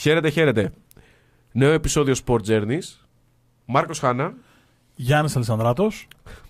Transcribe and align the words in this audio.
Χαίρετε, 0.00 0.30
χαίρετε. 0.30 0.72
Νέο 1.52 1.72
επεισόδιο 1.72 2.14
Sport 2.26 2.40
Journeys. 2.46 2.80
Μάρκος 3.64 3.98
Χάνα. 3.98 4.34
Γιάννης 4.94 5.36
Αλessandράτο. 5.36 5.90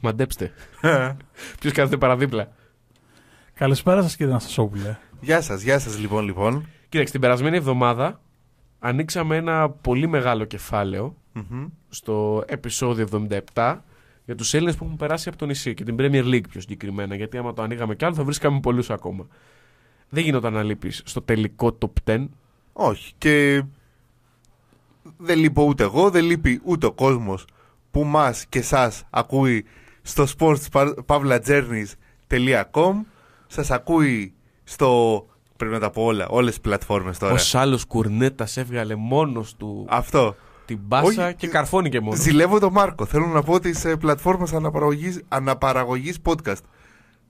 Μαντέψτε. 0.01 0.53
Ποιος 1.61 1.73
κάθεται 1.73 1.97
παραδίπλα. 1.97 2.53
Καλησπέρα 3.55 4.03
σας 4.03 4.17
κύριε 4.17 4.33
Ναστασόπουλε. 4.33 4.99
Γεια 5.21 5.41
σας, 5.41 5.63
γεια 5.63 5.79
σας 5.79 5.99
λοιπόν 5.99 6.25
λοιπόν. 6.25 6.67
Κοίταξε, 6.89 7.13
την 7.13 7.21
περασμένη 7.21 7.57
εβδομάδα 7.57 8.21
ανοίξαμε 8.79 9.37
ένα 9.37 9.71
πολύ 9.71 10.07
μεγάλο 10.07 10.45
κεφάλαιο 10.45 11.17
Μμμ. 11.33 11.67
στο 11.89 12.45
επεισόδιο 12.47 13.09
77 13.55 13.79
για 14.25 14.35
τους 14.35 14.55
Έλληνες 14.55 14.77
που 14.77 14.85
έχουν 14.85 14.97
περάσει 14.97 15.29
από 15.29 15.39
το 15.39 15.47
νησί 15.47 15.75
και 15.75 15.85
την 15.85 15.97
Premier 15.99 16.25
League 16.25 16.49
πιο 16.49 16.61
συγκεκριμένα. 16.61 17.15
Γιατί 17.15 17.39
άμα 17.39 17.53
το 17.53 17.63
ανοίγαμε 17.63 17.95
κι 17.95 18.05
άλλο 18.05 18.15
θα 18.15 18.25
βρίσκαμε 18.25 18.61
πολλούς 18.61 18.91
ακόμα. 18.91 19.27
Δεν 20.09 20.25
γινόταν 20.25 20.53
να 20.53 20.63
λείπεις 20.63 21.03
στο 21.05 21.23
τελικό 21.23 21.79
top 21.81 22.11
10. 22.11 22.27
Όχι. 22.73 23.13
Και 23.19 23.63
δεν 25.17 25.39
λείπω 25.39 25.65
ούτε 25.65 25.83
εγώ, 25.83 26.11
δεν 26.11 26.25
λείπει 26.25 26.61
ούτε 26.65 26.87
ο 26.87 26.93
κόσμος 26.93 27.45
που 27.91 28.05
μας 28.05 28.47
και 28.49 28.59
εσά 28.59 28.93
ακούει 29.11 29.65
στο 30.03 30.27
sportspavlajourneys.com. 30.39 32.95
Σας 33.47 33.71
ακούει 33.71 34.33
στο. 34.65 35.25
Πρέπει 35.57 35.73
να 35.73 35.81
τα 35.81 35.91
πω 35.91 36.03
όλα, 36.03 36.29
όλες 36.29 36.51
τις 36.51 36.61
πλατφόρμες 36.61 37.19
τώρα. 37.19 37.35
Ο 37.55 37.59
άλλος 37.59 37.85
κουρνέτας 37.85 38.57
έβγαλε 38.57 38.95
μόνος 38.95 39.57
του 39.57 39.87
Αυτό. 39.89 40.37
την 40.65 40.79
μπάσα 40.83 41.27
Όχι, 41.27 41.35
και 41.35 41.47
καρφώνει 41.47 41.89
και 41.89 42.01
μόνος. 42.01 42.19
Ζηλεύω 42.19 42.59
τον 42.59 42.73
Μάρκο. 42.73 43.07
Θέλω 43.07 43.27
να 43.27 43.43
πω 43.43 43.61
τις 43.61 43.87
πλατφόρμες 43.99 44.53
αναπαραγωγής, 44.53 45.21
αναπαραγωγής 45.29 46.19
podcast. 46.25 46.61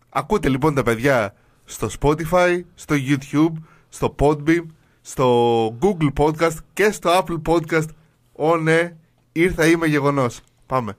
Ακούτε 0.09 0.49
λοιπόν 0.49 0.75
τα 0.75 0.83
παιδιά 0.83 1.35
στο 1.65 1.89
Spotify, 2.01 2.61
στο 2.75 2.95
YouTube, 2.99 3.53
στο 3.89 4.15
Podbeam, 4.19 4.63
στο 5.01 5.67
Google 5.81 6.13
Podcast 6.17 6.57
και 6.73 6.91
στο 6.91 7.11
Apple 7.19 7.41
Podcast. 7.49 7.89
Ω 8.33 8.57
ναι, 8.57 8.97
ήρθα 9.33 9.67
είμαι 9.67 9.87
γεγονός. 9.87 10.41
Πάμε. 10.67 10.97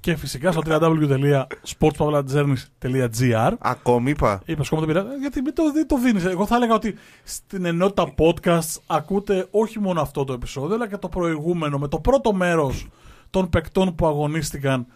Και 0.00 0.16
φυσικά 0.16 0.52
στο 0.52 0.62
www.sportspavlajourneys.gr. 0.66 3.52
Ακόμη 3.58 4.10
είπα. 4.10 4.42
Είπα 4.44 4.64
σκόμμα 4.64 4.80
το 4.80 4.86
πήρα. 4.86 5.04
Γιατί 5.20 5.42
μην 5.42 5.54
το, 5.54 5.72
δεν 5.72 5.86
το 5.86 5.98
δίνεις. 5.98 6.24
Εγώ 6.24 6.46
θα 6.46 6.56
έλεγα 6.56 6.74
ότι 6.74 6.94
στην 7.22 7.64
ενότητα 7.64 8.14
podcast 8.18 8.80
ακούτε 8.86 9.46
όχι 9.50 9.80
μόνο 9.80 10.00
αυτό 10.00 10.24
το 10.24 10.32
επεισόδιο, 10.32 10.74
αλλά 10.74 10.88
και 10.88 10.96
το 10.96 11.08
προηγούμενο 11.08 11.78
με 11.78 11.88
το 11.88 12.00
πρώτο 12.00 12.32
μέρος 12.32 12.88
των 13.30 13.48
παικτών 13.48 13.94
που 13.94 14.06
αγωνίστηκαν, 14.06 14.86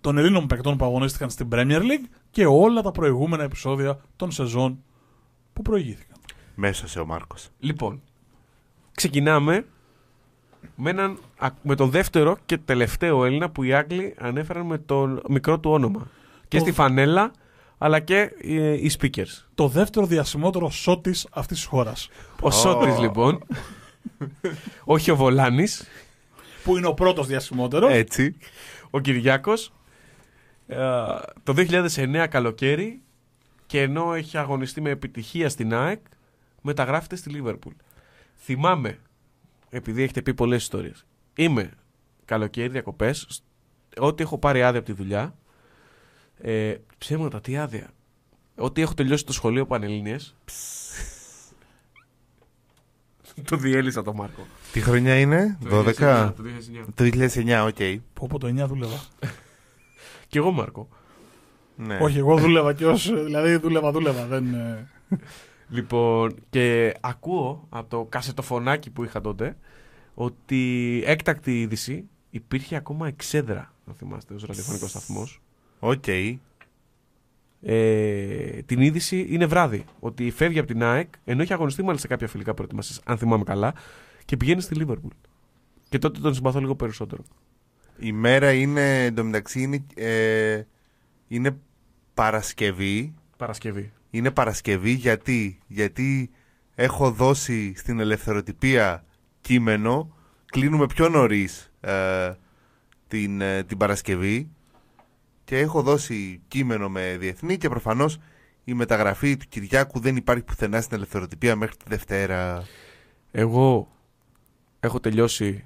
των 0.00 0.18
Ελλήνων 0.18 0.46
παικτών 0.46 0.76
που 0.76 0.84
αγωνίστηκαν 0.84 1.30
στην 1.30 1.48
Premier 1.52 1.80
League 1.80 2.06
και 2.30 2.46
όλα 2.46 2.82
τα 2.82 2.90
προηγούμενα 2.90 3.42
επεισόδια 3.42 4.00
των 4.16 4.30
σεζόν 4.30 4.82
που 5.52 5.62
προηγήθηκαν. 5.62 6.09
Μέσα 6.62 6.88
σε 6.88 7.00
ο 7.00 7.06
Μάρκος. 7.06 7.48
Λοιπόν, 7.58 8.02
ξεκινάμε 8.94 9.66
με, 10.76 10.90
έναν, 10.90 11.18
α- 11.38 11.48
με 11.62 11.74
τον 11.74 11.90
δεύτερο 11.90 12.36
και 12.46 12.58
τελευταίο 12.58 13.24
Έλληνα 13.24 13.50
που 13.50 13.62
οι 13.62 13.72
Άγγλοι 13.74 14.14
ανέφεραν 14.18 14.66
με 14.66 14.78
το 14.78 15.20
μικρό 15.28 15.58
του 15.60 15.70
όνομα. 15.70 16.08
Και 16.48 16.56
Το- 16.56 16.62
στη 16.62 16.72
φανέλα, 16.72 17.30
αλλά 17.78 18.00
και 18.00 18.30
ε, 18.42 18.72
οι 18.72 18.90
speakers. 19.00 19.44
Το 19.54 19.68
δεύτερο 19.68 20.06
διασημότερο 20.06 20.70
σώτης 20.70 21.26
αυτής 21.30 21.56
της 21.58 21.66
χώρας. 21.66 22.08
Ο 22.40 22.50
Σότρης 22.50 22.98
λοιπόν, 22.98 23.42
όχι 24.84 25.10
ο 25.10 25.16
Βολάνης, 25.16 25.86
Που 26.64 26.76
είναι 26.76 26.86
ο 26.86 26.94
πρώτος 26.94 27.26
διασημότερος. 27.26 27.92
Έτσι. 27.92 28.36
ο 28.90 29.00
Κυριάκος, 29.00 29.72
ε, 30.66 30.76
το 31.42 31.52
2009 31.52 32.26
καλοκαίρι 32.26 33.00
και 33.66 33.80
ενώ 33.82 34.14
έχει 34.14 34.38
αγωνιστεί 34.38 34.80
με 34.80 34.90
επιτυχία 34.90 35.48
στην 35.48 35.74
ΑΕΚ, 35.74 36.00
μεταγράφεται 36.62 37.16
στη 37.16 37.30
Λίβερπουλ. 37.30 37.74
Θυμάμαι, 38.36 38.98
επειδή 39.70 40.02
έχετε 40.02 40.22
πει 40.22 40.34
πολλές 40.34 40.62
ιστορίες, 40.62 41.06
είμαι 41.34 41.70
καλοκαίρι 42.24 42.68
διακοπές, 42.68 43.42
ό,τι 43.96 44.22
έχω 44.22 44.38
πάρει 44.38 44.62
άδεια 44.62 44.78
από 44.78 44.88
τη 44.88 44.94
δουλειά, 44.94 45.34
ε, 46.38 46.74
ψέματα, 46.98 47.40
τι 47.40 47.56
άδεια, 47.56 47.90
ό,τι 48.56 48.80
έχω 48.80 48.94
τελειώσει 48.94 49.24
το 49.24 49.32
σχολείο 49.32 49.66
Πανελλήνιες, 49.66 50.36
το 53.50 53.56
διέλυσα 53.56 54.02
το 54.02 54.14
Μάρκο. 54.14 54.46
Τι 54.72 54.80
χρονιά 54.80 55.18
είναι, 55.18 55.58
12. 55.70 56.32
Το 56.36 56.42
2009. 56.84 56.84
Το 56.94 57.04
2009, 57.04 57.66
οκ. 57.66 58.00
Που 58.12 58.24
από 58.24 58.38
το 58.38 58.46
9 58.46 58.66
δούλευα. 58.66 59.00
Και 60.28 60.38
εγώ 60.38 60.50
Μάρκο. 60.50 60.88
Ναι. 61.76 61.98
Όχι, 62.00 62.18
εγώ 62.18 62.36
δούλευα 62.36 62.72
και 62.74 62.86
ως, 62.86 63.12
δηλαδή 63.24 63.56
δούλευα, 63.56 63.90
δούλευα. 63.90 64.26
Δεν, 64.26 64.54
ε, 64.54 64.88
Λοιπόν, 65.70 66.34
και 66.50 66.94
ακούω 67.00 67.66
από 67.68 67.88
το 67.88 68.06
κασετοφωνάκι 68.08 68.90
που 68.90 69.04
είχα 69.04 69.20
τότε 69.20 69.56
ότι 70.14 71.02
έκτακτη 71.06 71.60
είδηση 71.60 72.08
υπήρχε 72.30 72.76
ακόμα 72.76 73.06
εξέδρα, 73.06 73.72
αν 73.86 73.94
θυμάστε, 73.94 74.34
ως 74.34 74.44
ραδιοφωνικός 74.44 74.90
σταθμός. 74.90 75.42
Οκ. 75.78 76.04
Ε, 77.62 78.62
την 78.66 78.80
είδηση 78.80 79.26
είναι 79.28 79.46
βράδυ. 79.46 79.84
Ότι 80.00 80.30
φεύγει 80.30 80.58
από 80.58 80.68
την 80.68 80.82
ΑΕΚ, 80.82 81.08
ενώ 81.24 81.42
έχει 81.42 81.52
αγωνιστεί 81.52 81.82
μάλιστα 81.82 82.06
σε 82.06 82.12
κάποια 82.14 82.28
φιλικά 82.28 82.54
προετοιμασίας, 82.54 83.00
αν 83.04 83.18
θυμάμαι 83.18 83.44
καλά, 83.44 83.74
και 84.24 84.36
πηγαίνει 84.36 84.60
στη 84.60 84.74
Λίβερπουλ. 84.74 85.12
Και 85.88 85.98
τότε 85.98 86.20
τον 86.20 86.34
συμπαθώ 86.34 86.60
λίγο 86.60 86.74
περισσότερο. 86.74 87.22
Η 87.98 88.12
μέρα 88.12 88.52
είναι, 88.52 89.04
εντωμεταξύ, 89.04 89.62
είναι, 89.62 89.84
ε, 89.94 90.62
είναι 91.28 91.56
Παρασκευή. 92.14 93.14
Παρασκευή. 93.36 93.92
Είναι 94.10 94.30
Παρασκευή 94.30 94.90
γιατί, 94.90 95.58
γιατί 95.66 96.30
έχω 96.74 97.10
δώσει 97.10 97.74
στην 97.76 98.00
Ελευθεροτυπία 98.00 99.04
κείμενο. 99.40 100.14
Κλείνουμε 100.46 100.86
πιο 100.86 101.08
νωρίς 101.08 101.72
την, 103.08 103.40
ε, 103.40 103.62
την 103.62 103.76
Παρασκευή 103.76 104.50
και 105.44 105.58
έχω 105.58 105.82
δώσει 105.82 106.40
κείμενο 106.48 106.88
με 106.88 107.16
διεθνή 107.20 107.56
και 107.56 107.68
προφανώς 107.68 108.18
η 108.64 108.74
μεταγραφή 108.74 109.36
του 109.36 109.46
Κυριάκου 109.48 110.00
δεν 110.00 110.16
υπάρχει 110.16 110.42
πουθενά 110.42 110.80
στην 110.80 110.96
ελευθεροτυπία 110.96 111.56
μέχρι 111.56 111.76
τη 111.76 111.84
Δευτέρα. 111.88 112.64
Εγώ 113.30 113.88
έχω 114.80 115.00
τελειώσει 115.00 115.64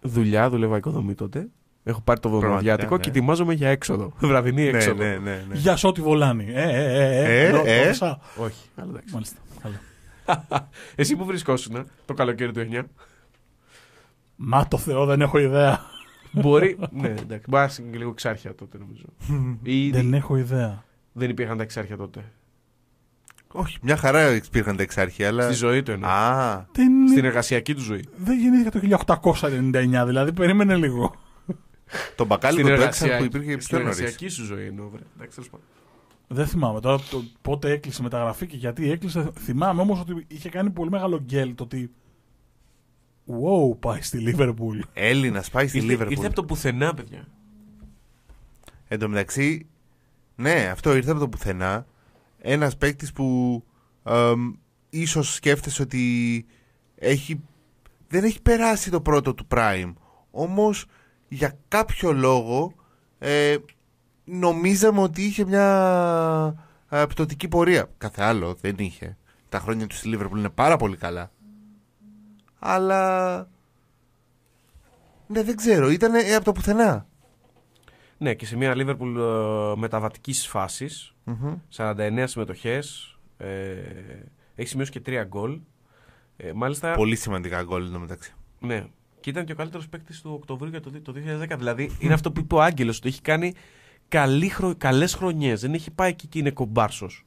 δουλειά, 0.00 0.50
δουλεύα 0.50 0.76
οικοδομή 0.76 1.14
τότε. 1.14 1.48
Έχω 1.84 2.00
πάρει 2.00 2.20
το 2.20 2.28
βδομαδιάτικο 2.28 2.64
Πραγματικά, 2.76 2.96
και 3.02 3.10
ναι. 3.10 3.16
ετοιμάζομαι 3.16 3.54
για 3.54 3.68
έξοδο. 3.68 4.12
Βραδινή 4.20 4.62
Ναι, 4.70 4.76
έξοδο. 4.76 5.02
ναι, 5.02 5.16
ναι, 5.16 5.44
ναι. 5.48 5.54
Για 5.54 5.76
σώτη 5.76 6.00
βολάνει. 6.00 6.46
Ε, 6.52 6.62
ε, 6.62 6.84
ε, 6.84 7.02
ε, 7.02 7.42
Ε, 7.42 7.46
εδώ, 7.46 7.58
ε. 7.58 7.62
το 7.62 7.70
έδωσα. 7.70 8.20
Όχι, 8.36 8.68
αλλά 8.76 8.88
εντάξει. 8.90 9.12
Μάλιστα. 9.14 9.36
Καλό. 9.62 9.74
Εσύ 10.94 11.16
που 11.16 11.24
βρισκόσουν 11.24 11.86
το 12.06 12.14
καλοκαίρι 12.14 12.52
του 12.52 12.68
9. 12.72 12.82
Μα 14.36 14.68
το 14.68 14.78
Θεό 14.78 15.04
δεν 15.06 15.20
έχω 15.20 15.38
ιδέα. 15.38 15.80
Μπορεί. 16.30 16.78
ναι, 16.90 17.08
εντάξει. 17.08 17.44
Μπορεί 17.48 17.66
να 17.78 17.84
είναι 17.86 17.96
λίγο 17.96 18.10
εξάρχεια 18.10 18.54
τότε 18.54 18.78
νομίζω. 18.78 19.04
Ή 19.62 19.90
δεν 19.90 20.14
έχω 20.14 20.36
ιδέα. 20.36 20.84
δεν 21.12 21.30
υπήρχαν 21.30 21.56
τα 21.56 21.62
εξάρχεια 21.62 21.96
τότε. 21.96 22.24
Όχι, 23.54 23.78
μια 23.82 23.96
χαρά 23.96 24.34
υπήρχαν 24.34 24.76
τα 24.76 24.82
εξάρχεια, 24.82 25.28
αλλά. 25.28 25.42
Στη 25.42 25.54
ζωή 25.54 25.82
του 25.82 25.90
εννοώ. 25.90 26.10
Α, 26.10 26.66
Δεν, 26.72 27.08
Στην 27.08 27.24
εργασιακή 27.24 27.74
του 27.74 27.80
ζωή. 27.80 28.04
δεν 28.16 28.38
γεννήθηκα 28.38 28.70
το 28.70 28.80
1899, 29.40 30.04
δηλαδή 30.06 30.32
περίμενε 30.32 30.76
λίγο. 30.76 31.14
Τον 32.16 32.26
μπακάλικο 32.26 32.68
του 32.74 32.82
έξαρχου 32.82 33.18
που 33.18 33.24
υπήρχε 33.24 33.60
στην 33.60 33.76
πιο 33.76 33.78
νωρίς. 33.78 33.98
εργασιακή 33.98 34.28
σου 34.28 34.44
ζωή 34.44 34.66
εννοώ. 34.66 34.88
βρε. 34.88 35.02
Εντάξει, 35.16 35.34
τέλος 35.34 35.50
πάντων. 35.50 35.66
Δεν 36.28 36.46
θυμάμαι 36.46 36.80
τώρα 36.80 36.98
το, 37.10 37.24
πότε 37.42 37.70
έκλεισε 37.70 37.98
η 38.00 38.04
μεταγραφή 38.04 38.46
και 38.46 38.56
γιατί 38.56 38.90
έκλεισε. 38.90 39.30
Θυμάμαι 39.38 39.80
όμως 39.80 40.00
ότι 40.00 40.24
είχε 40.28 40.48
κάνει 40.48 40.70
πολύ 40.70 40.90
μεγάλο 40.90 41.20
γκέλ 41.24 41.54
το 41.54 41.62
ότι. 41.62 41.90
Wow, 43.26 43.78
πάει 43.78 44.00
στη 44.00 44.18
Λίβερπουλ. 44.18 44.80
Έλληνας 44.92 45.50
πάει 45.50 45.68
στη 45.68 45.76
Ήρθε, 45.76 45.88
Λίβερπουλ. 45.90 46.14
ήρθε 46.14 46.26
από 46.26 46.34
το 46.34 46.44
πουθενά, 46.44 46.94
παιδιά. 46.94 47.28
Εν 48.88 48.98
τω 48.98 49.08
μεταξύ, 49.08 49.66
ναι, 50.36 50.68
αυτό 50.72 50.96
ήρθε 50.96 51.10
από 51.10 51.20
το 51.20 51.28
πουθενά. 51.28 51.86
Ένας 52.38 52.76
παίκτης 52.76 53.12
που 53.12 53.62
εμ, 54.04 54.52
ίσως 54.90 55.34
σκέφτεσαι 55.34 55.82
ότι 55.82 56.46
έχει, 56.94 57.40
δεν 58.08 58.24
έχει 58.24 58.42
περάσει 58.42 58.90
το 58.90 59.00
πρώτο 59.00 59.34
του 59.34 59.46
prime. 59.50 59.92
Όμως 60.30 60.86
για 61.32 61.58
κάποιο 61.68 62.12
λόγο 62.12 62.74
ε, 63.18 63.56
νομίζαμε 64.24 65.00
ότι 65.00 65.22
είχε 65.22 65.44
μια 65.44 66.54
ε, 66.88 67.04
πτωτική 67.08 67.48
πορεία. 67.48 67.90
Κάθε 67.98 68.22
άλλο 68.22 68.54
δεν 68.60 68.74
είχε. 68.78 69.16
Τα 69.48 69.58
χρόνια 69.58 69.86
του 69.86 69.94
στη 69.94 70.08
Λίβερπουλ 70.08 70.38
είναι 70.38 70.48
πάρα 70.48 70.76
πολύ 70.76 70.96
καλά. 70.96 71.30
Αλλά... 72.58 73.36
Ναι, 75.26 75.42
δεν 75.42 75.56
ξέρω. 75.56 75.90
Ήταν 75.90 76.14
ε, 76.14 76.34
από 76.34 76.44
το 76.44 76.52
πουθενά. 76.52 77.06
Ναι, 78.18 78.34
και 78.34 78.46
σε 78.46 78.56
μια 78.56 78.74
Λίβερπουλ 78.74 79.16
ε, 79.16 79.76
μεταβατικής 79.76 80.46
φάσης. 80.46 81.14
Μμμ. 81.24 81.54
49 81.76 82.24
συμμετοχές. 82.26 83.16
Ε, 83.36 83.74
έχει 84.54 84.68
σημειώσει 84.68 84.90
και 84.90 85.02
3 85.06 85.24
γκολ. 85.26 85.60
Ε, 86.36 86.52
μάλιστα. 86.52 86.92
Πολύ 86.92 87.16
σημαντικά 87.16 87.62
γκολ 87.62 87.86
εν 87.86 87.92
τω 87.92 87.98
μεταξύ. 87.98 88.34
Ναι. 88.60 88.86
Και 89.22 89.30
ήταν 89.30 89.44
και 89.44 89.52
ο 89.52 89.54
καλύτερος 89.54 89.88
παίκτης 89.88 90.20
του 90.20 90.30
Οκτωβρίου 90.32 90.70
για 90.70 90.80
το, 90.80 90.90
δι- 90.90 91.02
το 91.04 91.12
2010. 91.16 91.54
Δηλαδή 91.58 91.96
είναι 91.98 92.12
αυτό 92.14 92.32
που 92.32 92.40
είπε 92.40 92.54
ο 92.54 92.62
Άγγελος, 92.62 92.96
ότι 92.96 93.08
έχει 93.08 93.20
κάνει 93.20 93.54
καλή 94.08 94.48
χρο... 94.48 94.74
καλές 94.78 95.14
χρονιές. 95.14 95.60
Δεν 95.60 95.74
έχει 95.74 95.90
πάει 95.90 96.10
εκεί 96.10 96.26
και 96.26 96.38
είναι 96.38 96.50
κομπάρσος. 96.50 97.24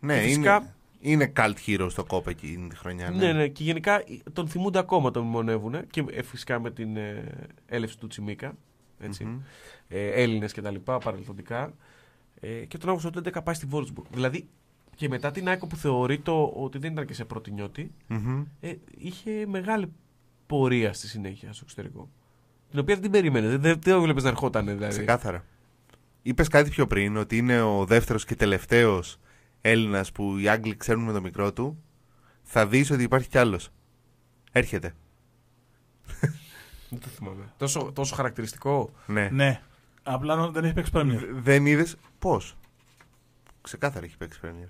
Ναι, 0.00 0.14
και 0.14 0.20
φυσικά 0.26 0.56
είναι. 0.56 0.74
Είναι 1.00 1.32
cult 1.36 1.54
hero 1.66 1.86
στο 1.90 2.04
κόπ 2.04 2.28
εκείνη 2.28 2.68
τη 2.68 2.76
χρονιά. 2.76 3.10
Ναι, 3.10 3.32
ναι, 3.32 3.48
και 3.48 3.62
γενικά 3.64 4.04
τον 4.32 4.48
θυμούνται 4.48 4.78
ακόμα, 4.78 5.10
τον 5.10 5.22
μνημονεύουν 5.22 5.86
και 5.90 6.04
ε, 6.10 6.22
φυσικά 6.22 6.60
με 6.60 6.70
την 6.70 6.96
ε, 6.96 7.24
έλευση 7.66 7.98
του 7.98 8.06
Τσιμίκα. 8.06 8.56
Έτσι. 8.98 9.24
Μμμ. 9.24 9.40
Ε, 9.88 10.06
Έλληνες 10.22 10.52
και 10.52 10.60
τα 10.60 10.70
λοιπά, 10.70 10.98
παρελθοντικά. 10.98 11.74
Ε, 12.40 12.48
και 12.64 12.78
τον 12.78 12.88
Αύγουστο 12.88 13.10
του 13.10 13.22
2011 13.24 13.40
πάει 13.44 13.54
στη 13.54 13.66
Βόρτσμπουργκ. 13.66 14.06
Δηλαδή 14.12 14.48
και 15.00 15.08
μετά 15.08 15.30
την 15.30 15.48
Άικο 15.48 15.66
που 15.66 15.76
θεωρείται 15.76 16.30
ότι 16.54 16.78
δεν 16.78 16.92
ήταν 16.92 17.06
και 17.06 17.14
σε 17.14 17.24
πρώτη 17.24 17.50
νιώτη, 17.52 17.92
Μμμ. 18.06 18.44
ε, 18.60 18.74
είχε 18.98 19.46
μεγάλη 19.46 19.92
πορεία 20.46 20.92
στη 20.92 21.08
συνέχεια 21.08 21.52
στο 21.52 21.60
εξωτερικό. 21.64 22.08
Την 22.70 22.78
οποία 22.78 22.94
δεν 22.94 23.02
την 23.02 23.12
περίμενε. 23.12 23.48
Δεν, 23.48 23.60
δεν, 23.60 23.78
δεν 23.80 23.94
το 23.94 24.00
βλέπει 24.02 24.22
να 24.22 24.28
ερχόταν. 24.28 24.64
Δηλαδή. 24.66 24.88
Ξεκάθαρα. 24.88 25.44
Είπες 26.22 26.48
κάτι 26.48 26.70
πιο 26.70 26.86
πριν 26.86 27.16
ότι 27.16 27.36
είναι 27.36 27.60
ο 27.62 27.84
δεύτερος 27.84 28.24
και 28.24 28.34
τελευταίος 28.36 29.18
Έλληνας 29.60 30.12
που 30.12 30.38
οι 30.38 30.48
Άγγλοι 30.48 30.76
ξέρουν 30.76 31.04
με 31.04 31.12
το 31.12 31.20
μικρό 31.20 31.52
του. 31.52 31.82
Θα 32.42 32.66
δεις 32.66 32.90
ότι 32.90 33.02
υπάρχει 33.02 33.28
κι 33.28 33.38
άλλος. 33.38 33.68
Έρχεται. 34.52 34.94
Δεν 36.90 37.00
το 37.00 37.06
θυμάμαι. 37.06 37.52
Τόσο, 37.56 37.90
τόσο 37.94 38.14
χαρακτηριστικό. 38.14 38.90
Ναι. 39.06 39.28
Ναι. 39.32 39.60
Απλά 40.02 40.50
δεν 40.50 40.64
έχει 40.64 40.72
παίξει 40.74 40.92
Premier. 40.94 41.18
Δ- 41.18 41.42
Δεν 41.42 41.66
είδες 41.66 41.96
πώς. 42.18 42.56
Ξεκάθαρα 43.60 44.04
έχει 44.04 44.16
παίξει 44.16 44.40
Premier. 44.44 44.68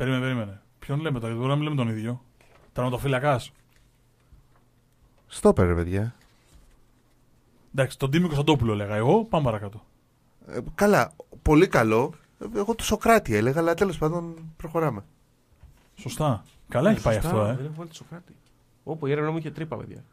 Περίμενε, 0.00 0.22
περίμενε. 0.22 0.60
Ποιον 0.78 1.00
λέμε 1.00 1.18
τώρα, 1.18 1.32
γιατί 1.32 1.36
μπορεί 1.36 1.48
να 1.48 1.54
μην 1.54 1.64
λέμε 1.64 1.76
τον 1.76 1.88
ίδιο. 1.88 2.24
Τερματοφύλακας. 2.72 3.52
Στόπερ, 5.26 5.66
ρε 5.66 5.74
παιδιά. 5.74 6.14
Εντάξει, 7.74 7.98
τον 7.98 8.10
Τίμη 8.10 8.24
Κωνσταντόπουλο 8.24 8.72
έλεγα 8.72 8.94
εγώ. 8.94 9.24
Πάμε 9.24 9.44
παρακάτω. 9.44 9.84
Ε, 10.46 10.58
καλά. 10.74 11.12
Πολύ 11.42 11.68
καλό. 11.68 12.12
Ε, 12.38 12.58
Εγώ 12.58 12.74
το 12.74 12.84
Σοκράτη 12.84 13.34
έλεγα, 13.34 13.60
αλλά 13.60 13.74
τέλος 13.74 13.98
πάντων 13.98 14.52
προχωράμε. 14.56 15.04
Σωστά. 15.94 16.44
Καλά 16.68 16.90
έχει 16.90 17.02
πάει 17.02 17.14
Σωστά, 17.14 17.28
αυτό, 17.28 17.40
ε. 17.42 17.54
Δεν 17.54 17.64
έχω 17.64 17.74
βάλει 17.76 17.88
το 17.88 17.94
Σοκράτη. 17.94 18.36
Όπου 18.84 19.06
η 19.06 19.10
έρευνα 19.10 19.30
μου 19.30 19.38
είχε 19.38 19.50
τρύπα, 19.50 19.76
παιδιά. 19.76 20.04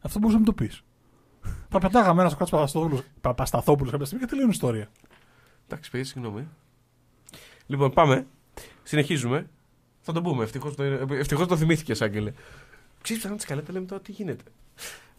Αυτό 0.00 0.18
μπορούσε 0.18 0.38
να 0.38 0.44
μου 0.44 0.52
το 0.54 0.64
πεις. 0.64 0.82
Θα 1.68 1.78
πετάγαμε 1.78 2.20
ένα 2.20 2.30
Σοκράτη 2.30 2.50
Παπασταθόπουλος 2.50 3.02
Παπασταθόπουλος 3.20 3.90
κάποια 3.90 4.06
στιγμή 4.06 4.24
και 4.24 4.30
τελείωνε 4.30 4.50
η 4.50 4.54
ιστορία. 4.54 4.88
Εντάξει, 5.66 5.90
παιδί, 5.90 6.04
συγγνώμη. 6.04 6.48
Λοιπόν, 7.66 7.92
πάμε. 7.92 8.26
Συνεχίζουμε. 8.82 9.46
Θα 10.00 10.12
το 10.12 10.22
πούμε. 10.22 10.44
Ευτυχώς 10.44 10.74
το, 10.74 10.82
ευτυχώς 11.10 11.46
το 11.46 11.56
θυμήθηκε, 11.56 12.04
Άγγελε. 12.04 12.32
Ξέρεις 13.02 13.22
ψάχνω 13.22 13.36
τη 13.38 13.42
σκαλέτα, 13.42 13.72
λέμε 13.72 13.86
τώρα 13.86 14.02
τι 14.02 14.12
γίνεται. 14.12 14.44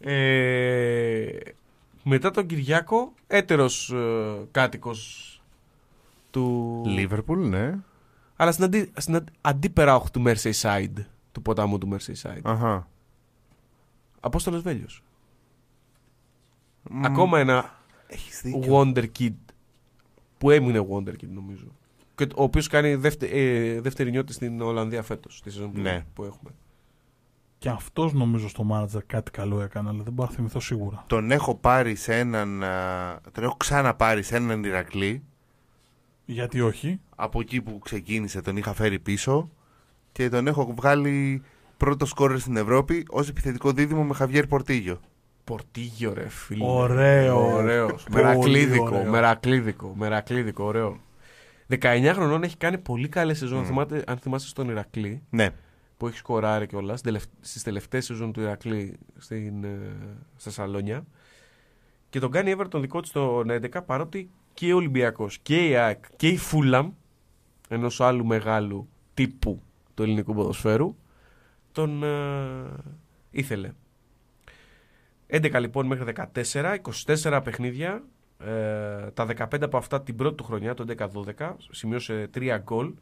Ε, 0.00 1.38
μετά 2.02 2.30
τον 2.30 2.46
Κυριάκο, 2.46 3.12
έτερος 3.26 3.90
ε, 3.90 4.46
κάτοικος 4.50 5.28
του... 6.30 6.82
Λίβερπουλ, 6.86 7.48
ναι. 7.48 7.78
Αλλά 8.36 8.52
στην, 8.52 8.64
αντί, 8.64 8.92
στην 8.96 9.14
αντι- 9.14 9.32
αντίπερα 9.40 9.94
όχθη 9.96 10.10
του 10.10 10.22
Merseyside, 10.26 11.04
του 11.32 11.42
ποταμού 11.42 11.78
του 11.78 11.88
Merseyside. 11.92 12.40
Αχα. 12.42 12.88
Απόστολος 14.20 14.62
Βέλιος. 14.62 15.02
Μμ, 16.90 17.04
Ακόμα 17.04 17.38
ένα 17.38 17.78
Έχεις 18.06 18.40
δίκιο. 18.40 18.80
Wonder 18.80 19.04
Kid 19.18 19.34
που 20.38 20.50
έμεινε 20.50 20.86
Wonder 20.90 21.08
Kid 21.12 21.28
νομίζω. 21.34 21.66
Και 22.14 22.24
ο 22.36 22.42
οποίος 22.42 22.66
κάνει 22.68 22.94
δεύτε, 22.94 23.26
ε, 23.26 23.80
δεύτερη 23.80 24.10
νιώτη 24.10 24.32
στην 24.32 24.60
Ολλανδία 24.60 25.02
φέτος, 25.02 25.40
τη 25.42 25.50
σεζόν 25.50 25.72
που, 25.72 25.80
Ναι. 25.80 26.04
που 26.14 26.24
έχουμε. 26.24 26.50
Και 27.58 27.68
αυτός 27.68 28.12
νομίζω 28.12 28.48
στο 28.48 28.64
μάνατζερ 28.64 29.04
κάτι 29.06 29.30
καλό 29.30 29.60
έκανε, 29.60 29.88
αλλά 29.88 30.02
δεν 30.02 30.12
μπορώ 30.12 30.28
να 30.28 30.34
θυμηθώ 30.34 30.60
σίγουρα. 30.60 31.04
Τον 31.06 31.30
έχω 31.30 31.54
πάρει 31.54 31.94
σε 31.94 32.18
έναν. 32.18 32.62
α, 32.62 33.20
Τον 33.32 33.44
έχω 33.44 33.56
ξαναπάρει 33.56 34.22
σε 34.22 34.36
έναν 34.36 34.64
Ηρακλή. 34.64 35.22
Γιατί 36.24 36.60
όχι; 36.60 37.00
Από 37.16 37.40
εκεί 37.40 37.60
που 37.62 37.78
ξεκίνησε 37.78 38.40
τον 38.40 38.56
είχα 38.56 38.72
φέρει 38.74 38.98
πίσω. 38.98 39.50
Και 40.12 40.28
τον 40.28 40.46
έχω 40.46 40.74
βγάλει 40.76 41.42
πρώτος 41.76 42.08
σκόρερ 42.08 42.38
στην 42.38 42.56
Ευρώπη 42.56 43.04
ως 43.10 43.28
επιθετικό 43.28 43.72
δίδυμο 43.72 44.04
με 44.04 44.14
Χαβιέρ 44.14 44.46
Πορτίγιο. 44.46 45.00
Πορτίγιο, 45.44 46.12
ρε 46.12 46.28
φίλε. 46.28 46.64
Ωραίο. 46.66 47.54
Ωραίος. 47.54 48.02
Πολύ 48.10 48.24
Μερακλίδικο, 48.24 48.84
ωραίο. 48.84 49.10
μερακλίδικο, 49.10 49.92
μερακλίδικο, 49.96 50.64
ωραίο. 50.64 50.98
19 51.68 52.10
χρονών 52.14 52.42
έχει 52.42 52.56
κάνει 52.56 52.78
πολύ 52.78 53.08
καλή 53.08 53.34
σεζόν. 53.34 53.58
Μμ. 53.60 53.64
Θυμάται, 53.66 54.04
αν 54.06 54.16
θυμάστε 54.18 54.48
στον 54.48 54.68
Ηρακλή, 54.68 55.22
Ναι. 55.30 55.50
που 55.96 56.06
έχει 56.06 56.16
σκοράρει 56.16 56.66
κιόλας 56.66 57.00
στις 57.40 57.62
τελευταίες 57.62 58.04
σεζόν 58.04 58.32
του 58.32 58.40
Ηρακλή 58.40 58.98
στην, 59.18 59.64
ε, 59.64 59.78
στα 60.36 60.50
Σαλόνια. 60.50 61.04
Και 62.08 62.18
τον 62.18 62.30
κάνει 62.30 62.50
η 62.50 62.56
Everton 62.58 62.80
δικό 62.80 63.00
της 63.00 63.10
στον 63.10 63.50
11 63.50 63.82
παρότι 63.82 64.30
και 64.54 64.72
ο 64.72 64.76
Ολυμπιακός 64.76 65.38
και 65.38 65.68
η 65.68 65.76
ΑΕΚ 65.76 66.04
και 66.16 66.28
η 66.28 66.36
Φούλαμ 66.36 66.92
ενός 67.68 68.00
άλλου 68.00 68.26
μεγάλου 68.26 68.88
τύπου 69.14 69.62
του 69.94 70.02
ελληνικού 70.02 70.34
ποδοσφαίρου 70.34 70.96
τον 71.72 72.02
ε, 72.02 72.66
ήθελε. 73.30 73.70
11 75.30 75.60
λοιπόν 75.60 75.86
μέχρι 75.86 76.12
14, 76.42 76.76
24 77.22 77.40
παιχνίδια. 77.44 78.02
Ε, 78.38 79.10
τα 79.14 79.26
15 79.36 79.62
από 79.62 79.76
αυτά 79.76 80.02
την 80.02 80.16
πρώτη 80.16 80.34
του 80.34 80.44
χρονιά, 80.44 80.74
το 80.74 80.84
11-12, 81.38 81.54
σημείωσε 81.70 82.30
3 82.34 82.58
γκολ. 82.62 82.92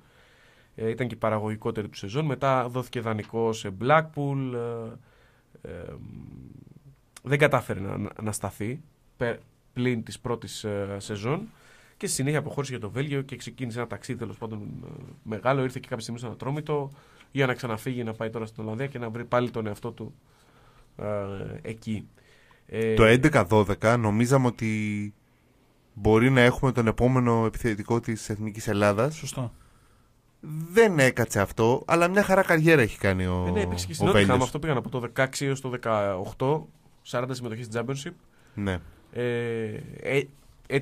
Ε, 0.75 0.89
ήταν 0.91 1.07
και 1.07 1.15
η 1.15 1.19
παραγωγικότερη 1.19 1.89
του 1.89 1.97
σεζόν. 1.97 2.25
Μετά 2.25 2.69
δόθηκε 2.69 3.01
δανεικό 3.01 3.53
σε 3.53 3.71
Blackpool. 3.81 4.53
Ε, 5.63 5.69
ε, 5.69 5.95
δεν 7.23 7.39
κατάφερε 7.39 7.81
να, 7.81 8.11
να 8.23 8.33
σταθεί 8.33 8.81
πε- 9.17 9.41
πλην 9.73 10.03
της 10.03 10.19
πρώτης 10.21 10.65
ε, 10.65 10.97
σεζόν. 10.99 11.49
Και 11.97 12.07
στη 12.07 12.17
συνέχεια 12.17 12.39
αποχώρησε 12.39 12.73
για 12.73 12.81
το 12.81 12.91
Βέλγιο 12.91 13.23
και 13.23 13.37
ξεκίνησε 13.37 13.79
ένα 13.79 13.87
ταξίδι 13.89 14.19
τέλος 14.19 14.37
πάντων 14.39 14.61
ε, 14.85 14.89
μεγάλο. 15.23 15.63
Ήρθε 15.63 15.79
και 15.81 15.89
κάποια 15.89 16.03
στιγμή 16.03 16.19
στον 16.19 16.31
Ατρόμητο 16.33 16.91
για 17.31 17.47
να 17.47 17.55
ξαναφύγει 17.55 18.05
να 18.05 18.13
πάει 18.13 18.31
τώρα 18.31 18.47
στην 18.47 18.63
Ολλανδία 18.65 18.87
και 18.87 18.99
να 18.99 19.11
βρει 19.11 19.25
πάλι 19.25 19.51
τον 19.51 19.67
εαυτό 19.67 19.91
του 19.93 20.15
ε, 20.97 21.07
εκεί. 21.63 22.09
Ε, 22.67 22.95
Το 22.95 23.05
11-12 23.81 23.97
νομίζαμε 23.99 24.47
ότι 24.47 25.15
μπορεί 25.95 26.31
να 26.31 26.41
έχουμε 26.41 26.73
τον 26.73 26.87
επόμενο 26.87 27.45
επιθετικό 27.47 28.01
της 28.01 28.29
Εθνικής 28.31 28.69
Ελλάδας. 28.69 29.15
Σωστά. 29.17 29.53
Δεν 30.73 30.99
έκατσε 30.99 31.41
αυτό, 31.41 31.83
αλλά 31.87 32.09
μια 32.09 32.23
χαρά 32.23 32.43
καριέρα 32.43 32.83
έχει 32.83 32.99
κάνει 32.99 33.27
ο, 33.27 33.45
Ε, 33.47 33.51
ναι, 33.51 33.61
έπαιξε 33.61 33.87
και 33.87 33.93
ο 33.93 33.95
στην 33.95 34.07
Νότιχαμ. 34.07 34.27
Βέλιος. 34.27 34.47
Αυτό 34.47 34.59
πήγαν 34.59 34.77
από 34.77 34.89
το 34.89 35.03
16 35.17 35.27
έως 35.41 35.61
το 35.61 35.73
18. 35.83 36.67
40 37.11 37.25
συμμετοχή 37.31 37.63
στην 37.63 37.81
Championship. 37.81 38.13
Ναι. 38.55 38.79
Ε, 39.13 39.81
ε, 40.01 40.23
ε, 40.67 40.81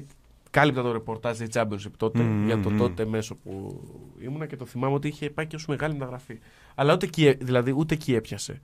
κάλυπτα 0.50 0.82
το 0.82 0.92
ρεπορτάζ 0.92 1.38
της 1.38 1.48
Championship 1.52 1.90
τότε, 1.96 2.22
Μμμ, 2.22 2.46
για 2.46 2.60
το 2.60 2.70
μμμ. 2.70 2.78
τότε 2.78 3.04
μέσο 3.06 3.34
που 3.34 3.80
ήμουνα 4.20 4.46
και 4.46 4.56
το 4.56 4.66
θυμάμαι 4.66 4.94
ότι 4.94 5.08
είχε 5.08 5.30
πάει 5.30 5.46
και 5.46 5.56
ως 5.56 5.66
μεγάλη 5.66 5.92
μεταγραφή. 5.92 6.38
Αλλά 6.74 6.92
ούτε 6.94 7.06
εκεί, 7.06 7.32
δηλαδή, 7.40 7.72
ούτε 7.76 7.94
εκεί 7.94 8.14
έπιασε. 8.14 8.60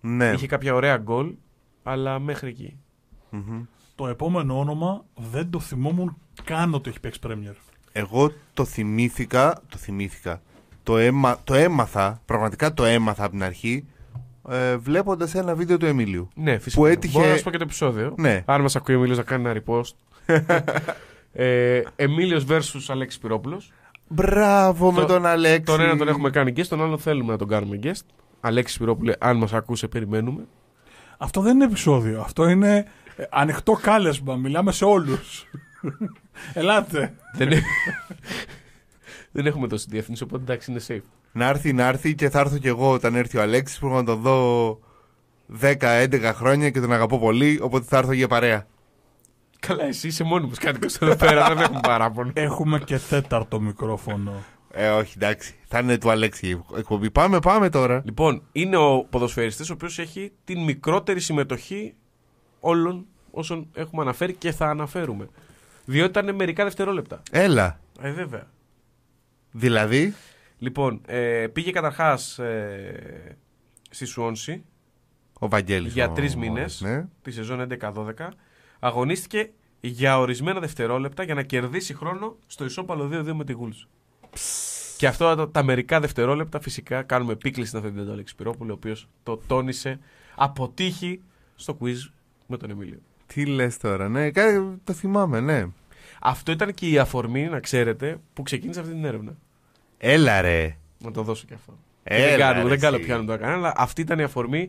ναι. 0.00 0.30
Είχε 0.32 0.46
κάποια 0.46 0.74
ωραία 0.74 0.96
γκολ, 0.96 1.34
αλλά 1.82 2.18
μέχρι 2.18 2.48
εκεί. 2.48 2.76
Μμμ. 3.30 3.62
Το 3.94 4.06
επόμενο 4.08 4.58
όνομα 4.58 5.04
δεν 5.14 5.50
το 5.50 5.60
θυμόμουν 5.60 6.16
καν 6.44 6.74
ότι 6.74 6.88
έχει 6.90 7.00
παίξει 7.00 7.20
Premier. 7.26 7.54
Εγώ 7.92 8.32
το 8.54 8.64
θυμήθηκα, 8.64 9.60
το 9.68 9.76
θυμήθηκα, 9.76 10.40
το, 10.82 10.96
έμα, 10.98 11.38
το 11.44 11.54
έμαθα, 11.54 12.20
πραγματικά 12.24 12.74
το 12.74 12.84
έμαθα 12.84 13.22
από 13.22 13.32
την 13.32 13.42
αρχή, 13.42 13.86
ε, 14.48 14.76
βλέποντας 14.76 15.34
ένα 15.34 15.54
βίντεο 15.54 15.76
του 15.76 15.86
Εμίλιου. 15.86 16.28
Ναι, 16.34 16.58
φυσικά. 16.58 16.80
Που 16.82 16.86
έτυχε- 16.86 17.16
Μπορώ 17.18 17.30
να 17.30 17.36
σου 17.36 17.42
πω 17.42 17.50
και 17.50 17.56
το 17.56 17.64
επεισόδιο. 17.64 18.14
Ναι, 18.16 18.42
Αν 18.46 18.60
μας 18.60 18.76
ακούει 18.76 18.94
ο 18.94 18.98
Εμίλιος 18.98 19.18
να 19.18 19.24
κάνει 19.24 19.48
ένα 19.48 19.62
repost. 19.64 19.92
ε, 21.32 21.82
Εμίλιος 21.96 22.44
versus 22.48 22.84
Αλέξης 22.88 23.20
Πυρόπουλος. 23.20 23.72
μπράβο 24.08 24.92
με 24.92 25.00
Το- 25.00 25.06
τον 25.06 25.26
Αλέξη. 25.26 25.60
Τον 25.62 25.80
ένα 25.80 25.96
τον 25.96 26.08
έχουμε 26.08 26.30
κάνει 26.30 26.52
guest, 26.56 26.66
τον 26.66 26.82
άλλο 26.82 26.98
θέλουμε 26.98 27.32
να 27.32 27.38
τον 27.38 27.48
κάνουμε 27.48 27.78
guest. 27.82 28.00
Αλέξης 28.40 28.78
Πυρόπουλε, 28.78 29.12
αν 29.18 29.36
μας 29.36 29.52
ακούσε, 29.52 29.88
περιμένουμε. 29.88 30.46
Αυτό 31.18 31.40
δεν 31.40 31.54
είναι 31.54 31.64
επεισόδιο. 31.64 32.20
Αυτό 32.20 32.48
είναι 32.48 32.76
ε, 32.76 32.84
ανοιχτό 33.30 33.72
κάλεσμα. 33.72 34.36
Μιλάμε 34.36 34.72
σε 34.72 34.84
όλους. 34.84 35.44
Ελάτε. 36.52 37.14
δεν, 37.36 37.52
έ- 37.52 37.62
δεν 39.32 39.46
έχουμε 39.46 39.68
τόση 39.68 39.86
διεύθυνση, 39.88 40.22
οπότε 40.22 40.42
εντάξει 40.42 40.70
είναι 40.70 40.80
safe. 40.88 41.08
Να 41.32 41.46
έρθει, 41.48 41.72
να 41.72 41.86
έρθει 41.86 42.14
και 42.14 42.30
θα 42.30 42.40
έρθω 42.40 42.58
κι 42.58 42.68
εγώ 42.68 42.90
όταν 42.90 43.14
έρθει 43.14 43.38
ο 43.38 43.42
Αλέξης 43.42 43.78
που 43.78 43.88
να 43.88 44.04
τον 44.04 44.20
δω 44.20 44.78
10-11 45.60 46.30
χρόνια 46.34 46.70
και 46.70 46.80
τον 46.80 46.92
αγαπώ 46.92 47.18
πολύ, 47.18 47.58
οπότε 47.62 47.84
θα 47.88 47.98
έρθω 47.98 48.12
για 48.12 48.28
παρέα. 48.28 48.66
Καλά, 49.60 49.84
εσύ 49.84 50.06
είσαι 50.06 50.24
μόνιμος 50.24 50.58
κάτοικος 50.58 50.96
εδώ 50.96 51.16
πέρα, 51.16 51.48
δεν 51.48 51.58
έχουμε 51.58 51.80
παράπονο. 51.82 52.30
Έχουμε 52.34 52.78
και 52.78 52.98
τέταρτο 52.98 53.60
μικρόφωνο. 53.60 54.32
Ε, 54.74 54.88
όχι, 54.88 55.12
εντάξει. 55.16 55.54
Θα 55.68 55.78
είναι 55.78 55.98
του 55.98 56.10
Αλέξη 56.10 56.48
η 56.48 56.62
εκπομπή. 56.76 57.10
Πάμε, 57.10 57.38
πάμε 57.38 57.68
τώρα. 57.68 58.02
Λοιπόν, 58.04 58.42
είναι 58.52 58.76
ο 58.76 59.06
ποδοσφαιριστής 59.10 59.70
ο 59.70 59.72
οποίος 59.72 59.98
έχει 59.98 60.32
την 60.44 60.62
μικρότερη 60.62 61.20
συμμετοχή 61.20 61.94
όλων 62.60 63.06
όσων 63.32 63.68
έχουμε 63.74 64.02
αναφέρει 64.02 64.32
και 64.34 64.52
θα 64.52 64.66
αναφέρουμε. 64.68 65.28
Διότι 65.84 66.18
ήταν 66.18 66.34
μερικά 66.34 66.64
δευτερόλεπτα. 66.64 67.22
Έλα. 67.30 67.80
Ε, 68.00 68.10
βέβαια. 68.12 68.46
Δηλαδή, 69.50 70.14
Λοιπόν, 70.58 71.00
ε, 71.06 71.46
πήγε 71.52 71.70
καταρχάς 71.70 72.38
ε, 72.38 73.36
στη 73.90 74.04
Σουόνση 74.04 74.64
ο 75.38 75.48
Βαγγέλης. 75.48 75.92
Για 75.92 76.08
ο- 76.10 76.12
τρεις 76.12 76.36
μήνες. 76.36 76.80
Ναι. 76.80 77.06
τη 77.22 77.30
σεζόν 77.30 77.60
11-12. 77.60 78.28
Αγωνίστηκε 78.78 79.50
για 79.80 80.18
ορισμένα 80.18 80.60
δευτερόλεπτα 80.60 81.22
για 81.22 81.34
να 81.34 81.42
κερδίσει 81.42 81.94
χρόνο 81.94 82.36
στο 82.46 82.64
ισόπαλο 82.64 83.08
2-2 83.12 83.32
με 83.34 83.44
τη 83.44 83.52
Γούλς. 83.52 83.88
Και 84.96 85.06
αυτό 85.06 85.34
τα, 85.34 85.50
τα 85.50 85.62
μερικά 85.62 86.00
δευτερόλεπτα 86.00 86.60
φυσικά 86.60 87.02
κάνουμε 87.02 87.32
επίκληση 87.32 87.68
στην 87.68 87.80
Αθήνα 87.80 88.04
τον 88.04 88.12
Αλέξη 88.12 88.34
Πυρόπουλο, 88.34 88.70
ο 88.72 88.74
οποίος 88.74 89.08
το 89.22 89.36
τόνισε 89.46 89.98
αποτύχει 90.34 91.20
στο 91.54 91.78
quiz 91.80 91.96
με 92.46 92.56
τον 92.56 92.70
Εμίλιο. 92.70 92.98
Τι 93.34 93.46
λες 93.46 93.76
τώρα, 93.76 94.08
ναι, 94.08 94.30
κα- 94.30 94.76
το 94.84 94.92
θυμάμαι, 94.92 95.40
ναι. 95.40 95.66
Αυτό 96.20 96.52
ήταν 96.52 96.74
και 96.74 96.88
η 96.88 96.98
αφορμή, 96.98 97.46
να 97.48 97.60
ξέρετε, 97.60 98.18
που 98.32 98.42
ξεκίνησε 98.42 98.80
αυτή 98.80 98.92
την 98.92 99.04
έρευνα. 99.04 99.34
Έλα 99.98 100.40
ρε. 100.40 100.76
Να 100.98 101.10
το 101.10 101.22
δώσω 101.22 101.44
και 101.48 101.54
αυτό. 101.54 101.78
Έλα, 102.02 102.28
δεν 102.28 102.38
κάνω, 102.38 102.62
ρε, 102.62 102.68
δεν 102.68 102.80
κάνω 102.80 102.96
εσύ. 102.96 103.04
πιάνω 103.04 103.24
το 103.24 103.38
κανένα, 103.38 103.52
αλλά 103.52 103.72
αυτή 103.76 104.00
ήταν 104.00 104.18
η 104.18 104.22
αφορμή. 104.22 104.68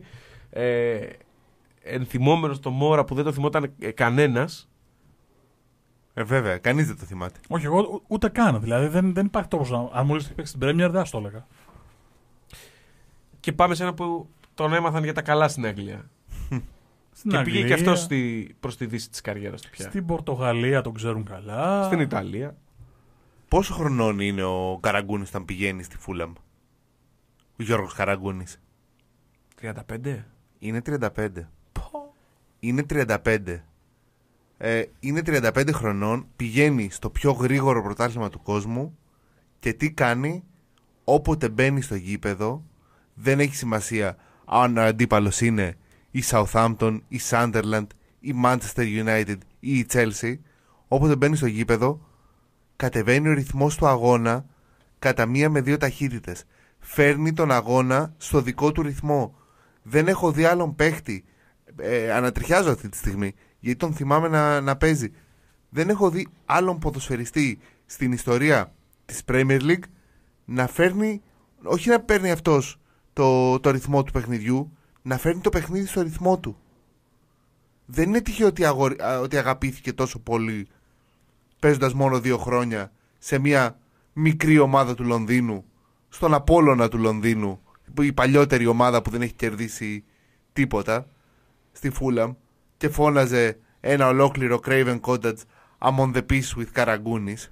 Ε, 0.50 0.98
ενθυμόμενος 1.82 2.60
το 2.60 2.70
Μόρα 2.70 3.04
που 3.04 3.14
δεν 3.14 3.24
το 3.24 3.32
θυμόταν 3.32 3.72
ε, 3.78 3.90
κανένας. 3.90 4.68
Ε, 6.14 6.22
βέβαια, 6.22 6.58
κανείς 6.58 6.86
δεν 6.86 6.98
το 6.98 7.04
θυμάται. 7.04 7.38
Όχι, 7.48 7.64
εγώ 7.64 7.80
ου- 7.80 8.02
ούτε 8.06 8.28
καν. 8.28 8.60
Δηλαδή 8.60 8.86
δεν, 8.86 9.14
δεν 9.14 9.26
υπάρχει 9.26 9.48
τρόπο 9.48 9.90
να. 9.92 9.98
Αν 9.98 10.06
μου 10.06 10.14
λες 10.14 10.24
ότι 10.24 10.34
παίξει 10.34 10.58
την 10.58 10.68
Premier, 10.68 10.76
δεν 10.90 10.92
θα 10.92 11.06
το 11.10 11.18
έλεγα. 11.18 11.46
Και 13.40 13.52
πάμε 13.52 13.74
σε 13.74 13.82
ένα 13.82 13.94
που 13.94 14.28
τον 14.54 14.72
έμαθαν 14.72 15.04
για 15.04 15.12
τα 15.14 15.22
καλά 15.22 15.48
στην 15.48 15.66
Αγγλία. 15.66 16.10
Στην 17.16 17.30
και 17.30 17.36
Αγγλία, 17.36 17.54
πήγε 17.54 17.66
και 17.66 17.72
αυτός 17.72 18.00
στη, 18.00 18.54
προς 18.60 18.76
τη 18.76 18.86
δύση 18.86 19.10
της 19.10 19.20
καριέρας 19.20 19.60
του 19.60 19.70
πια. 19.70 19.88
Στην 19.88 20.06
Πορτογαλία 20.06 20.80
τον 20.80 20.94
ξέρουν 20.94 21.24
καλά. 21.24 21.84
Στην 21.84 22.00
Ιταλία. 22.00 22.56
Πόσο 23.48 23.74
χρονών 23.74 24.20
είναι 24.20 24.42
ο 24.42 24.78
Καραγκούνης 24.82 25.28
όταν 25.28 25.44
πηγαίνει 25.44 25.82
στη 25.82 25.96
Φούλαμ, 25.96 26.32
Ο 27.56 27.62
Γιώργος 27.62 27.94
Καραγκούνης. 27.94 28.60
35. 29.60 30.24
Είναι 30.58 30.82
35. 30.86 31.28
Είναι 32.58 32.82
35. 32.90 33.38
Ε, 34.56 34.82
είναι 35.00 35.22
35 35.26 35.70
χρονών, 35.72 36.26
πηγαίνει 36.36 36.90
στο 36.90 37.10
πιο 37.10 37.32
γρήγορο 37.32 37.82
πρωτάθλημα 37.82 38.28
του 38.28 38.42
κόσμου 38.42 38.98
και 39.58 39.72
τι 39.72 39.92
κάνει 39.92 40.44
όποτε 41.04 41.48
μπαίνει 41.48 41.80
στο 41.80 41.94
γήπεδο 41.94 42.64
δεν 43.14 43.40
έχει 43.40 43.54
σημασία 43.54 44.16
αν 44.44 44.76
ο 44.76 44.82
αντίπαλος 44.82 45.40
είναι 45.40 45.76
η 46.14 46.22
Southampton, 46.26 46.98
η 47.08 47.20
Sunderland, 47.30 47.86
η 48.20 48.34
Manchester 48.44 49.04
United 49.04 49.36
ή 49.60 49.78
η 49.78 49.86
Chelsea 49.92 50.34
όποτε 50.88 51.16
μπαίνει 51.16 51.36
στο 51.36 51.46
γήπεδο 51.46 52.00
κατεβαίνει 52.76 53.28
ο 53.28 53.32
ρυθμός 53.32 53.76
του 53.76 53.86
αγώνα 53.86 54.46
κατά 54.98 55.26
μία 55.26 55.50
με 55.50 55.60
δύο 55.60 55.76
ταχύτητες. 55.76 56.44
Φέρνει 56.78 57.32
τον 57.32 57.50
αγώνα 57.50 58.14
στο 58.16 58.40
δικό 58.40 58.72
του 58.72 58.82
ρυθμό. 58.82 59.34
Δεν 59.82 60.08
έχω 60.08 60.32
δει 60.32 60.44
άλλον 60.44 60.74
παίχτη 60.74 61.24
ε, 61.76 62.12
ανατριχιάζω 62.12 62.70
αυτή 62.70 62.88
τη 62.88 62.96
στιγμή 62.96 63.34
γιατί 63.58 63.78
τον 63.78 63.94
θυμάμαι 63.94 64.28
να, 64.28 64.60
να 64.60 64.76
παίζει. 64.76 65.12
Δεν 65.68 65.88
έχω 65.88 66.10
δει 66.10 66.28
άλλον 66.44 66.78
ποδοσφαιριστή 66.78 67.58
στην 67.86 68.12
ιστορία 68.12 68.74
της 69.04 69.22
Premier 69.26 69.60
League 69.60 69.84
να 70.44 70.66
φέρνει 70.66 71.22
όχι 71.62 71.88
να 71.88 72.00
παίρνει 72.00 72.30
αυτός 72.30 72.80
το, 73.12 73.60
το 73.60 73.70
ρυθμό 73.70 74.02
του 74.02 74.12
παιχνιδιού 74.12 74.72
να 75.06 75.18
φέρνει 75.18 75.40
το 75.40 75.50
παιχνίδι 75.50 75.86
στο 75.86 76.02
ρυθμό 76.02 76.38
του. 76.38 76.56
Δεν 77.86 78.08
είναι 78.08 78.20
τυχαίο 78.20 78.46
ότι, 78.46 78.64
αγορι- 78.64 79.02
α, 79.02 79.20
ότι 79.20 79.36
αγαπήθηκε 79.36 79.92
τόσο 79.92 80.18
πολύ 80.18 80.68
παίζοντας 81.58 81.94
μόνο 81.94 82.20
δύο 82.20 82.38
χρόνια 82.38 82.92
σε 83.18 83.38
μια 83.38 83.78
μικρή 84.12 84.58
ομάδα 84.58 84.94
του 84.94 85.04
Λονδίνου 85.04 85.64
στον 86.08 86.34
Απόλλωνα 86.34 86.88
του 86.88 86.98
Λονδίνου 86.98 87.60
η 88.00 88.12
παλιότερη 88.12 88.66
ομάδα 88.66 89.02
που 89.02 89.10
δεν 89.10 89.22
έχει 89.22 89.32
κερδίσει 89.32 90.04
τίποτα 90.52 91.06
στη 91.72 91.90
Φούλαμ 91.90 92.32
και 92.76 92.88
φώναζε 92.88 93.58
ένα 93.80 94.08
ολόκληρο 94.08 94.60
Craven 94.64 95.00
Cottage 95.00 95.38
I'm 95.78 95.96
on 95.98 96.12
the 96.14 96.26
peace 96.30 96.56
with 96.56 96.72
Karagounis 96.74 97.48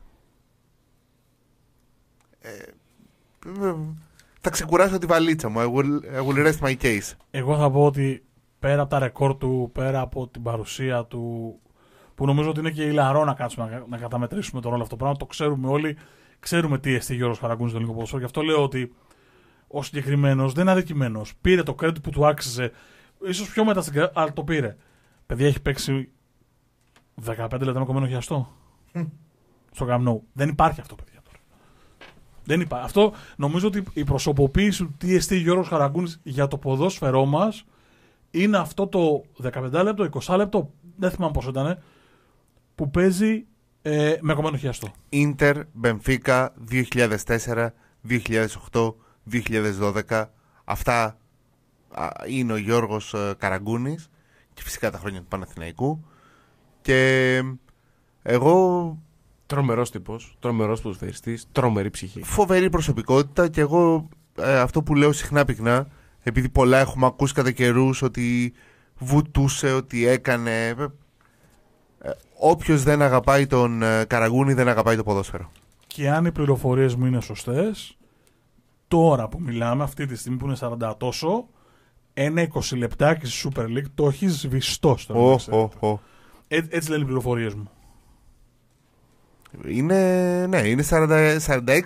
ε, 2.40 2.50
ε, 3.46 3.74
θα 4.44 4.50
ξεκουράσω 4.50 4.98
τη 4.98 5.06
βαλίτσα 5.06 5.48
μου 5.48 5.60
I 5.60 5.64
will, 5.64 6.18
I 6.18 6.26
will 6.26 6.46
rest 6.46 6.68
my 6.68 6.76
case 6.82 7.12
Εγώ 7.30 7.56
θα 7.56 7.70
πω 7.70 7.84
ότι 7.84 8.24
πέρα 8.58 8.80
από 8.80 8.90
τα 8.90 8.98
ρεκόρ 8.98 9.36
του, 9.36 9.70
πέρα 9.72 10.00
από 10.00 10.28
την 10.28 10.42
παρουσία 10.42 11.04
του, 11.04 11.54
που 12.14 12.26
νομίζω 12.26 12.48
ότι 12.50 12.60
είναι 12.60 12.70
και 12.70 12.82
ηλαρό 12.82 13.24
να 13.24 13.34
κάτσουμε 13.34 13.68
να, 13.70 13.84
να 13.88 13.96
καταμετρήσουμε 13.96 14.60
τον 14.60 14.72
όλο 14.72 14.82
αυτό 14.82 14.96
το 14.96 15.00
πράγμα, 15.02 15.16
το 15.16 15.26
ξέρουμε 15.26 15.68
όλοι, 15.68 15.96
ξέρουμε 16.38 16.78
τι 16.78 16.94
εστί 16.94 17.14
Γιώργος 17.14 17.38
Χαραγκούνης 17.38 17.70
στο 17.70 17.76
ελληνικό 17.76 17.94
ποδοσφαίρο. 17.94 18.20
Γι' 18.20 18.26
αυτό 18.26 18.42
λέω 18.42 18.62
ότι 18.62 18.94
ο 19.66 19.82
συγκεκριμένος 19.82 20.52
δεν 20.52 20.62
είναι 20.62 20.72
αδικημένος. 20.72 21.34
Πήρε 21.40 21.62
το 21.62 21.74
credit 21.82 22.02
που 22.02 22.10
του 22.10 22.26
άξιζε, 22.26 22.72
ίσως 23.26 23.48
πιο 23.48 23.64
μετά 23.64 23.80
στην 23.80 23.92
καριέρα, 23.92 24.20
αλλά 24.20 24.32
το 24.32 24.44
πήρε. 24.44 24.76
Παιδιά 25.26 25.46
έχει 25.46 25.60
παίξει 25.60 26.10
15 27.26 27.60
λεπτά 27.60 27.78
με 27.78 27.84
κομμένο 27.84 28.06
χιαστό. 28.06 28.48
στο 29.70 29.84
Καμνό. 29.84 30.22
Δεν 30.32 30.48
υπάρχει 30.48 30.80
αυτό, 30.80 30.94
παιδιά. 30.94 31.11
Τώρα. 32.44 32.58
Δεν 32.58 32.60
υπάρχει. 32.60 32.84
Αυτό 32.84 33.12
νομίζω 33.36 33.66
ότι 33.66 33.82
η 33.92 34.04
προσωποποίηση 34.04 34.84
του 34.84 34.94
τι 34.98 35.14
εστί 35.14 35.36
Γιώργος 35.36 35.68
Χαραγκούνης 35.68 36.20
για 36.22 36.48
το 36.48 36.58
ποδόσφαιρό 36.58 37.24
μας 37.24 37.64
είναι 38.30 38.56
αυτό 38.58 38.86
το 38.86 39.24
15 39.42 39.82
λεπτό, 39.84 40.08
20 40.26 40.36
λεπτό, 40.36 40.70
δεν 40.96 41.10
θυμάμαι 41.10 41.32
πόσο 41.32 41.50
ήταν, 41.50 41.82
που 42.74 42.90
παίζει 42.90 43.44
ε, 43.82 44.16
με 44.20 44.34
κομμένο 44.34 44.56
χιαστό. 44.56 44.92
Ίντερ, 45.08 45.56
Μπενφίκα 45.72 46.54
2004, 46.70 47.68
2008, 48.08 48.94
2012 50.08 50.24
αυτά 50.64 51.18
α, 51.88 52.08
είναι 52.26 52.52
ο 52.52 52.56
Γιώργος 52.56 53.14
ε, 53.14 53.34
Καραγκούνης 53.38 54.08
και 54.54 54.62
φυσικά 54.62 54.90
τα 54.90 54.98
χρόνια 54.98 55.20
του 55.20 55.26
Παναθηναϊκού 55.26 56.04
και 56.80 57.42
εγώ 58.22 58.98
Τρομερός 59.52 59.90
τύπος, 59.90 60.36
τρομερός 60.40 60.80
ποδοσφαιριστής, 60.80 61.46
τρομερή 61.52 61.90
ψυχή. 61.90 62.22
φοβερή 62.22 62.70
προσωπικότητα 62.70 63.48
και 63.48 63.60
εγώ 63.60 64.08
ε, 64.38 64.58
αυτό 64.58 64.82
που 64.82 64.94
λέω 64.94 65.12
συχνά 65.12 65.44
πυκνά 65.44 65.86
επειδή 66.22 66.48
πολλά 66.48 66.78
έχουμε 66.78 67.06
ακούσει 67.06 67.34
κατά 67.34 67.50
καιρούς 67.50 68.02
ότι 68.02 68.52
βουτούσε, 68.98 69.72
ότι 69.72 70.06
έκανε 70.06 70.66
ε, 70.66 70.70
ε, 71.98 72.10
όποιος 72.38 72.82
δεν 72.82 73.02
αγαπάει 73.02 73.46
τον 73.46 73.82
ε, 73.82 74.04
Καραγκούνη 74.04 74.52
δεν 74.52 74.68
αγαπάει 74.68 74.96
το 74.96 75.02
ποδόσφαιρο 75.02 75.50
Και 75.86 76.10
αν 76.10 76.24
οι 76.24 76.32
πληροφορίες 76.32 76.94
μου 76.94 77.06
είναι 77.06 77.20
σωστές, 77.20 77.96
τώρα 78.88 79.28
που 79.28 79.40
μιλάμε, 79.40 79.82
αυτή 79.82 80.06
τη 80.06 80.16
στιγμή 80.16 80.38
που 80.38 80.46
είναι 80.46 80.56
40 80.60 80.94
τόσο, 80.98 81.48
ένα 82.14 82.48
20 82.54 82.76
λεπτάκι 82.76 83.26
στη 83.26 83.48
Super 83.54 83.64
League 83.64 83.90
το 83.94 84.06
έχει 84.06 84.28
σβηστό 84.28 84.96
στο 84.98 85.14
Ω, 85.32 85.34
Manchester. 85.34 85.68
ω, 85.80 85.88
ω. 85.88 85.98
Ε, 86.48 86.60
Έτσι 86.68 86.90
λένε 86.90 87.02
οι 87.02 87.06
πληροφορίες 87.06 87.54
μου. 87.54 87.70
Είναι, 89.66 90.46
ναι, 90.46 90.58
είναι 90.58 90.84
40, 90.88 91.38
46, 91.46 91.80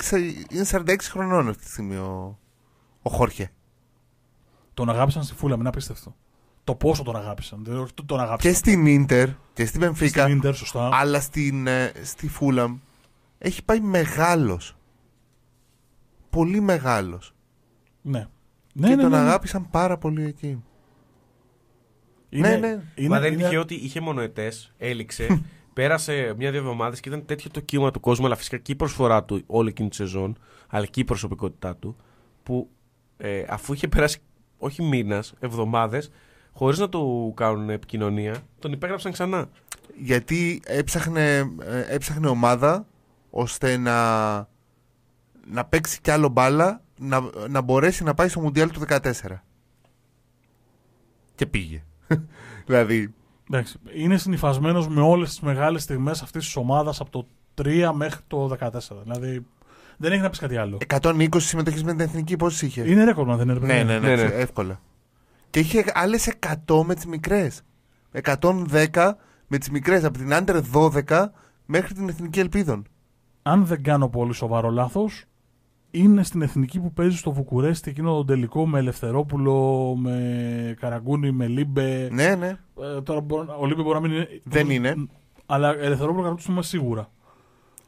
είναι 0.51 0.65
46 0.71 0.97
χρονών 1.01 1.49
αυτή 1.49 1.65
τη 1.65 1.71
στιγμή 1.71 1.97
ο, 1.97 2.39
ο 3.03 3.11
Χόρχε. 3.11 3.51
Τον 4.75 4.91
αγάπησαν 4.91 5.23
στη 5.23 5.35
φούλα, 5.35 5.57
μην 5.57 5.67
απίστευτο. 5.67 6.17
Το 6.65 6.75
πόσο 6.75 7.03
τον 7.03 7.17
αγάπησαν. 7.17 7.65
Δεν 7.65 7.77
όχι 7.79 7.93
τον 8.07 8.21
αγάπησαν. 8.21 8.53
Και 8.53 8.59
στην 8.59 8.87
Ίντερ 8.87 9.29
και 9.53 9.67
στην 9.67 9.81
Μπενφίκα, 9.81 10.23
Στην 10.23 10.37
Ίντερ, 10.37 10.55
σωστά. 10.55 10.89
αλλά 10.93 11.21
στην, 11.21 11.67
ε, 11.67 11.93
στη 12.03 12.29
Φούλαμ 12.29 12.79
έχει 13.39 13.65
πάει 13.65 13.81
μεγάλος. 13.81 14.77
Πολύ 16.31 16.61
μεγάλος. 16.61 17.35
Ναι. 18.03 18.21
και 18.21 18.27
Ναι, 18.73 18.89
ναι, 18.95 19.03
τον 19.03 19.11
ναι. 19.11 19.17
αγάπησαν 19.17 19.71
πάρα 19.71 19.99
πολύ 19.99 20.25
εκεί. 20.25 20.63
Είναι, 22.29 22.49
Ναι, 22.49 22.57
ναι. 22.57 22.83
Είναι, 22.95 23.09
Μα 23.09 23.21
δεν 23.21 23.27
είναι- 23.27 23.35
είναι 23.35 23.43
τυχαίο 23.43 23.61
ότι 23.61 23.75
είχε 23.75 24.01
μονοετές, 24.01 24.73
έληξε, 24.79 25.27
πέρασε 25.77 26.35
μια-δύο 26.37 26.61
εβδομάδες 26.61 27.01
και 27.01 27.09
ήταν 27.09 27.25
τέτοιο 27.25 27.51
το 27.51 27.61
κύμα 27.61 27.91
του 27.91 28.01
κόσμου, 28.01 28.27
αλλά 28.27 28.37
φυσικά 28.37 28.57
και 28.57 28.73
η 28.73 28.75
προσφορά 28.75 29.25
του 29.25 29.43
όλη 29.47 29.69
εκείνη 29.69 29.89
τη 29.89 29.95
σεζόν, 29.95 30.39
αλλά 30.69 30.87
και 30.87 31.01
η 31.01 31.05
προσωπικότητά 31.05 31.77
του, 31.77 31.97
που 32.43 32.71
ε, 33.17 33.45
αφού 33.49 33.73
είχε 33.73 33.89
περάσει 33.89 34.19
όχι 34.59 34.83
μήνας, 34.83 35.35
εβδομάδες, 35.39 36.11
χωρίς 36.53 36.79
να 36.79 36.89
του 36.89 37.33
κάνουν 37.37 37.71
επικοινωνία, 37.71 38.37
τον 38.59 38.73
υπέγραψαν 38.73 39.13
ξανά. 39.13 39.49
Γιατί 40.03 40.61
έψαχνε, 40.65 41.37
ε, 41.63 41.85
έψαχνε 41.89 42.29
ομάδα 42.29 42.87
ώστε 43.31 43.77
να, 43.77 44.37
να 45.47 45.65
παίξει 45.69 46.01
κι 46.01 46.11
άλλο 46.11 46.29
μπάλα 46.29 46.83
να, 46.99 47.31
να 47.49 47.61
μπορέσει 47.61 48.05
να 48.05 48.15
πάει 48.15 48.29
στο 48.29 48.41
Μουντιάλ 48.41 48.71
του 48.71 48.81
14. 48.89 49.01
Και 51.35 51.47
πήγε. 51.47 51.85
δηλαδή, 52.67 53.15
Εντάξει, 53.51 53.79
είναι 53.95 54.17
συνυφασμένος 54.17 54.89
με 54.89 55.01
όλες 55.01 55.29
τις 55.29 55.41
μεγάλες 55.41 55.83
στιγμές 55.83 56.23
αυτής 56.23 56.45
της 56.45 56.57
ομάδας 56.57 57.01
από 57.01 57.11
το 57.11 57.27
3 57.55 57.91
μέχρι 57.95 58.21
το 58.27 58.57
14. 58.61 58.69
Δηλαδή 59.03 59.47
δεν 59.97 60.13
έχει 60.13 60.21
να 60.23 60.31
πεις 60.31 60.39
κάτι 60.39 60.57
άλλο. 60.57 60.79
120 61.01 61.27
συμμετοχές 61.37 61.83
με 61.83 61.91
την 61.91 62.01
εθνική 62.01 62.37
πώς 62.37 62.63
είχε; 62.63 62.91
Είναι 62.91 63.05
ρέκορ, 63.05 63.27
μα 63.27 63.37
δεν 63.37 63.49
είναι. 63.49 63.59
Ναι, 63.59 63.67
παιδιά. 63.67 63.85
ναι, 63.85 63.99
ναι, 63.99 64.15
Ναι, 64.15 64.23
ναι. 64.23 64.35
εύκολα. 64.35 64.81
Και 65.51 65.59
είχε 65.59 65.85
άλλες 65.95 66.33
100 66.67 66.83
με 66.85 66.95
τις 66.95 67.07
μικρές. 67.07 67.63
110 68.23 69.17
με 69.47 69.59
τις 69.59 69.71
μικρές, 69.71 70.05
από 70.05 70.19
την 70.19 70.35
Under 70.35 70.61
12 70.73 71.33
μέχρι 71.67 71.95
την 71.95 72.09
Εθνική 72.09 72.41
Ελπίδων. 72.41 72.87
Αν 73.43 73.67
δεν 73.67 73.83
κάνω 73.83 74.09
πολύ 74.09 74.35
σοβαρό 74.35 74.71
λάθος, 74.71 75.25
είναι 75.91 76.23
στην 76.23 76.43
εθνική 76.43 76.81
που 76.81 76.93
παίζει 76.93 77.17
στο 77.17 77.33
Βουκουρέστι 77.33 77.91
εκείνο 77.91 78.15
το 78.15 78.25
τελικό 78.25 78.67
με 78.67 78.79
Ελευθερόπουλο, 78.79 79.95
με 79.97 80.77
Καραγκούνη, 80.81 81.33
με 81.33 81.47
Λίμπε. 81.47 82.09
Ναι, 82.13 82.35
ναι. 82.35 82.59
Ε, 82.81 83.01
τώρα 83.03 83.21
μπορεί- 83.21 83.49
ο 83.61 83.67
Λίμπε 83.67 83.83
μπορεί 83.83 83.95
να 83.95 84.01
μην 84.09 84.13
είναι. 84.13 84.41
Δεν 84.45 84.71
είναι. 84.71 84.95
Αλλά 85.47 85.69
Ελευθερόπουλο 85.79 86.23
Καραγκούνη 86.23 86.45
είμαι 86.49 86.63
σίγουρα. 86.63 87.11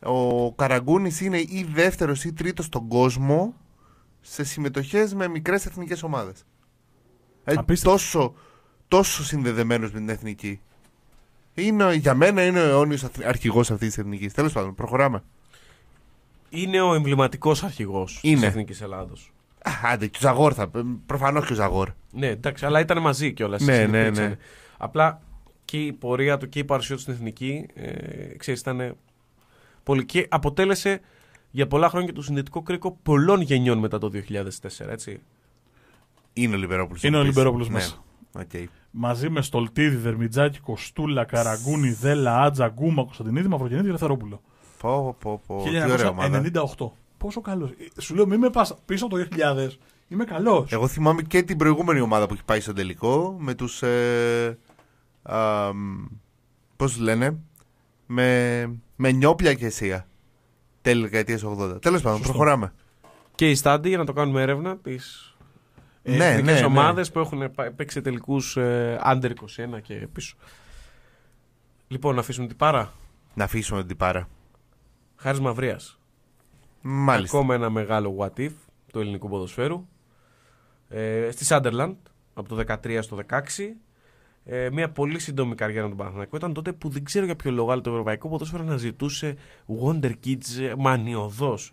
ο 0.02 0.52
Καραγκούνης 0.52 1.20
είναι 1.20 1.38
ή 1.38 1.66
δεύτερος 1.72 2.24
ή 2.24 2.32
τρίτος 2.32 2.64
στον 2.64 2.88
κόσμο 2.88 3.54
σε 4.20 4.44
συμμετοχές 4.44 5.14
με 5.14 5.28
μικρές 5.28 5.66
εθνικές 5.66 6.02
ομάδες. 6.02 6.44
Ε, 7.44 7.54
Απίστευτο. 7.56 7.90
τόσο, 7.96 8.34
τόσο 8.88 9.24
συνδεδεμένος 9.24 9.92
με 9.92 9.98
την 9.98 10.08
εθνική. 10.08 10.60
Είναι, 11.54 11.94
για 11.94 12.14
μένα 12.14 12.46
είναι 12.46 12.60
ο 12.60 12.64
αιώνιος 12.68 13.04
αθ- 13.04 13.24
αρχηγός 13.26 13.70
αυτής 13.70 13.88
της 13.88 13.98
εθνικής. 13.98 14.32
Τέλος 14.32 14.52
πάντων, 14.52 14.74
προχωράμε. 14.74 15.22
Είναι 16.50 16.80
ο 16.80 16.94
εμβληματικός 16.94 17.62
αρχηγός 17.64 18.18
της 18.20 18.30
Είναι. 18.30 18.46
Εθνικής 18.46 18.80
Ελλάδος. 18.80 19.32
Α, 19.62 19.70
άντε, 19.92 20.06
και 20.06 20.16
ο 20.18 20.20
Ζαγόρ 20.26 20.52
θα 20.56 20.70
Προφανώς 21.06 21.46
και 21.46 21.52
ο 21.52 21.56
Ζαγόρ. 21.56 21.88
Ναι, 22.12 22.26
εντάξει, 22.26 22.66
αλλά 22.66 22.80
ήταν 22.80 23.00
μαζί 23.00 23.32
κιόλας. 23.32 23.62
Ναι, 23.62 23.86
ναι, 23.86 24.10
ναι. 24.10 24.36
Απλά 24.78 25.20
και 25.64 25.78
η 25.84 25.92
πορεία 25.92 26.36
του 26.38 26.48
και 26.48 26.58
η 26.58 26.64
παρουσία 26.64 26.94
του 26.96 27.00
στην 27.02 27.14
εθνική, 27.14 27.66
ε, 27.74 27.92
ξέρεις, 28.36 28.60
ήταν 28.60 28.96
πολύ. 29.82 30.04
και 30.04 30.26
αποτέλεσε 30.30 31.00
για 31.50 31.66
πολλά 31.66 31.88
χρόνια 31.88 32.12
το 32.12 32.22
συνδετικό 32.22 32.62
κρίκο 32.62 32.98
πολλών 33.02 33.40
γενιών 33.40 33.78
μετά 33.78 33.98
το 33.98 34.08
2004, 34.08 34.88
έτσι. 34.88 35.20
Είναι 36.32 36.54
ο 36.54 36.58
Λιμπερόπουλος. 36.58 37.02
Είναι 37.02 37.16
ο 37.16 37.18
θα 37.18 37.26
πεις. 37.26 37.34
Λιμπερόπουλος 37.34 37.68
Ναι. 37.68 37.74
μέσα. 37.74 38.04
Οκ. 38.38 38.68
Μαζί 38.90 39.30
με 39.30 39.42
Στολτίδη, 39.42 39.96
Δερμιτζάκη, 39.96 40.58
Κοστούλα, 40.60 41.24
Καραγκούνη, 41.24 41.90
Δέλλα, 41.90 42.42
Άτζα, 42.42 42.68
Γκούμα, 42.68 43.02
Κωνσταντινίδη, 43.04 43.48
Μαυρογεννίδη, 43.48 43.88
Ελευθερόπουλο. 43.88 44.40
Πω, 44.78 45.16
πω, 45.20 45.42
πω. 45.46 45.62
Τι 45.62 45.90
ωραία 45.92 46.08
ομάδα. 46.08 46.42
1998. 46.76 46.90
Πόσο 47.18 47.40
καλός. 47.40 47.70
Σου 48.00 48.14
λέω, 48.14 48.26
μην 48.26 48.38
με 48.38 48.50
πας 48.50 48.74
πίσω 48.84 49.04
από 49.06 49.16
το 49.18 49.22
2000. 49.22 49.68
Είμαι 50.08 50.24
καλός. 50.24 50.72
Εγώ 50.72 50.86
θυμάμαι 50.88 51.22
και 51.22 51.42
την 51.42 51.56
προηγούμενη 51.56 52.00
ομάδα 52.00 52.26
που 52.26 52.34
έχει 52.34 52.44
πάει 52.44 52.60
στο 52.60 52.72
τελικό 52.72 53.36
με 53.38 53.54
τους 53.54 53.82
ε, 53.82 54.58
α, 55.22 55.72
μ, 55.74 56.04
πώς 56.76 56.98
λένε 56.98 57.38
με, 58.06 58.70
με 58.96 59.10
νιόπια 59.12 59.54
και 59.54 59.66
εσία 59.66 60.06
τέλη 60.82 61.02
δεκαετίας 61.02 61.42
80 61.44 61.80
τέλος 61.80 62.02
πάντων 62.02 62.18
Σωστό. 62.18 62.32
προχωράμε 62.32 62.72
Και 63.34 63.50
η 63.50 63.54
Στάντι, 63.54 63.88
για 63.88 63.98
να 63.98 64.04
το 64.04 64.12
κάνουμε 64.12 64.42
έρευνα, 64.42 64.76
τις 64.76 65.36
Ε, 66.02 66.16
ναι, 66.16 66.40
ναι, 66.40 66.52
ναι. 66.52 66.64
ομάδες 66.64 67.10
που 67.10 67.18
έχουν 67.18 67.50
πα- 67.54 67.72
παίξει 67.76 68.00
τελικούς 68.00 68.56
ε, 68.56 69.00
under 69.04 69.30
21 69.30 69.80
και 69.82 69.94
πίσω. 70.12 70.36
Λοιπόν, 71.88 72.14
να 72.14 72.20
αφήσουμε 72.20 72.46
την 72.46 72.56
πάρα. 72.56 72.92
να 73.34 73.44
αφήσουμε 73.44 73.84
την 73.84 73.96
πάρα 73.96 74.28
Χάρης 75.20 75.40
Μαυρίας. 75.40 75.98
μάλιστα 76.80 77.36
Ακόμα 77.36 77.54
ένα 77.54 77.70
μεγάλο 77.70 78.16
what 78.18 78.40
if 78.40 78.52
του 78.92 79.00
ελληνικού 79.00 79.28
ποδοσφαίρου. 79.28 79.86
Ε, 80.88 81.28
στη 81.30 81.44
Sunderland 81.48 81.96
από 82.34 82.48
το 82.48 82.64
13 82.82 82.98
στο 83.02 83.18
16. 83.28 83.76
Ε, 84.44 84.70
μια 84.70 84.90
πολύ 84.90 85.18
σύντομη 85.18 85.54
καριέρα 85.54 85.88
του 85.88 85.96
Παναθηναϊκού. 85.96 86.36
Ήταν 86.36 86.52
τότε 86.52 86.72
που 86.72 86.88
δεν 86.88 87.04
ξέρω 87.04 87.24
για 87.24 87.36
ποιο 87.36 87.50
λόγο, 87.50 87.70
αλλά 87.70 87.80
το 87.80 87.90
ευρωπαϊκό 87.90 88.28
ποδόσφαιρο 88.28 88.62
αναζητούσε 88.62 89.36
Wonder 89.82 90.12
Kids 90.24 90.60
ε, 90.60 90.74
μανιωδώς. 90.78 91.72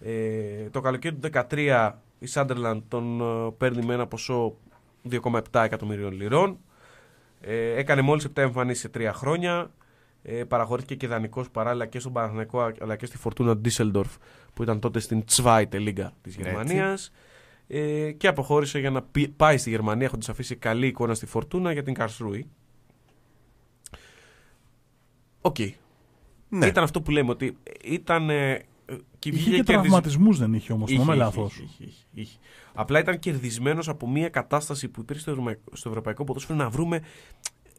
Ε, 0.00 0.68
το 0.70 0.80
καλοκαίρι 0.80 1.14
του 1.14 1.30
13 1.32 1.92
η 2.18 2.26
Sunderland 2.32 2.80
τον 2.88 3.20
ε, 3.20 3.50
παίρνει 3.56 3.86
με 3.86 3.94
ένα 3.94 4.06
ποσό 4.06 4.56
2,7 5.10 5.40
εκατομμυρίων 5.52 6.12
λιρών. 6.12 6.58
Ε, 7.40 7.74
έκανε 7.74 8.00
μόλις 8.00 8.26
7 8.26 8.30
εμφανίσεις 8.34 8.80
σε 8.82 8.90
3 8.94 9.10
χρόνια. 9.12 9.70
Ε, 10.22 10.44
παραχωρήθηκε 10.44 10.94
και 10.94 11.06
δανεικός 11.06 11.50
παράλληλα 11.50 11.86
και 11.86 11.98
στον 11.98 12.12
Παναθηναϊκό 12.12 12.72
αλλά 12.80 12.96
και 12.96 13.06
στη 13.06 13.16
Φορτούνα 13.18 13.60
Düsseldorf 13.64 14.16
που 14.54 14.62
ήταν 14.62 14.80
τότε 14.80 14.98
στην 15.00 15.24
Zweite 15.36 15.66
Liga 15.72 16.08
της 16.22 16.36
Έτσι. 16.36 16.42
Γερμανίας. 16.42 17.12
Ε, 17.66 18.12
και 18.12 18.26
αποχώρησε 18.28 18.78
για 18.78 18.90
να 18.90 19.02
πι- 19.02 19.30
πάει 19.36 19.58
στη 19.58 19.70
Γερμανία 19.70 20.06
έχοντας 20.06 20.28
αφήσει 20.28 20.56
καλή 20.56 20.86
εικόνα 20.86 21.14
στη 21.14 21.26
Φορτούνα 21.26 21.72
για 21.72 21.82
την 21.82 21.94
Καρσρούη. 21.94 22.46
Οκ. 25.40 25.56
ναι. 26.48 26.66
Ήταν 26.66 26.84
αυτό 26.84 27.02
που 27.02 27.10
λέμε 27.10 27.30
ότι 27.30 27.56
ήταν. 27.84 28.30
Ε, 28.30 28.64
και 29.18 29.28
Είχε 29.28 29.38
βγήκε 29.38 29.50
και 29.50 29.62
κερδισ- 29.62 29.66
τραυματισμούς 29.66 30.38
δεν 30.38 30.54
είχε 30.54 30.72
όμως. 30.72 30.90
Είχε, 30.90 31.00
Θυμάμαι 31.00 31.16
είχε, 31.16 31.24
λάθος. 31.24 31.52
είχε, 31.54 31.62
είχε, 31.64 31.84
είχε, 31.84 32.04
είχε. 32.14 32.38
Απλά 32.74 32.98
ήταν 32.98 33.18
κερδισμένος 33.18 33.88
από 33.88 34.08
μια 34.08 34.28
κατάσταση 34.28 34.88
που 34.88 35.00
υπήρχε 35.00 35.22
στο, 35.22 35.30
ευρωπαϊκό- 35.30 35.76
στο 35.76 35.88
ευρωπαϊκό 35.88 36.24
ποδόσφαιρο 36.24 36.58
να 36.58 36.70
βρούμε 36.70 37.02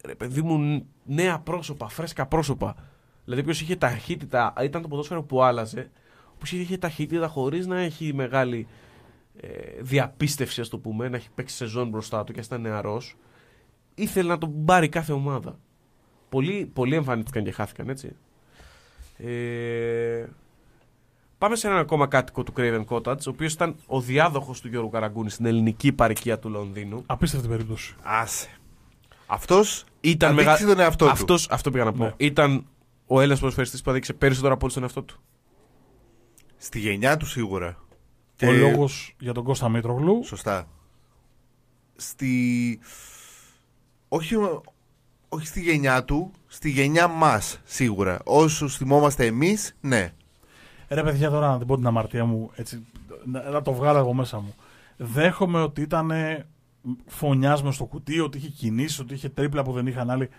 ρε 0.05 0.15
παιδί 0.15 0.41
μου 0.41 0.85
νέα 1.05 1.39
πρόσωπα, 1.39 1.89
φρέσκα 1.89 2.25
πρόσωπα. 2.25 2.75
Δηλαδή, 3.23 3.43
ποιος 3.43 3.61
είχε 3.61 3.75
ταχύτητα, 3.75 4.53
ήταν 4.63 4.81
το 4.81 4.87
ποδόσφαιρο 4.87 5.23
που 5.23 5.43
άλλαζε, 5.43 5.91
που 6.37 6.45
είχε 6.51 6.77
ταχύτητα 6.77 7.27
χωρίς 7.27 7.67
να 7.67 7.79
έχει 7.79 8.13
μεγάλη 8.13 8.67
ε, 9.41 9.47
διαπίστευση, 9.81 10.61
ας 10.61 10.69
το 10.69 10.77
πούμε, 10.77 11.09
να 11.09 11.15
έχει 11.15 11.29
παίξει 11.35 11.55
σεζόν 11.55 11.89
μπροστά 11.89 12.23
του 12.23 12.33
και 12.33 12.39
να 12.39 12.45
ήταν 12.45 12.61
νεαρός. 12.61 13.17
Ήθελε 13.95 14.27
να 14.27 14.37
τον 14.37 14.65
πάρει 14.65 14.89
κάθε 14.89 15.13
ομάδα. 15.13 15.59
Πολλοί, 16.29 16.71
πολλοί 16.73 16.95
εμφανίστηκαν 16.95 17.43
και 17.43 17.51
χάθηκαν, 17.51 17.89
έτσι. 17.89 18.15
Ε, 19.17 20.25
Πάμε 21.37 21.55
σε 21.55 21.67
έναν 21.67 21.79
ακόμα 21.79 22.07
κάτοικο 22.07 22.43
του 22.43 22.53
Craven 22.57 22.85
Cottage, 22.85 23.19
ο 23.19 23.29
οποίος 23.29 23.53
ήταν 23.53 23.75
ο 23.87 24.01
διάδοχος 24.01 24.61
του 24.61 24.67
Γιώργου 24.67 24.89
Καραγκούνη 24.89 25.29
στην 25.29 25.45
ελληνική 25.45 25.93
παροικία 25.93 26.39
του 26.39 26.49
Λονδίνου. 26.49 27.03
Απίστευτη 27.05 27.47
περίπτωση. 27.47 27.95
άσε 28.03 28.49
αυτός 29.25 29.83
Ήταν 30.01 30.31
αδείξει 30.31 30.63
μεγα... 30.63 30.75
τον 30.75 30.79
εαυτό 30.83 31.05
του 31.05 31.11
αυτός, 31.11 31.49
αυτό 31.49 31.71
πήγα 31.71 31.83
να 31.83 31.91
πω. 31.91 32.03
Ναι. 32.03 32.13
Ήταν 32.17 32.65
ο 33.07 33.19
Έλληνας 33.19 33.39
ποδοσφαιριστής 33.39 33.81
που 33.81 33.89
έδειξε 33.89 34.13
περισσότερο 34.13 34.53
από 34.53 34.61
όλους 34.61 34.73
τον 34.73 34.83
εαυτό 34.83 35.01
του. 35.03 35.19
στη 36.57 36.79
γενιά 36.79 37.17
του 37.17 37.25
σίγουρα 37.25 37.77
Ο 38.41 38.51
λόγος 38.51 39.15
για 39.19 39.33
τον 39.33 39.43
Κώστα 39.43 39.69
Μήτρογλου. 39.69 40.23
Σωστά. 40.23 40.67
Στη... 41.95 42.79
Όχι, 44.07 44.35
όχι 45.29 45.47
στη 45.47 45.61
γενιά 45.61 46.03
του, 46.03 46.31
στη 46.47 46.69
γενιά 46.69 47.07
μας 47.07 47.59
σίγουρα. 47.63 48.19
Όσους 48.23 48.77
θυμόμαστε 48.77 49.25
εμείς, 49.25 49.75
ναι. 49.81 50.13
Ρε 50.87 51.03
παιδιά, 51.03 51.29
τώρα 51.29 51.47
να 51.47 51.57
την 51.57 51.67
πω 51.67 51.75
την 51.75 51.87
αμαρτία 51.87 52.25
μου, 52.25 52.51
έτσι, 52.55 52.85
να, 53.25 53.49
να 53.49 53.61
το 53.61 53.73
βγάλω 53.73 53.97
εγώ 53.99 54.13
μέσα 54.13 54.39
μου. 54.39 54.55
Δέχομαι 54.97 55.61
ότι 55.61 55.81
ήταν 55.81 56.11
φωνιάσμα 57.05 57.71
στο 57.71 57.85
κουτί, 57.85 58.19
ότι 58.19 58.37
είχε 58.37 58.49
κινήσει, 58.49 59.01
ότι 59.01 59.13
είχε 59.13 59.29
τρίπλα 59.29 59.63
που 59.63 59.71
δεν 59.71 59.87
είχαν 59.87 60.09
άλλοι. 60.09 60.29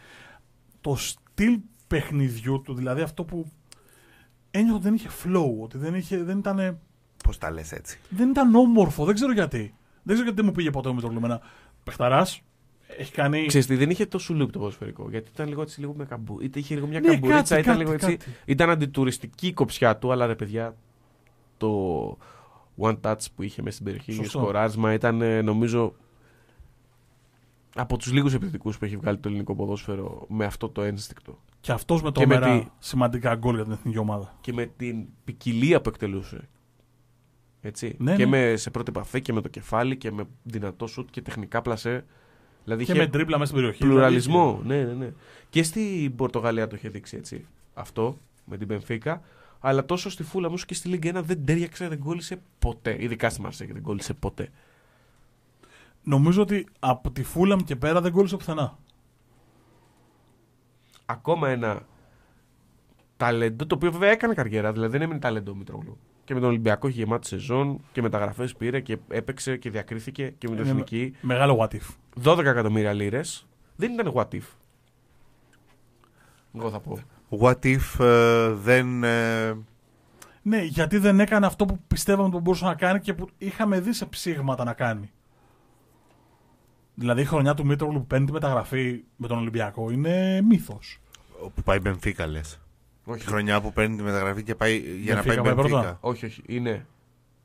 Το 0.80 0.96
στυλ 0.96 1.59
παιχνιδιού 1.87 2.61
του, 2.61 2.74
δηλαδή 2.74 3.00
αυτό 3.00 3.24
που 3.24 3.46
ένιωθα 4.50 4.74
ότι 4.74 4.85
δεν 4.85 4.94
είχε 4.94 5.09
flow, 5.24 5.62
ότι 5.62 5.78
δεν, 5.78 5.94
είχε, 5.94 6.22
δεν, 6.22 6.38
ήταν, 6.38 6.78
Πώς 7.24 7.38
τα 7.38 7.50
λες 7.50 7.72
έτσι. 7.72 7.98
δεν 8.09 8.30
ήταν 8.30 8.54
όμορφο, 8.54 9.04
δεν 9.04 9.14
ξέρω 9.14 9.33
γιατί. 9.33 9.74
Δεν 10.02 10.14
ξέρω 10.14 10.22
γιατί 10.22 10.35
δεν 10.37 10.44
μου 10.44 10.52
πήγε 10.52 10.70
ποτέ 10.70 10.92
με 10.92 11.00
το 11.00 11.09
κλειμένα. 11.09 11.40
Πεχταρά, 11.85 12.26
έχει 12.98 13.12
κάνει. 13.12 13.46
Ξέρεις 13.46 13.66
τι, 13.66 13.76
δεν 13.76 13.90
είχε 13.90 14.07
το 14.07 14.18
σουλούπ 14.18 14.50
το 14.50 14.59
ποδοσφαιρικό. 14.59 15.11
Γιατί 15.11 15.30
ήταν 15.35 15.48
λίγο 15.48 15.62
έτσι, 15.62 15.80
λίγο 15.80 15.94
με 15.96 16.04
καμπού. 16.04 16.40
Είτε 16.40 16.59
είχε 16.59 16.74
λίγο 16.74 16.87
μια 16.87 17.00
Ναι, 17.00 17.09
καμπουρίτσα, 17.09 17.40
κάτι, 17.42 17.61
ήταν 17.61 17.64
κάτι, 17.64 17.78
λίγο 17.78 17.92
έτσι. 17.92 18.16
κάτι. 18.16 18.30
Ήταν 18.44 18.70
αντιτουριστική 18.70 19.46
η 19.46 19.52
κοψιά 19.52 19.96
του, 19.96 20.12
αλλά 20.12 20.26
ρε 20.26 20.35
παιδιά, 20.35 20.76
το 21.57 22.18
one 22.78 22.96
touch 23.00 23.16
που 23.35 23.42
είχε 23.42 23.62
μέσα 23.62 23.74
στην 23.74 23.85
περιοχή, 23.87 24.12
Σωστό. 24.12 24.38
σκοράρισμα, 24.38 24.92
ήταν 24.92 25.22
ε, 25.22 25.42
νομίζω 25.42 25.94
από 27.75 27.97
τους 27.99 28.13
λίγους 28.13 28.35
επιθετικούς 28.35 28.79
που 28.79 28.85
έχει 28.85 28.97
βγάλει 28.97 29.19
το 29.19 29.29
ελληνικό 29.29 29.55
ποδόσφαιρο 29.55 30.27
με 30.29 30.45
αυτό 30.45 30.69
το 30.69 30.83
ένστικτο. 30.83 31.39
Και 31.61 31.73
αυτός 31.73 32.03
με 32.03 32.11
Και 32.11 32.27
με 32.27 32.35
τρομερά 32.37 32.59
τη- 32.61 32.67
σημαντικά 32.79 33.35
γκολ 33.35 33.55
για 33.55 33.65
την 33.65 33.73
εθνική 33.73 33.99
ομάδα. 33.99 34.35
Και 34.41 34.53
με 34.53 34.67
την 34.77 35.07
ποικιλία 35.25 35.81
που 35.81 35.89
εκτελούσε. 35.89 36.49
Έτσι. 37.61 37.97
Ναι, 37.99 38.17
και 38.17 38.25
ναι. 38.27 38.51
με, 38.51 38.57
σε 38.57 38.71
πρώτη 38.71 38.91
επαφή 38.91 39.21
και 39.21 39.33
με 39.33 39.41
το 39.41 39.49
κεφάλι 39.49 39.97
και 39.97 40.11
με 40.13 40.25
δυνατό 40.43 40.87
σουτ 40.87 41.09
και 41.11 41.23
τεχνικά 41.23 41.63
πλασέ. 41.63 42.05
Δηλαδή 42.65 42.85
Και 42.85 42.93
είχε 42.93 43.01
με 43.01 43.07
τρίπλα 43.09 43.39
μέσα 43.39 43.51
στην 43.51 43.57
περιοχή. 43.63 43.83
πλουραλισμό. 43.85 44.61
Ναι, 44.65 44.83
ναι, 44.85 44.93
ναι. 44.93 45.13
Και 45.49 45.63
στην 45.63 46.15
Πορτογαλία 46.17 46.67
το 46.67 46.77
είχε 46.77 46.89
δείξει 46.89 47.17
έτσι. 47.17 47.47
Αυτό 47.75 48.19
με 48.45 48.57
την 48.57 48.67
Πενφύκα. 48.69 49.23
Αλλά 49.61 49.85
τόσο 49.85 50.11
στη 50.11 50.23
Φούλα 50.23 50.51
μου 50.51 50.57
και 50.67 50.75
στη 50.75 50.89
Λίγκα 50.89 51.21
1 51.21 51.23
δεν 51.25 51.45
τέριαξε, 51.45 51.89
δεν 51.89 51.99
κόλλησε 51.99 52.41
ποτέ. 52.59 52.97
Ειδικά 53.03 53.31
στη 53.31 53.41
Μαρσέκ 53.41 53.73
δεν 53.73 53.83
κόλλησε 53.83 54.15
ποτέ. 54.15 54.49
Νομίζω 56.05 56.43
ότι 56.43 56.67
από 56.79 57.11
τη 57.11 57.23
Φούλαμ 57.23 57.61
και 57.61 57.77
πέρα 57.77 58.01
δεν 58.01 58.12
κόλλησε 58.12 58.37
πουθενά. 58.37 58.79
Ακόμα 61.07 61.49
ένα 61.49 61.83
ταλέντο 63.17 63.67
το 63.67 63.75
οποίο 63.75 63.93
βέβαια 63.93 64.11
έκανε 64.11 64.35
καριέρα. 64.35 64.73
Δηλαδή 64.73 64.90
δεν 64.93 65.03
έμεινε 65.03 65.19
ταλέντο 65.19 65.51
ο 65.51 65.55
Μητρόγλου. 65.55 65.99
Και 66.25 66.35
με 66.35 66.40
τον 66.40 66.49
Ολυμπιακό 66.49 66.88
είχε 66.88 66.99
γεμάτη 66.99 67.27
σεζόν 67.27 67.81
και 67.93 68.03
μεταγραφές 68.03 68.55
πήρε 68.55 68.81
και 68.81 68.99
έπαιξε 69.09 69.57
και 69.57 69.71
διακρίθηκε 69.71 70.35
και 70.38 70.49
με 70.49 70.55
την 70.55 70.64
Είναι 70.64 70.73
εθνική. 70.73 71.17
Μεγάλο 71.21 71.59
what 71.61 71.75
if. 71.75 72.35
12 72.37 72.38
εκατομμύρια 72.38 72.93
λίρες. 72.93 73.47
Δεν 73.77 73.93
ήταν 73.93 74.12
what 74.14 74.29
if. 74.35 74.43
Εγώ 76.59 76.71
θα 76.71 76.81
πω. 76.81 76.99
What 77.40 77.64
if 77.64 78.05
ε, 78.05 78.49
δεν... 78.53 79.05
ε, 79.05 79.57
Ναι, 80.43 80.62
γιατί 80.62 80.99
δεν 80.99 81.21
έκανε 81.21 81.47
αυτό 81.47 81.64
που 81.64 81.79
πιστεύαμε 81.87 82.29
ότι 82.29 82.38
μπορούσε 82.43 82.64
να 82.64 82.75
κάνει 82.75 83.01
και 83.01 83.14
που 83.14 83.29
είχαμε 83.38 83.81
δει 83.81 83.93
σε 83.93 84.07
ψήγματα 84.07 84.64
να 84.64 84.73
κάνει. 84.73 85.11
Δηλαδή 86.94 87.20
η 87.20 87.24
χρονιά 87.24 87.54
του 87.54 87.66
Μήτρογλου 87.66 87.98
που 87.98 88.07
παίρνει 88.07 88.26
τη 88.26 88.33
μεταγραφή 88.33 89.04
με 89.16 89.26
τον 89.28 89.38
Ολυμπιακό 89.38 89.90
είναι 89.90 90.40
μύθος. 90.42 91.00
που 91.54 91.62
πάει 91.62 91.80
Μπενφίκα 91.80 92.26
λες. 92.26 92.59
Όχι, 93.04 93.24
Χρονιά 93.24 93.61
που 93.61 93.72
παίρνει 93.72 93.96
τη 93.96 94.02
μεταγραφή 94.02 94.42
και 94.42 94.54
πάει, 94.54 94.76
για 94.78 95.14
να 95.14 95.22
Μπενφίκα 95.22 95.42
πάει 95.42 95.54
πάει 95.54 95.64
πρώτα. 95.64 95.80
Μπενφίκα. 95.83 95.98
όχι, 96.00 96.24
όχι. 96.26 96.42
Είναι. 96.46 96.87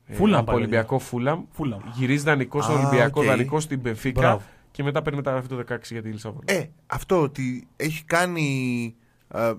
ε, 0.06 0.14
Φούλαμ 0.14 0.38
από 0.40 0.46
πάει, 0.46 0.56
Ολυμπιακό 0.56 0.98
Φούλαμ. 0.98 1.44
Φούλαμ. 1.50 1.80
Γυρίζει 1.94 2.24
δανεικός 2.24 2.64
στον 2.64 2.76
Α, 2.76 2.78
Ολυμπιακό, 2.80 3.20
οκ. 3.20 3.26
δανεικός 3.26 3.62
στην 3.62 3.82
Μπενφίκα. 3.82 4.20
Μπράβο. 4.20 4.42
Και 4.70 4.82
μετά 4.82 5.02
παίρνει 5.02 5.18
μεταγραφή 5.18 5.48
το 5.48 5.56
16 5.68 5.78
για 5.90 6.02
τη 6.02 6.08
Λισαβόνα. 6.10 6.44
Ε, 6.52 6.64
αυτό 6.86 7.22
ότι 7.22 7.68
έχει 7.76 8.04
κάνει... 8.04 8.94
ε, 9.28 9.52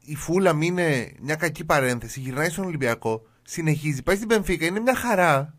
η 0.00 0.14
Φούλαμ 0.16 0.62
είναι 0.62 1.12
μια 1.20 1.34
κακή 1.34 1.64
παρένθεση, 1.64 2.20
γυρνάει 2.20 2.48
στον 2.48 2.64
Ολυμπιακό, 2.64 3.22
συνεχίζει, 3.42 4.02
πάει 4.02 4.16
στην 4.16 4.28
Μπενφίκα, 4.28 4.66
είναι 4.66 4.80
μια 4.80 4.94
χαρά. 4.94 5.54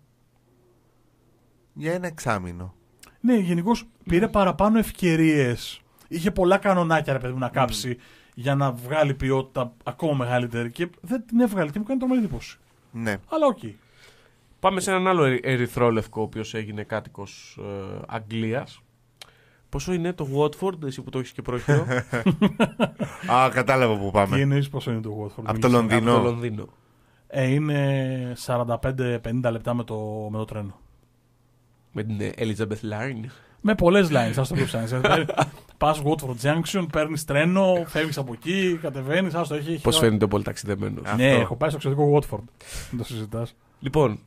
Για 1.74 1.94
ένα 1.94 2.08
εξάμηνο. 2.08 2.74
Ναι, 3.22 3.34
γενικώ 3.36 3.72
πήρε 4.10 4.28
παραπάνω 4.28 4.78
ευκαιρίες. 4.80 5.82
Είχε 6.08 6.32
πολλά 6.32 6.58
κανονάκια 6.58 7.14
ρε 7.14 7.20
παιδί 7.20 7.34
μου 7.34 7.40
να 7.40 7.50
κάψει 7.50 7.98
για 8.36 8.56
να 8.56 8.72
βγάλει 8.72 9.14
ποιότητα 9.14 9.74
ακόμα 9.84 10.14
μεγαλύτερη 10.14 10.72
και 10.72 10.90
δεν 11.02 11.26
την 11.26 11.40
έβγαλε 11.40 11.70
και 11.72 11.80
μου 11.80 11.86
κάνει 11.86 12.00
τρομερή 12.00 12.20
εντύπωση. 12.22 12.58
Ναι. 12.92 13.16
Αλλά 13.30 13.46
οκ. 13.46 13.58
Πάμε 14.60 14.80
σε 14.80 14.92
έναν 14.92 15.08
άλλο 15.08 15.24
ερυ- 15.24 15.46
ερυθρόλευκο, 15.46 16.22
ο 16.22 16.24
οποίος 16.24 16.54
έγινε 16.54 16.84
κάτοικος 16.84 17.60
ε, 17.62 18.00
Αγγλίας. 18.08 18.82
Πόσο 19.70 19.94
είναι 19.94 20.14
το 20.14 20.28
Watford, 20.38 20.84
εσύ 20.84 21.02
που 21.02 21.10
το 21.10 21.20
έχεις 21.20 21.32
και 21.32 21.42
πρόχειρο, 21.42 21.86
Α, 23.34 23.50
κατάλαβα 23.54 23.98
που 23.98 24.06
Τι 24.06 24.12
πάμε. 24.12 24.40
εννοείς 24.40 24.70
πόσο 24.70 24.92
είναι 24.92 25.02
το 25.02 25.10
Watford. 25.24 25.44
Από 25.46 25.60
το 25.60 25.68
μίλησα. 25.68 25.70
Λονδίνο. 25.70 26.12
από 26.16 26.24
το 26.24 26.30
Λονδίνο. 26.30 26.68
Ε, 27.28 27.48
είναι 27.48 28.34
45-50 28.46 29.52
λεπτά 29.52 29.74
με 29.74 29.84
το, 29.84 30.28
με 30.32 30.38
το 30.38 30.46
τρένο. 30.46 30.80
Με 32.00 32.04
την 32.04 32.22
ε, 32.22 32.32
Elizabeth 32.38 32.92
Line. 32.94 33.26
Με 33.62 33.76
πολλές 33.76 34.08
lines, 34.12 34.34
α 34.40 34.44
το 34.48 34.56
πει 34.56 34.66
Πας 35.78 36.02
Watford 36.04 36.36
Junction, 36.42 36.86
παίρνεις 36.92 37.26
τρένο, 37.26 37.84
φεύγεις 37.88 38.18
από 38.18 38.34
εκεί, 38.34 38.80
κατεβαίνεις. 38.82 39.34
Α 39.34 39.42
το 39.48 39.56
έχει. 39.56 39.72
έχει 39.72 39.82
Πώς 39.82 39.96
ώρα. 39.98 40.06
φαίνεται 40.06 40.26
ο 40.26 40.28
πολυταξιδεμένο. 40.28 41.02
Α. 41.06 41.16
Ναι, 41.16 41.28
αυτό. 41.30 41.42
έχω 41.42 41.56
πάει 41.56 41.70
στο 41.70 41.78
εξωτικό 41.84 42.18
Watford. 42.20 42.44
Δεν 42.90 42.98
το 42.98 43.04
συζητάς. 43.04 43.56
Λοιπόν, 43.80 44.20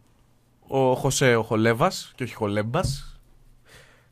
ο 0.66 0.94
Χωσέ 0.94 1.34
ο 1.34 1.42
Χολέβας 1.42 2.12
και 2.14 2.22
όχι 2.22 2.34
Χολέμπας, 2.34 3.20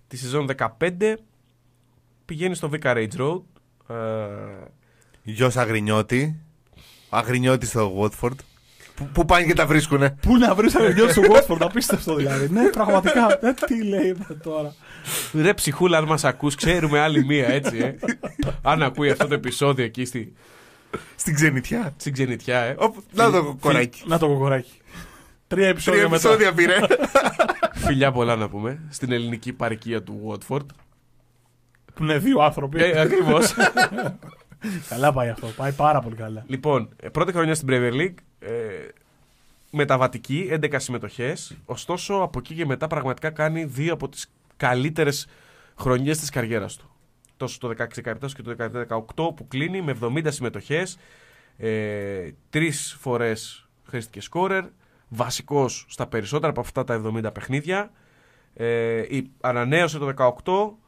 τη 0.08 0.16
σεζόν 0.16 0.46
15 0.78 1.16
πηγαίνει 2.24 2.54
στο 2.54 2.70
Vicarage 2.72 3.16
Road. 3.18 3.40
Ε, 3.88 3.94
Γιος 5.22 5.56
Αγρινιώτη. 5.56 6.40
Αγρινιώτη 7.10 7.66
στο 7.66 7.92
Watford. 8.00 8.34
Που, 9.00 9.08
που 9.12 9.24
πάνε 9.24 9.44
και 9.46 9.54
τα 9.54 9.66
βρίσκουνε. 9.66 10.16
Πού 10.22 10.36
να 10.36 10.54
βρει 10.54 10.68
αγριό 10.78 11.08
στο 11.08 11.22
Watford, 11.22 11.58
απίστευτο 11.60 12.14
δηλαδή. 12.14 12.48
ναι, 12.52 12.68
πραγματικά. 12.68 13.38
Ε, 13.46 13.52
τι 13.66 13.84
λέει 13.84 14.16
τώρα. 14.42 14.74
ρε 15.34 15.54
ψυχούλα, 15.54 15.98
αν 15.98 16.04
μας 16.04 16.24
ακούς, 16.24 16.54
ξέρουμε 16.54 16.98
άλλη 16.98 17.24
μία 17.24 17.46
έτσι. 17.48 17.76
Ε. 17.78 17.94
αν 18.62 18.82
ακούει 18.82 19.10
αυτό 19.10 19.26
το 19.28 19.34
επεισόδιο 19.34 19.84
εκεί 19.84 20.04
στη, 20.04 20.32
Στην 21.16 21.34
ξενιτιά. 21.34 21.92
στην 21.96 22.12
ξενιτιά, 22.12 22.58
ε. 22.58 22.74
Οπ, 22.78 22.96
να 23.12 23.30
το 23.30 23.56
κοράκι. 23.60 24.02
Να 24.06 24.18
το 24.18 24.26
κοκοράκι. 24.26 24.70
Τρία 25.46 25.58
Τρία 25.62 25.68
επεισόδια 25.68 26.02
μετά. 26.02 26.14
επεισόδια 26.14 26.52
πήρε. 26.52 26.74
Φιλιά 27.74 28.12
πολλά 28.12 28.36
να 28.36 28.48
πούμε. 28.48 28.80
Στην 28.90 29.12
ελληνική 29.12 29.52
παροικία 29.52 30.02
του 30.02 30.20
Watford. 30.48 30.66
Που 31.94 32.02
είναι 32.02 32.18
δύο 32.18 32.40
άνθρωποι. 32.40 32.82
ε, 32.82 33.00
Ακριβώς. 33.00 33.54
Καλά 34.88 35.12
πάει 35.12 35.28
αυτό. 35.28 35.46
Πάει 35.46 35.72
πάρα 35.72 36.00
πολύ 36.00 36.14
καλά. 36.14 36.44
λοιπόν, 36.46 36.88
ε, 36.96 37.08
πρώτη 37.08 37.32
χρονιά 37.32 37.54
στην 37.54 37.68
Premier 37.70 37.92
League. 38.00 38.14
Ε, 38.40 38.88
μεταβατική, 39.70 40.48
11 40.50 40.74
συμμετοχές. 40.78 41.56
Ωστόσο, 41.64 42.14
από 42.14 42.38
εκεί 42.38 42.54
και 42.54 42.66
μετά 42.66 42.86
πραγματικά 42.86 43.30
κάνει 43.30 43.64
δύο 43.64 43.92
από 43.92 44.08
τις 44.08 44.30
καλύτερες 44.56 45.26
χρονιές 45.78 46.18
της 46.18 46.30
καριέρας 46.30 46.76
του. 46.76 46.90
Τόσο 47.36 47.58
το 47.58 47.68
16-17 47.68 48.32
και 48.34 48.42
το 48.42 48.50
17-18 48.50 49.34
που 49.34 49.48
κλείνει 49.48 49.82
με 49.82 49.96
70 50.02 50.30
συμμετοχές, 50.30 50.98
ε, 51.56 52.30
τρεις 52.50 52.96
φορές 53.00 53.68
χρήστηκε 53.84 54.20
σκόρερ, 54.20 54.64
βασικός 55.08 55.86
στα 55.88 56.06
περισσότερα 56.06 56.50
από 56.50 56.60
αυτά 56.60 56.84
τα 56.84 56.94
70 56.94 57.32
παιχνίδια. 57.32 57.90
Ε, 58.54 59.16
η, 59.16 59.30
ανανέωσε 59.40 59.98
το 59.98 60.06
18, 60.06 60.78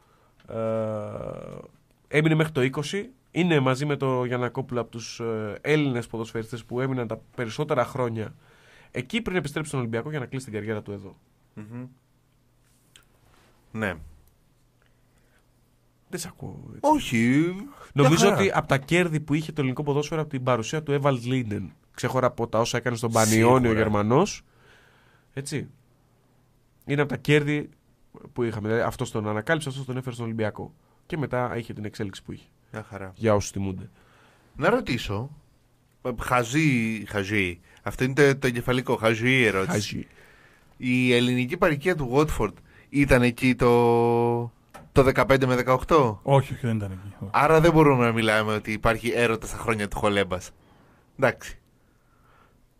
ε, 0.47 2.17
έμεινε 2.17 2.35
μέχρι 2.35 2.51
το 2.51 2.61
20, 2.61 3.05
είναι 3.35 3.59
μαζί 3.59 3.85
με 3.85 3.95
το 3.95 4.25
Γιανακόπουλο 4.25 4.81
από 4.81 4.91
τους 4.91 5.19
ε, 5.19 5.57
Έλληνες 5.61 6.07
ποδοσφαιριστές 6.07 6.65
που 6.65 6.79
έμειναν 6.79 7.07
τα 7.07 7.21
περισσότερα 7.35 7.85
χρόνια 7.85 8.35
εκεί 8.91 9.21
πριν 9.21 9.35
επιστρέψει 9.35 9.69
στον 9.69 9.79
Ολυμπιακό 9.81 10.09
για 10.09 10.19
να 10.19 10.25
κλείσει 10.25 10.45
την 10.45 10.53
καριέρα 10.53 10.81
του 10.81 10.91
εδώ. 10.91 11.17
Μμμ. 11.53 11.87
Ναι. 13.71 13.93
Δεν 16.09 16.19
σε 16.19 16.27
ακούω. 16.27 16.63
έτσι. 16.75 16.91
Όχι. 16.95 17.55
Νομίζω 17.93 18.25
χαρά. 18.25 18.35
ότι 18.37 18.51
από 18.53 18.67
τα 18.67 18.77
κέρδη 18.77 19.19
που 19.19 19.33
είχε 19.33 19.51
το 19.51 19.61
ελληνικό 19.61 19.83
ποδόσφαιρο 19.83 20.21
από 20.21 20.29
την 20.29 20.43
παρουσία 20.43 20.83
του 20.83 20.91
Εύαλτ 20.91 21.23
Λίντεν, 21.23 21.73
ξέχωρα 21.93 22.27
από 22.27 22.47
τα 22.47 22.59
όσα 22.59 22.77
έκανε 22.77 22.95
στον 22.95 23.11
Πανιόνιο 23.11 23.53
ο 23.53 23.57
Σίγουρα. 23.59 23.77
Γερμανός. 23.77 24.43
Έτσι. 25.33 25.69
Είναι 26.85 27.01
από 27.01 27.09
τα 27.09 27.17
κέρδη 27.17 27.69
που 28.33 28.43
είχαμε. 28.43 28.67
Δηλαδή 28.67 28.85
αυτός 28.87 29.11
τον 29.11 29.27
ανακάλυψε, 29.27 29.69
αυτός 29.69 29.85
τον 29.85 29.97
έφερε 29.97 30.13
στον 30.13 30.25
Ολυμπιακό. 30.25 30.73
Και 31.05 31.17
μετά 31.17 31.57
είχε 31.57 31.73
την 31.73 31.85
εξέλιξη 31.85 32.23
που 32.23 32.31
είχε. 32.31 32.47
Μια 32.73 32.85
χαρά. 32.89 33.11
Για 33.15 33.35
όσους 33.35 33.51
θυμούνται. 33.51 33.89
Να 34.55 34.69
ρωτήσω. 34.69 35.29
ε, 36.01 36.09
Χαζή, 36.19 37.03
χαζή. 37.07 37.59
Αυτό 37.81 38.03
είναι 38.03 38.13
το, 38.13 38.37
το 38.37 38.47
εγκεφαλικό. 38.47 38.95
Χαζή 38.95 39.29
η 39.39 39.45
ερώτηση. 39.45 39.71
Χαζί. 39.71 40.07
Η 40.77 41.13
ελληνική 41.13 41.57
παροικία 41.57 41.95
του 41.95 42.09
Watford 42.13 42.53
ήταν 42.89 43.21
εκεί 43.21 43.55
το, 43.55 43.69
το 44.91 45.11
15 45.15 45.45
με 45.45 45.63
18. 45.65 46.15
Όχι, 46.23 46.53
όχι, 46.53 46.65
δεν 46.65 46.75
ήταν 46.75 46.91
εκεί. 46.91 47.13
Όχι. 47.19 47.29
Άρα 47.33 47.59
δεν 47.61 47.71
μπορούμε 47.71 48.05
να 48.05 48.11
μιλάμε 48.11 48.53
ότι 48.53 48.71
υπάρχει 48.71 49.09
έρωτας 49.15 49.49
στα 49.49 49.57
χρόνια 49.57 49.87
του 49.87 49.97
Χολέμπας. 49.97 50.51
Εντάξει. 51.19 51.57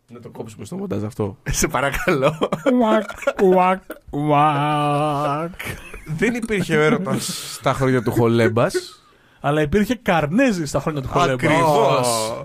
Να 0.08 0.20
το 0.20 0.28
κόψουμε 0.30 0.64
στο 0.64 0.76
μοντάζ 0.76 1.04
αυτό. 1.04 1.38
Σε 1.50 1.68
παρακαλώ. 1.68 2.50
Ουακ, 2.74 3.10
ουακ, 3.42 3.82
ουακ. 4.10 5.54
Δεν 6.06 6.34
υπήρχε 6.34 6.74
έρωτας 6.84 7.52
στα 7.54 7.72
χρόνια 7.74 8.02
του 8.02 8.10
Χολέμπας. 8.12 9.03
Αλλά 9.46 9.60
υπήρχε 9.60 9.94
καρνέζι 10.02 10.66
στα 10.66 10.80
χρόνια 10.80 11.02
του 11.02 11.08
Χολέμπα. 11.08 11.32
Ακριβώς. 11.32 12.44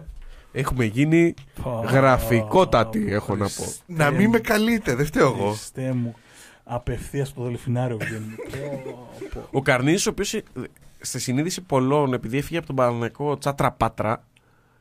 Έχουμε 0.52 0.86
γίνει 0.86 1.34
Πω, 1.64 1.86
γραφικότατοι, 1.90 3.00
πω, 3.00 3.14
έχω 3.14 3.36
να 3.36 3.46
πω. 3.46 3.50
Χριστέ 3.64 3.84
να 3.88 4.10
μην 4.12 4.22
μου, 4.24 4.30
με 4.30 4.40
καλείτε, 4.40 4.96
δεν 4.96 5.06
φταίω 5.06 5.28
εγώ. 5.38 5.48
Χριστέ 5.50 5.94
μου. 5.94 6.16
Απευθείας 6.64 7.28
στο 7.28 7.44
δελφινάριο 7.44 7.98
βγαίνουν. 7.98 8.36
Πω, 8.52 9.10
πω. 9.34 9.48
Ο 9.52 9.62
Καρνίζη, 9.62 10.08
ο 10.08 10.12
οποίος 10.12 10.42
στη 11.00 11.20
συνείδηση 11.20 11.62
πολλών, 11.62 12.14
επειδή 12.14 12.38
έφυγε 12.38 12.58
από 12.58 12.68
τον 12.68 12.76
Παναγενικό 12.76 13.38
Τσάτρα 13.38 13.72
Πάτρα 13.72 14.24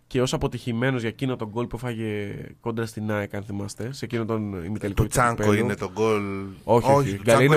και 0.07 0.23
ως 0.23 0.33
αποτυχημένος 0.33 1.01
για 1.01 1.09
εκείνο 1.09 1.37
τον 1.37 1.49
γκολ 1.49 1.67
που 1.67 1.77
έφαγε 1.77 2.35
κόντρα 2.61 2.87
στην 2.87 3.11
ΑΕΚ, 3.11 3.35
αν 3.35 3.43
θυμάστε, 3.43 3.93
σε 3.93 4.05
εκείνο 4.05 4.25
τον 4.25 4.65
ημιτελικό 4.65 4.97
Το 4.97 5.03
του 5.03 5.09
Τσάνκο 5.09 5.43
κυπέλλου. 5.43 5.65
είναι 5.65 5.75
το 5.75 5.91
γκολ. 5.93 6.23
Όχι, 6.65 6.91
όχι. 6.91 7.17
το 7.17 7.23
Τσάνκο 7.23 7.55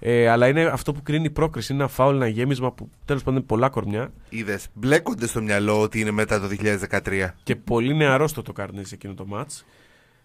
είναι 0.00 0.12
Γκαλίνοβιτς- 0.12 0.22
πιο 0.22 0.22
πριν. 0.22 0.22
Γκαλίνοβιτς 0.22 0.22
Γκαλίνοβιτς. 0.22 0.22
έχει 0.22 0.22
φάει. 0.22 0.22
Ε, 0.24 0.28
αλλά 0.28 0.48
είναι 0.48 0.62
αυτό 0.64 0.92
που 0.92 1.02
κρίνει 1.02 1.24
η 1.24 1.30
πρόκριση. 1.30 1.72
Είναι 1.72 1.82
ένα 1.82 1.90
φάουλ, 1.90 2.16
ένα 2.16 2.28
γέμισμα 2.28 2.72
που 2.72 2.90
τέλος 3.04 3.22
πάντων 3.22 3.38
είναι 3.38 3.46
πολλά 3.48 3.68
κορμιά 3.68 4.12
Είδες. 4.28 4.68
Μπλέκονται 4.74 5.26
στο 5.26 5.42
μυαλό 5.42 5.80
ότι 5.80 6.00
είναι 6.00 6.10
μετά 6.10 6.40
το 6.40 6.46
2013. 6.46 7.34
και 7.42 7.56
πολύ 7.56 7.94
νεαρός 7.94 8.32
το 8.32 8.52
Καρνίζη 8.52 8.94
εκείνο 8.94 9.14
το 9.14 9.26
μάτ. 9.26 9.50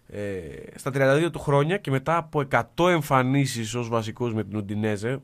Ε, 0.06 0.18
στα 0.74 0.90
32 0.94 1.30
του 1.32 1.38
χρόνια 1.38 1.76
και 1.76 1.90
μετά 1.90 2.16
από 2.16 2.40
100 2.40 2.90
εμφανίσεις 2.90 3.74
ως 3.74 3.88
βασικός 3.88 4.34
με 4.34 4.44
την 4.44 4.56
Ουντινέζε 4.56 5.20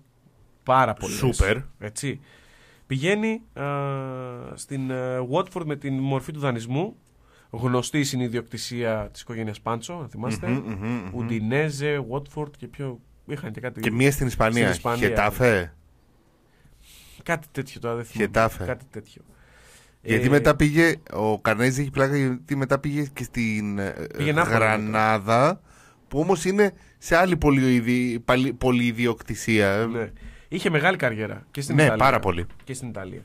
πάρα 0.63 0.95
πολλές 0.95 1.17
Σούπερ. 1.17 1.57
έτσι, 1.79 2.21
πηγαίνει 2.87 3.43
α, 3.61 3.65
στην 4.55 4.91
ε, 4.91 5.19
Watford 5.33 5.65
με 5.65 5.77
την 5.77 5.95
μορφή 5.99 6.33
του 6.33 6.41
δανεισμού 6.41 6.97
γνωστή 7.51 7.99
η 7.99 8.05
συνειδιοκτησία 8.05 9.09
της 9.13 9.21
οικογένειας 9.21 9.61
Πάντσο 9.61 9.93
αν 9.93 10.09
θυμάστε 10.09 10.47
Μμμ, 10.49 10.63
μμμ, 10.67 10.89
μμμ. 10.89 11.15
Ουντινέζε, 11.15 12.05
Watford 12.11 12.51
και 12.59 12.67
πιο 12.67 13.01
είχαν 13.33 13.53
και 13.53 13.61
κάτι 13.61 13.81
Και 13.81 13.91
μία 13.91 14.13
στην 14.13 14.27
Ισπανία. 14.27 14.59
Στην 14.61 14.71
Ισπανία. 14.71 15.09
Χετάφε. 15.09 15.75
κάτι 17.23 17.47
τέτοιο 17.53 17.81
τώρα 17.81 17.95
δεν 17.95 18.05
θυμάμαι 18.05 18.27
Χετάφε. 18.27 18.65
κάτι 18.65 18.85
τέτοιο 18.91 19.23
Γιατί 20.03 20.27
Ε, 20.27 20.31
μετά 20.31 20.57
πήγε. 20.57 20.95
Ο 21.13 21.41
Καρνέζη 21.41 21.81
έχει 21.81 21.91
πλάκα 21.91 22.17
γιατί 22.17 22.57
μετά 22.57 22.79
πήγε 22.79 23.07
και 23.13 23.23
στην 23.25 23.79
ε, 23.79 23.95
Πήγε 24.17 24.33
Νάπολη 24.33 24.55
Γρανάδα. 24.55 25.61
Που 26.09 26.19
όμως 26.21 26.45
είναι 26.45 26.73
σε 26.99 27.17
άλλη 27.17 27.37
πολυειδι- 27.37 28.19
παλι- 28.25 28.53
πολυιδιοκτησία. 28.53 29.87
ναι. 29.93 30.13
είχε 30.49 30.71
μεγάλη 30.71 30.97
καριέρα 30.97 31.47
και 31.51 31.61
στην 31.61 31.75
Ναι, 31.75 31.83
Ιταλία 31.83 32.05
πάρα 32.05 32.19
πολύ. 32.19 32.47
και 32.65 32.75
στην 32.75 32.89
Ιταλία 32.89 33.23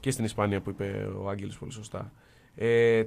και 0.00 0.10
στην 0.10 0.24
Ισπανία 0.24 0.60
που 0.60 0.70
είπε 0.70 1.08
ο 1.22 1.28
Άγγελος 1.28 1.58
πολύ 1.58 1.72
σωστά. 1.72 2.12
Ε, 2.56 3.04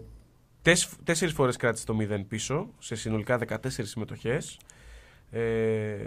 τεσ, 0.61 0.89
τέσσερις 1.03 1.33
φορές 1.33 1.55
κράτησε 1.55 1.85
το 1.85 1.97
0 1.99 2.23
πίσω 2.27 2.69
σε 2.79 2.95
συνολικά 2.95 3.37
14 3.37 3.57
συμμετοχές 3.69 4.57
ε, 5.31 5.97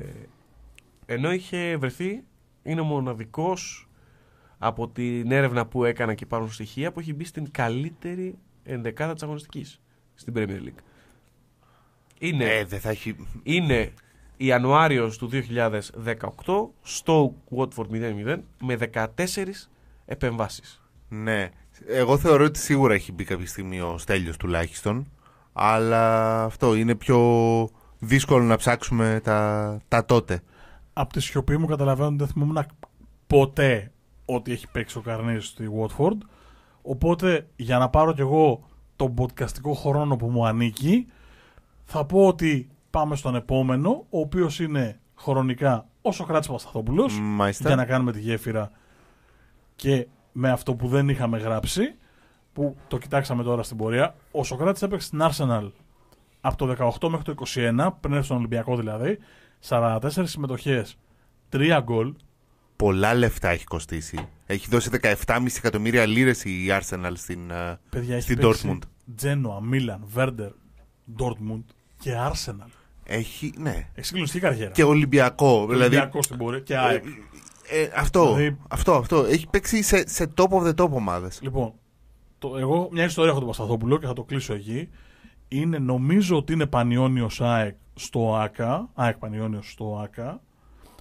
ενώ 1.06 1.32
είχε 1.32 1.76
βρεθεί 1.76 2.22
είναι 2.62 2.80
ο 2.80 2.84
μοναδικός 2.84 3.88
από 4.58 4.88
την 4.88 5.32
έρευνα 5.32 5.66
που 5.66 5.84
έκανα 5.84 6.14
και 6.14 6.24
υπάρχουν 6.24 6.52
στοιχεία 6.52 6.92
που 6.92 7.00
έχει 7.00 7.14
μπει 7.14 7.24
στην 7.24 7.50
καλύτερη 7.50 8.38
ενδεκάδα 8.62 9.12
της 9.14 9.22
αγωνιστικής 9.22 9.80
στην 10.14 10.32
Premier 10.36 10.60
League. 10.66 10.82
Είναι, 12.18 12.44
Ε, 12.44 12.64
δεν 12.64 12.80
θα 12.80 12.90
έχει. 12.90 13.16
είναι 13.42 13.92
Ιανουάριος 14.36 15.18
του 15.18 15.28
2018 15.28 16.70
στο 16.82 17.34
Watford 17.56 17.86
0-0 17.90 18.38
με 18.62 18.76
14 18.76 19.68
επεμβάσεις. 20.04 20.82
Ναι. 21.08 21.50
Εγώ 21.86 22.18
θεωρώ 22.18 22.44
ότι 22.44 22.58
σίγουρα 22.58 22.94
έχει 22.94 23.12
μπει 23.12 23.24
κάποια 23.24 23.46
στιγμή 23.46 23.80
ο 23.80 23.98
Στέλιος 23.98 24.36
τουλάχιστον. 24.36 25.10
Αλλά 25.52 26.44
αυτό 26.44 26.74
είναι 26.74 26.94
πιο 26.94 27.18
δύσκολο 28.00 28.44
να 28.44 28.56
ψάξουμε 28.56 29.20
τα, 29.24 29.80
τα 29.88 30.04
τότε. 30.04 30.42
Από 30.92 31.12
τη 31.12 31.20
σιωπή 31.20 31.56
μου 31.56 31.66
καταλαβαίνω 31.66 32.08
ότι 32.08 32.16
δεν 32.16 32.26
θυμόμουν 32.26 32.66
ποτέ 33.26 33.92
ότι 34.24 34.52
έχει 34.52 34.70
παίξει 34.70 34.98
ο 34.98 35.00
Καρνέζη 35.00 35.46
στη 35.46 35.68
Watford. 35.80 36.16
Οπότε, 36.82 37.48
για 37.56 37.78
να 37.78 37.88
πάρω 37.88 38.12
κι 38.12 38.20
εγώ 38.20 38.60
τον 38.96 39.14
podcastικό 39.18 39.72
χρόνο 39.74 40.16
που 40.16 40.30
μου 40.30 40.46
ανήκει, 40.46 41.06
θα 41.84 42.04
πω 42.04 42.26
ότι 42.26 42.68
πάμε 42.90 43.16
στον 43.16 43.34
επόμενο, 43.34 43.90
ο 44.10 44.20
οποίος 44.20 44.60
είναι 44.60 45.00
χρονικά 45.16 45.86
ο 46.02 46.12
Σοκράτης 46.12 46.46
Παπασταθόπουλος, 46.46 47.20
Μάλιστα. 47.20 47.66
για 47.66 47.76
να 47.76 47.84
κάνουμε 47.84 48.12
τη 48.12 48.20
γέφυρα 48.20 48.70
και 49.76 50.06
με 50.32 50.50
αυτό 50.50 50.74
που 50.74 50.88
δεν 50.88 51.08
είχαμε 51.08 51.38
γράψει, 51.38 51.94
που 52.52 52.76
το 52.88 52.98
κοιτάξαμε 52.98 53.42
τώρα 53.42 53.62
στην 53.62 53.76
πορεία. 53.76 54.14
Ο 54.30 54.44
Σοκράτης 54.44 54.82
έπαιξε 54.82 55.06
στην 55.06 55.20
Arsenal 55.22 55.70
από 56.40 56.56
το 56.56 56.92
18 57.00 57.08
μέχρι 57.08 57.24
το 57.24 57.34
21, 57.54 57.88
πριν 58.00 58.12
έρθει 58.12 58.24
στον 58.24 58.36
Ολυμπιακό 58.36 58.76
δηλαδή, 58.76 59.18
44 59.68 59.98
συμμετοχές, 60.22 60.96
3 61.52 61.80
γκολ, 61.82 62.14
Πολλά 62.76 63.14
λεφτά 63.14 63.48
έχει 63.48 63.64
κοστίσει. 63.64 64.28
Έχει 64.46 64.66
δώσει 64.70 64.90
17,5 65.02 65.46
εκατομμύρια 65.56 66.06
λίρες 66.06 66.44
η 66.44 66.66
Arsenal 66.68 67.12
στην, 67.14 67.50
ε, 67.50 67.78
Παιδιά, 67.90 68.14
έχει 68.14 68.22
στην 68.22 68.38
παίξει 68.38 68.68
Dortmund. 68.72 68.88
Τζένοα, 69.16 69.60
Μίλαν, 69.62 70.00
Βέρντερ, 70.12 70.50
Dortmund 71.18 71.62
και 72.00 72.12
Arsenal. 72.30 72.68
Έχει, 73.04 73.52
ναι. 73.58 73.88
Έχει 73.94 74.06
συγκλονιστική 74.06 74.44
καριέρα. 74.44 74.70
Και 74.70 74.84
Ολυμπιακό. 74.84 75.66
Δηλαδή, 75.66 75.74
Ολυμπιακός 75.84 76.24
στην 76.24 76.36
πορεία 76.36 76.60
και 76.60 76.76
ΑΕΚ. 76.76 77.04
ε, 77.70 77.88
αυτό, 77.96 78.24
Δηλαδή- 78.34 78.56
αυτό, 78.68 78.94
αυτό. 78.94 79.24
Έχει 79.24 79.46
παίξει 79.50 79.82
σε, 79.82 80.08
σε 80.08 80.32
top 80.36 80.48
of 80.48 80.66
the 80.68 80.74
top 80.84 80.90
ομάδες. 80.90 81.38
Λοιπόν, 81.42 81.72
το, 82.38 82.56
εγώ 82.58 82.88
μια 82.92 83.04
ιστορία 83.04 83.30
έχω 83.30 83.38
τον 83.38 83.48
Πασταθόπουλο 83.48 83.98
και 83.98 84.06
θα 84.06 84.12
το 84.12 84.22
κλείσω 84.24 84.54
εκεί. 84.54 84.88
Είναι, 85.52 85.78
νομίζω 85.78 86.36
ότι 86.36 86.52
είναι 86.52 86.66
Πανιόνιος 86.66 87.40
ΑΕΚ 87.40 87.76
στο 87.94 88.36
ΆΚΑ. 88.36 88.90
ΑΕΚ 88.94 89.16
Πανιόνιος 89.16 89.70
στο 89.70 90.00
ΆΚΑ. 90.02 90.40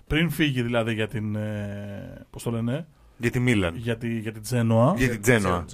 Πριν 0.07 0.29
φύγει 0.29 0.61
δηλαδή 0.61 0.93
για 0.93 1.07
την. 1.07 1.35
Ε, 1.35 2.25
πώς 2.29 2.43
το 2.43 2.51
λένε, 2.51 2.87
Για 3.17 3.31
τη 3.31 3.39
Μίλαν. 3.39 3.75
για, 3.75 3.97
τη, 3.97 4.19
για 4.19 4.31
την 4.31 4.41
Τζένοα. 4.41 4.93
Για 4.97 5.09
την 5.09 5.21
Τζένοα. 5.21 5.65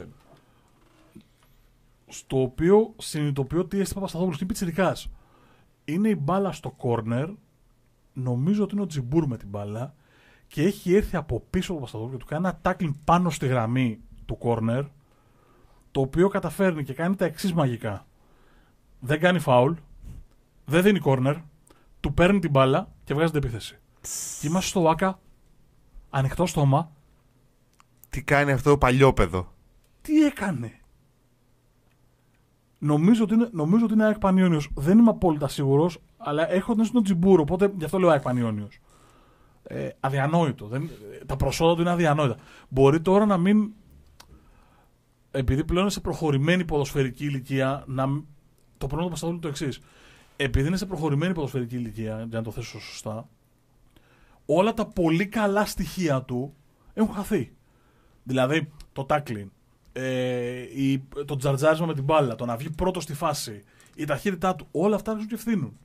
Στο 2.07 2.41
οποίο 2.41 2.93
συνειδητοποιώ 2.97 3.59
ότι 3.59 3.79
έστει 3.79 3.93
Παπασταθόπουλο 3.93 4.37
είναι 4.39 4.47
πιτσιρικάς. 4.47 5.11
Είναι 5.85 6.09
η 6.09 6.17
μπάλα 6.19 6.51
στο 6.51 6.71
κόρνερ. 6.71 7.29
Νομίζω 8.13 8.63
ότι 8.63 8.73
είναι 8.73 8.83
ο 8.83 8.87
Τζιμπούρ 8.87 9.27
με 9.27 9.37
την 9.37 9.47
μπάλα. 9.47 9.93
Και 10.47 10.63
έχει 10.63 10.95
έρθει 10.95 11.15
από 11.15 11.43
πίσω 11.49 11.73
ο 11.73 11.75
Παπασταθόπουλο 11.75 12.17
και 12.17 12.23
του 12.23 12.29
κάνει 12.29 12.47
ένα 12.47 12.61
tackling 12.61 12.93
πάνω 13.05 13.29
στη 13.29 13.47
γραμμή 13.47 13.99
του 14.25 14.37
κόρνερ. 14.37 14.83
Το 15.91 16.01
οποίο 16.01 16.27
καταφέρνει 16.27 16.83
και 16.83 16.93
κάνει 16.93 17.15
τα 17.15 17.25
εξής 17.25 17.53
μαγικά. 17.53 18.05
Δεν 18.99 19.19
κάνει 19.19 19.39
φάουλ. 19.39 19.73
Δεν 20.65 20.81
δίνει 20.81 20.99
κόρνερ. 20.99 21.35
Του 21.99 22.13
παίρνει 22.13 22.39
την 22.39 22.49
μπάλα 22.49 22.91
και 23.03 23.13
βγάζει 23.13 23.31
την 23.31 23.41
επίθεση. 23.43 23.79
Και 24.41 24.47
είμαστε 24.47 24.69
στο 24.69 24.89
ΟΑΚΑ. 24.89 25.19
Ανοιχτό 26.09 26.45
στόμα. 26.45 26.91
Τι 28.09 28.23
κάνει 28.23 28.51
αυτό 28.51 28.69
το 28.69 28.77
παλιόπαιδο; 28.77 29.53
Τι 30.01 30.25
έκανε; 30.25 30.79
Νομίζω 32.79 33.23
ότι 33.23 33.33
είναι, 33.33 33.49
νομίζω 33.51 33.85
ότι 33.85 33.93
είναι 33.93 34.05
ΑΕΚ 34.05 34.17
Πανιόνιος. 34.17 34.69
Δεν 34.75 34.97
είμαι 34.97 35.09
απόλυτα 35.09 35.47
σίγουρος, 35.47 35.99
αλλά 36.17 36.51
έχω 36.51 36.75
την 36.75 36.85
στον 36.85 37.03
Τζιμπούρ, 37.03 37.41
οπότε 37.41 37.73
γι' 37.77 37.85
αυτό 37.85 37.99
λέω 37.99 38.09
ΑΕΚ 38.09 38.21
Πανιόνιος. 38.21 38.79
Ε, 39.63 39.89
αδιανόητο. 39.99 40.67
Δεν, 40.67 40.89
ε, 41.21 41.25
τα 41.25 41.35
προσόντα 41.35 41.75
του 41.75 41.81
είναι 41.81 41.89
αδιανόητα. 41.89 42.37
Μπορεί 42.69 43.01
τώρα 43.01 43.25
να 43.25 43.37
μην. 43.37 43.71
Επειδή 45.31 45.63
πλέον 45.63 45.81
είναι 45.81 45.91
σε 45.91 45.99
προχωρημένη 45.99 46.65
ποδοσφαιρική 46.65 47.25
ηλικία, 47.25 47.83
να, 47.87 48.07
μ- 48.07 48.23
το 48.77 48.87
πρόβλημα 48.87 49.03
του 49.03 49.09
Πασταδούλου 49.09 49.39
είναι 49.43 49.51
το 49.51 49.63
εξής. 49.65 49.81
Επειδή 50.37 50.67
είναι 50.67 50.77
σε 50.77 50.85
προχωρημένη 50.85 51.33
ποδοσφαιρική 51.33 51.75
ηλικία, 51.75 52.25
για 52.29 52.37
να 52.37 52.43
το 52.43 52.51
θέσω 52.51 52.79
σωστά, 52.81 53.27
όλα 54.45 54.73
τα 54.73 54.85
πολύ 54.85 55.25
καλά 55.27 55.65
στοιχεία 55.65 56.21
του 56.21 56.53
έχουν 56.93 57.13
χαθεί. 57.13 57.51
Δηλαδή 58.23 58.71
το 58.93 59.05
tackling, 59.09 59.47
ε, 59.93 60.61
η, 60.75 61.03
το 61.25 61.35
τζαρτζάρισμα 61.35 61.85
με 61.85 61.93
την 61.93 62.03
μπάλα, 62.03 62.35
το 62.35 62.45
να 62.45 62.55
βγει 62.55 62.69
πρώτος 62.69 63.03
στη 63.03 63.13
φάση, 63.13 63.63
η 63.95 64.05
ταχύτητά 64.05 64.55
του, 64.55 64.67
όλα 64.71 64.95
αυτά 64.95 65.11
αρχίζουν 65.11 65.29
και 65.29 65.35
ευθύνουν. 65.35 65.77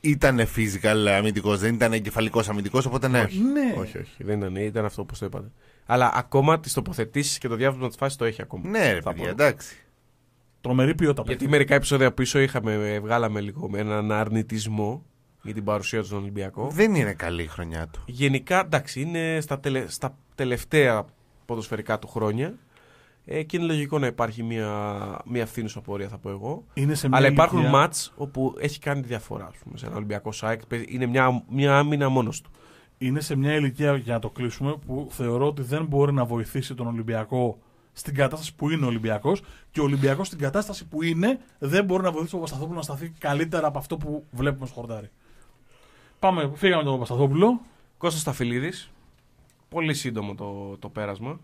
Ήταν 0.00 0.40
physical 0.56 1.06
αμυντικός, 1.08 1.60
δεν 1.60 1.74
ήταν 1.74 1.92
εγκεφαλικός 1.92 2.48
αμυντικός, 2.48 2.86
οπότε 2.86 3.08
ναι. 3.08 3.20
Ναι. 3.52 3.74
Όχι, 3.78 3.98
όχι. 3.98 4.24
Δεν 4.24 4.38
ήταν, 4.38 4.56
ήταν 4.56 4.84
αυτό 4.84 5.04
που 5.04 5.14
το 5.18 5.26
είπατε. 5.26 5.50
Αλλά 5.86 6.12
ακόμα 6.14 6.60
τις 6.60 6.72
τοποθετήσεις 6.72 7.38
και 7.38 7.48
το 7.48 7.54
διάβασμα 7.54 7.86
της 7.88 7.96
φάσης 7.96 8.16
το 8.18 8.24
έχει 8.24 8.42
ακόμα. 8.42 8.68
Ναι, 8.68 8.92
ρε 8.92 9.00
Θα 9.00 9.10
παιδιά, 9.10 9.24
πω. 9.24 9.30
εντάξει. 9.30 9.76
Τρομερή 10.62 10.94
ποιότητα. 10.94 11.22
Γιατί 11.22 11.38
παίκτη. 11.38 11.48
μερικά 11.48 11.74
επεισόδια 11.74 12.12
πίσω 12.12 12.38
είχαμε, 12.38 12.98
βγάλαμε 13.02 13.40
λίγο 13.40 13.70
με 13.70 13.78
έναν 13.78 14.12
αρνητισμό 14.12 15.02
για 15.42 15.54
την 15.54 15.64
παρουσία 15.64 16.00
του 16.00 16.06
στον 16.06 16.18
Ολυμπιακό. 16.18 16.68
Δεν 16.72 16.94
είναι 16.94 17.12
καλή 17.12 17.42
η 17.42 17.46
χρονιά 17.46 17.88
του. 17.88 18.02
Γενικά, 18.06 18.60
εντάξει, 18.60 19.00
είναι 19.00 19.38
στα, 19.40 19.60
τελε, 19.60 19.84
στα 19.88 20.16
τελευταία 20.34 21.04
ποδοσφαιρικά 21.46 21.98
του 21.98 22.08
χρόνια 22.08 22.54
ε, 23.24 23.42
και 23.42 23.56
είναι 23.56 23.66
λογικό 23.66 23.98
να 23.98 24.06
υπάρχει 24.06 24.42
μια, 24.42 24.96
μια 25.26 25.46
φθήνουσα 25.46 25.80
πορεία, 25.80 26.08
θα 26.08 26.18
πω 26.18 26.30
εγώ. 26.30 26.64
Είναι 26.74 26.94
σε 26.94 27.08
μια 27.08 27.16
Αλλά 27.18 27.26
υπάρχουν 27.26 27.58
ηλικία- 27.58 27.78
μάτς 27.78 28.12
όπου 28.16 28.54
έχει 28.58 28.78
κάνει 28.78 29.00
τη 29.00 29.08
διαφορά. 29.08 29.46
Ας 29.46 29.56
πούμε, 29.64 29.78
σε 29.78 29.86
ένα 29.86 29.96
Ολυμπιακό 29.96 30.32
ΣΑΕΚ 30.32 30.60
είναι 30.88 31.06
μια, 31.06 31.44
μια 31.48 31.78
άμυνα 31.78 32.08
μόνος 32.08 32.40
του. 32.40 32.50
είναι 32.98 33.20
σε 33.20 33.36
μια 33.36 33.54
ηλικία, 33.54 33.96
για 33.96 34.12
να 34.14 34.18
το 34.20 34.30
κλείσουμε, 34.30 34.76
που 34.86 35.08
θεωρώ 35.10 35.46
ότι 35.46 35.62
δεν 35.62 35.84
μπορεί 35.84 36.12
να 36.12 36.24
βοηθήσει 36.24 36.74
τον 36.74 36.86
Ολυμπιακό 36.86 37.58
στην 37.92 38.14
κατάσταση 38.14 38.54
που 38.54 38.70
είναι 38.70 38.84
ο 38.84 38.88
Ολυμπιακός 38.88 39.42
και 39.70 39.80
ο 39.80 39.82
Ολυμπιακός 39.82 40.26
στην 40.26 40.38
κατάσταση 40.38 40.86
που 40.88 41.02
είναι 41.02 41.38
δεν 41.58 41.84
μπορεί 41.84 42.02
να 42.02 42.10
βοηθήσει 42.10 42.30
τον 42.30 42.40
Παπασταθόπουλο 42.40 42.78
να 42.78 42.84
σταθεί 42.84 43.12
καλύτερα 43.18 43.66
από 43.66 43.78
αυτό 43.78 43.96
που 43.96 44.26
βλέπουμε 44.30 44.66
στο 44.66 44.74
χορτάρι. 44.74 45.10
Πάμε, 46.18 46.52
φύγαμε 46.54 46.82
τον 46.82 46.92
Παπασταθόπουλο. 46.92 47.60
Κώστας 47.98 48.20
Σταφυλίδης. 48.20 48.90
Πολύ 49.68 49.94
σύντομο 49.94 50.34
το, 50.34 50.76
το 50.78 50.88
πέρασμα. 50.88 51.40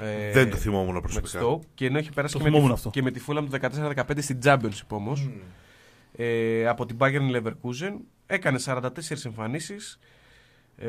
Ε, 0.00 0.30
δεν 0.32 0.50
το 0.50 0.56
θυμόμουν 0.56 0.94
με 0.94 1.00
τη 1.00 1.00
προσωπικά. 1.00 1.40
Stoke. 1.42 1.60
Και 1.74 1.86
ενώ 1.86 1.98
έχει 1.98 2.12
περάσει 2.12 2.32
Το 2.32 2.38
και 2.38 2.44
με, 2.44 2.50
θυμόμουν 2.50 2.68
τη, 2.74 2.74
αυτό. 2.74 2.90
και 2.90 3.02
με 3.02 3.10
τη 3.10 3.20
Fulham 3.26 3.46
του 3.50 3.58
14-15 3.96 4.02
στην 4.16 4.38
Championship 4.44 4.88
όμως. 4.88 5.30
Ε, 6.12 6.66
από 6.66 6.86
την 6.86 6.96
Bayern 7.00 7.36
Leverkusen. 7.36 7.92
Έκανε 8.26 8.58
44 8.64 8.88
εμφανίσεις. 9.24 9.98
Ε, 10.76 10.88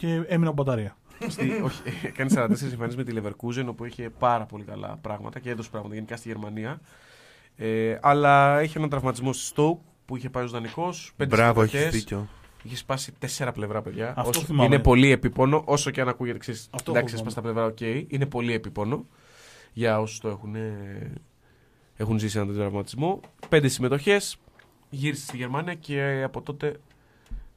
Και 0.00 0.24
έμεινα 0.26 0.50
από 0.50 0.62
μπαταρία. 0.62 0.96
στη, 1.28 1.60
όχι, 1.64 1.82
έκανε 2.06 2.30
44 2.34 2.38
εμφανίσεις 2.40 2.96
με 2.96 3.04
τη 3.04 3.12
Leverkusen 3.16 3.64
όπου 3.68 3.84
είχε 3.84 4.10
πάρα 4.10 4.44
πολύ 4.46 4.64
καλά 4.64 4.98
πράγματα 5.00 5.38
και 5.38 5.50
έδωσε 5.50 5.70
πράγματα 5.70 5.94
γενικά 5.94 6.16
στη 6.16 6.28
Γερμανία. 6.28 6.80
Ε, 7.56 7.98
αλλά 8.02 8.62
είχε 8.62 8.78
έναν 8.78 8.90
τραυματισμό 8.90 9.32
στη 9.32 9.52
Stoke 9.56 9.78
που 10.06 10.16
είχε 10.16 10.30
πάει 10.30 10.44
ως 10.44 10.50
δανεικός. 10.50 11.12
πέντε 11.16 11.36
Μπράβο, 11.36 11.60
έχεις 11.62 11.70
συμμετοχές. 11.78 12.00
δίκιο. 12.00 12.28
Είχε 12.62 12.76
σπάσει 12.76 13.12
τέσσερα 13.18 13.52
πλευρά, 13.52 13.82
παιδιά. 13.82 14.08
Αυτό 14.16 14.28
Όσο- 14.28 14.40
θυμάμαι. 14.40 14.64
είναι 14.74 14.78
πολύ 14.82 15.10
επίπονο, 15.10 15.62
όσο 15.66 15.90
και 15.90 16.00
αν 16.00 16.08
ακούγεται. 16.08 16.38
Ξέρεις, 16.38 16.68
Αυτό 16.70 16.90
εντάξει, 16.90 17.12
έχω 17.14 17.22
σπάσει 17.22 17.36
τα 17.36 17.42
πλευρά, 17.42 17.64
οκ. 17.64 17.80
Είναι 18.12 18.26
πολύ 18.26 18.52
επίπονο 18.52 19.06
για 19.72 20.00
όσους 20.00 20.18
το 20.20 20.28
έχουν, 20.28 20.54
ε, 20.54 21.12
έχουν 21.96 22.18
ζήσει 22.18 22.36
έναν 22.36 22.48
τέτοιο 22.48 22.62
τραυματισμό. 22.62 23.20
Πέντε 23.48 23.68
συμμετοχές. 23.68 24.36
Γύρισε 24.90 25.22
στη 25.24 25.36
Γερμανία 25.36 25.74
και 25.74 26.22
από 26.24 26.42
τότε 26.42 26.80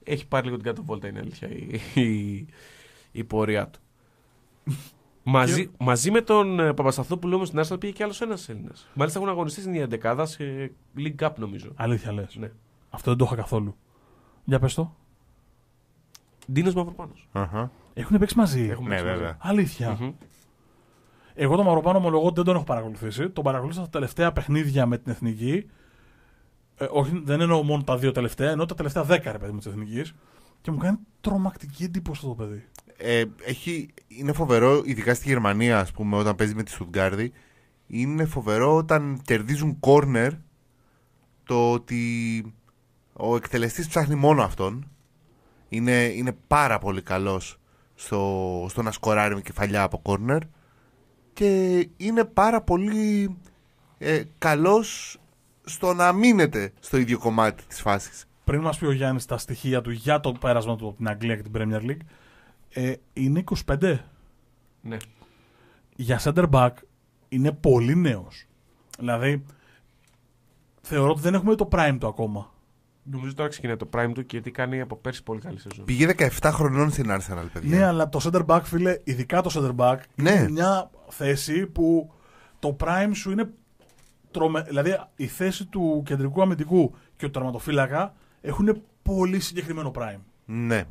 έχει 0.04 0.28
πάρει 0.28 0.46
λίγο 0.46 0.56
την 0.56 0.66
κάτω 0.66 0.84
βόλτα, 0.84 1.08
είναι 1.08 1.20
αλήθεια, 1.20 1.50
η, 1.50 1.80
η, 2.02 2.48
η 3.12 3.24
πορεία 3.24 3.70
του. 3.70 3.80
μαζί, 5.24 5.72
μαζί 5.78 6.12
με 6.12 6.22
τον 6.22 6.60
ε, 6.60 6.74
Παπασταθόπουλο 6.74 7.36
όμως 7.36 7.48
στην 7.48 7.60
Arsenal 7.64 7.80
πήγε 7.80 7.94
και 7.94 8.04
άλλος 8.04 8.22
ένας 8.22 8.50
Έλληνας. 8.50 8.88
Μάλιστα 8.94 9.20
έχουν 9.20 9.32
αγωνιστεί 9.32 9.62
στην 9.62 9.88
11 10.02 10.24
σε 10.28 10.72
League 10.98 11.16
Cup, 11.20 11.32
νομίζω. 11.36 11.72
Αλήθεια 11.76 12.14
λες. 12.14 12.36
Ναι. 12.36 12.52
Αυτό 12.90 13.10
δεν 13.10 13.20
το 13.20 13.26
είχα 13.26 13.36
καθόλου. 13.36 13.76
Για 14.44 14.60
πες 14.60 14.74
το. 14.74 14.96
Ντίνος 16.52 16.74
Μαυροπάνος. 16.74 17.28
Αχα. 17.32 17.72
Έχουν 17.94 18.18
παίξει 18.18 18.38
μαζί. 18.38 18.76
Ναι, 18.82 19.02
βέβαια. 19.02 19.38
Αλήθεια. 19.40 20.16
Εγώ 21.34 21.56
τον 21.56 21.66
Μαυροπάνο 21.66 21.98
ομολογώ 21.98 22.26
ότι 22.26 22.36
δεν 22.36 22.44
τον 22.44 22.56
έχω 22.56 22.64
παρακολουθήσει. 22.64 23.30
Τον 23.30 23.44
παρακολούθησα 23.44 23.82
τα 23.82 23.90
τελευταία 23.90 24.32
παιχνίδια 24.32 24.86
με 24.86 24.98
την 24.98 25.12
εθνική. 25.12 25.66
Ε, 26.78 26.86
όχι, 26.92 27.22
δεν 27.26 27.42
εννοώ 27.42 27.64
μόνο 27.64 27.84
τα 27.84 27.98
δύο 27.98 28.12
τελευταία, 28.12 28.52
εννοώ 28.52 28.66
τα 28.66 28.76
τελευταία 28.76 29.04
δέκα 29.04 29.32
ρε 29.32 29.38
παιδί 29.38 29.52
με 29.52 29.58
της 29.58 29.68
εθνικής. 29.68 30.16
Και 30.62 30.72
μου 30.72 30.78
κάνει 30.78 30.98
τρομακτική 31.22 31.84
εντύπωση 31.84 32.22
αυτό 32.26 32.36
το 32.36 32.44
παιδί. 32.44 32.68
Ε, 32.98 33.24
έχει, 33.46 33.94
είναι 34.08 34.34
φοβερό, 34.34 34.82
ειδικά 34.86 35.14
στη 35.14 35.28
Γερμανία, 35.28 35.80
ας 35.80 35.92
πούμε, 35.92 36.18
όταν 36.18 36.36
παίζει 36.36 36.56
με 36.56 36.64
τη 36.64 36.72
Στουτγκάρδη, 36.72 37.32
είναι 37.88 38.26
φοβερό 38.26 38.76
όταν 38.76 39.22
κερδίζουν 39.24 39.80
κόρνερ 39.80 40.32
το 41.44 41.72
ότι 41.72 42.54
ο 43.14 43.36
εκτελεστής 43.36 43.88
ψάχνει 43.88 44.16
μόνο 44.16 44.44
αυτόν. 44.44 44.88
Είναι, 45.70 46.04
είναι 46.04 46.36
πάρα 46.48 46.80
πολύ 46.80 47.02
καλός 47.02 47.60
στο, 47.96 48.66
στο 48.70 48.82
να 48.82 48.92
σκοράρει 48.92 49.36
με 49.36 49.42
κεφαλιά 49.42 49.84
από 49.84 49.98
κόρνερ 49.98 50.42
και 51.34 51.88
είναι 51.98 52.24
πάρα 52.26 52.62
πολύ 52.62 53.38
ε, 53.98 54.24
καλός 54.38 55.20
στο 55.64 55.94
να 55.94 56.12
μείνεται 56.12 56.74
στο 56.80 56.98
ίδιο 56.98 57.18
κομμάτι 57.18 57.64
της 57.68 57.82
φάσης. 57.82 58.26
Πριν 58.44 58.62
μας 58.62 58.78
πει 58.78 58.86
ο 58.86 58.92
Γιάννης 58.92 59.26
τα 59.26 59.38
στοιχεία 59.38 59.82
του 59.82 59.92
για 59.92 60.20
το 60.20 60.32
πέρασμα 60.32 60.76
του 60.76 60.88
από 60.88 60.98
την 60.98 61.08
Αγγλία 61.08 61.36
και 61.36 61.42
την 61.42 61.52
Premier 61.56 61.82
League, 61.90 62.06
ε, 62.70 62.94
είναι 63.14 63.44
25. 63.66 63.98
Ναι. 64.82 64.98
για 65.96 66.20
center 66.24 66.50
back 66.50 66.70
είναι 67.30 67.52
πολύ 67.52 67.96
νέος. 67.96 68.46
Δηλαδή, 69.00 69.44
θεωρώ 70.82 71.10
ότι 71.12 71.22
δεν 71.22 71.34
έχουμε 71.34 71.56
το 71.56 71.68
prime 71.72 71.98
του 72.00 72.08
ακόμα. 72.08 72.52
Νομίζω 73.04 73.34
τώρα 73.34 73.50
ξεκινάει 73.50 73.76
το 73.76 73.90
prime 73.94 74.12
του 74.14 74.22
και 74.26 74.28
γιατί 74.36 74.52
κάνει 74.52 74.82
από 74.82 74.96
πέρσι 74.96 75.24
πολύ 75.24 75.40
καλή 75.40 75.60
σεζόν. 75.60 75.86
Πήγε 75.86 76.14
17 76.18 76.50
χρονών 76.54 76.92
στην 76.92 77.06
Arsenal, 77.10 77.46
παιδιά. 77.54 77.78
Ναι, 77.78 77.86
αλλά 77.86 78.10
το 78.10 78.20
center 78.24 78.46
back, 78.46 78.62
φίλε, 78.64 79.00
ειδικά 79.04 79.42
το 79.42 79.50
center 79.54 79.76
back, 79.86 79.98
Ναι. 80.16 80.32
είναι 80.32 80.50
μια 80.50 80.90
θέση 81.10 81.66
που 81.68 82.12
το 82.60 82.76
prime 82.80 83.12
σου 83.14 83.32
είναι. 83.32 83.54
Τρομε... 84.34 84.62
Δηλαδή, 84.62 85.00
η 85.16 85.28
θέση 85.28 85.66
του 85.66 86.04
κεντρικού 86.06 86.42
αμυντικού 86.42 86.96
και 87.16 87.26
του 87.26 87.32
τερματοφύλακα 87.32 88.14
έχουν 88.42 88.82
πολύ 89.02 89.40
συγκεκριμένο 89.40 89.92
prime. 89.96 90.20
Ναι. 90.46 90.84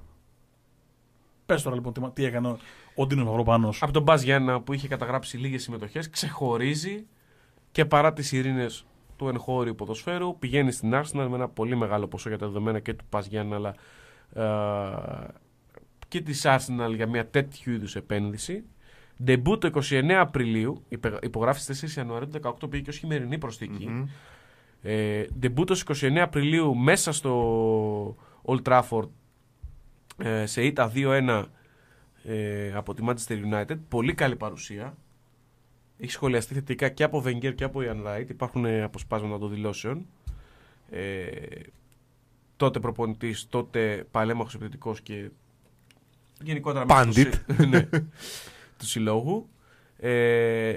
Πες 1.47 1.63
τώρα 1.63 1.77
λοιπόν 1.77 1.93
τι, 1.93 2.01
τι 2.13 2.25
έκανε 2.25 2.57
ο 2.95 3.07
Ντίνος 3.07 3.25
Μαυροπάνος. 3.25 3.83
Από 3.83 3.93
τον 3.93 4.03
Μπάζ 4.03 4.23
Γιάννα 4.23 4.61
που 4.61 4.73
είχε 4.73 4.89
καταγράψει 4.89 5.37
λίγες 5.37 5.63
συμμετοχές, 5.63 6.11
ξεχωρίζει 6.11 7.07
και 7.73 7.85
παρά 7.85 8.13
τις 8.13 8.33
ειρήνες 8.33 8.87
του 9.17 9.29
εγχώριου 9.29 9.75
ποδοσφαίρου, 9.75 10.39
πηγαίνει 10.39 10.73
στην 10.73 10.93
Arsenal 10.95 11.27
με 11.29 11.35
ένα 11.35 11.49
πολύ 11.49 11.77
μεγάλο 11.77 12.07
ποσό 12.09 12.29
για 12.29 12.39
τα 12.39 12.47
δεδομένα 12.47 12.81
και 12.81 12.95
του 12.95 13.05
Μπάζ 13.11 13.27
Γιάννα, 13.27 13.57
αλλά 13.57 13.75
ε, 14.35 15.29
και 16.09 16.21
της 16.21 16.43
Arsenal 16.45 16.95
για 16.95 17.07
μια 17.07 17.27
τέτοιου 17.27 17.73
είδους 17.73 17.97
επένδυση. 17.97 18.65
Ντεμπού 19.23 19.59
το 19.59 19.71
29 19.91 20.11
Απριλίου, 20.21 20.85
υπε- 20.89 21.25
υπογράφεις 21.25 21.63
στις 21.63 21.81
4 21.81 21.97
Ιανουαρίου 21.97 22.29
του 22.29 22.41
18, 22.65 22.69
πήγε 22.71 22.83
και 22.83 22.91
ως 22.91 22.97
χειμερινή 22.99 23.39
προσθήκη. 23.39 23.89
Μμμ. 23.89 24.07
Ε, 24.83 25.25
Ντεμπού 25.39 25.65
το 25.65 25.81
29 25.87 26.17
Απριλίου 26.23 26.75
μέσα 26.77 27.13
στο 27.13 28.17
Old 28.45 28.63
Trafford 28.63 29.09
ε, 30.17 30.47
σε 30.47 30.63
ήττα 30.65 30.93
2-1 30.95 31.45
ε, 32.25 32.73
από 32.75 32.95
τη 32.95 33.03
Manchester 33.07 33.41
United. 33.53 33.77
Πολύ 33.89 34.15
καλή 34.15 34.37
παρουσία. 34.37 34.97
Έχει 35.99 36.11
σχολιαστεί 36.11 36.55
θετικά 36.55 36.89
και 36.89 37.05
από 37.05 37.23
Wenger 37.27 37.55
και 37.55 37.65
από 37.65 37.81
Ian 37.83 38.07
Wright. 38.07 38.25
Υπάρχουν 38.29 38.65
ε, 38.65 38.83
αποσπάσματα 38.83 39.39
των 39.39 39.51
δηλώσεων. 39.51 40.07
Ε, 40.91 41.27
τότε 42.57 42.81
προπονητής, 42.81 43.47
τότε 43.49 44.07
παλέμαχος 44.11 44.55
επιθετικός 44.55 45.01
και 45.01 45.31
γενικότερα 46.43 46.85
μέσα 46.87 47.13
στο 47.13 47.23
Πάντιτ. 47.23 47.35
συ- 47.35 47.67
ναι, 47.73 47.89
του 48.83 48.89
συλλόγου. 48.89 49.49
Ε, 49.97 50.73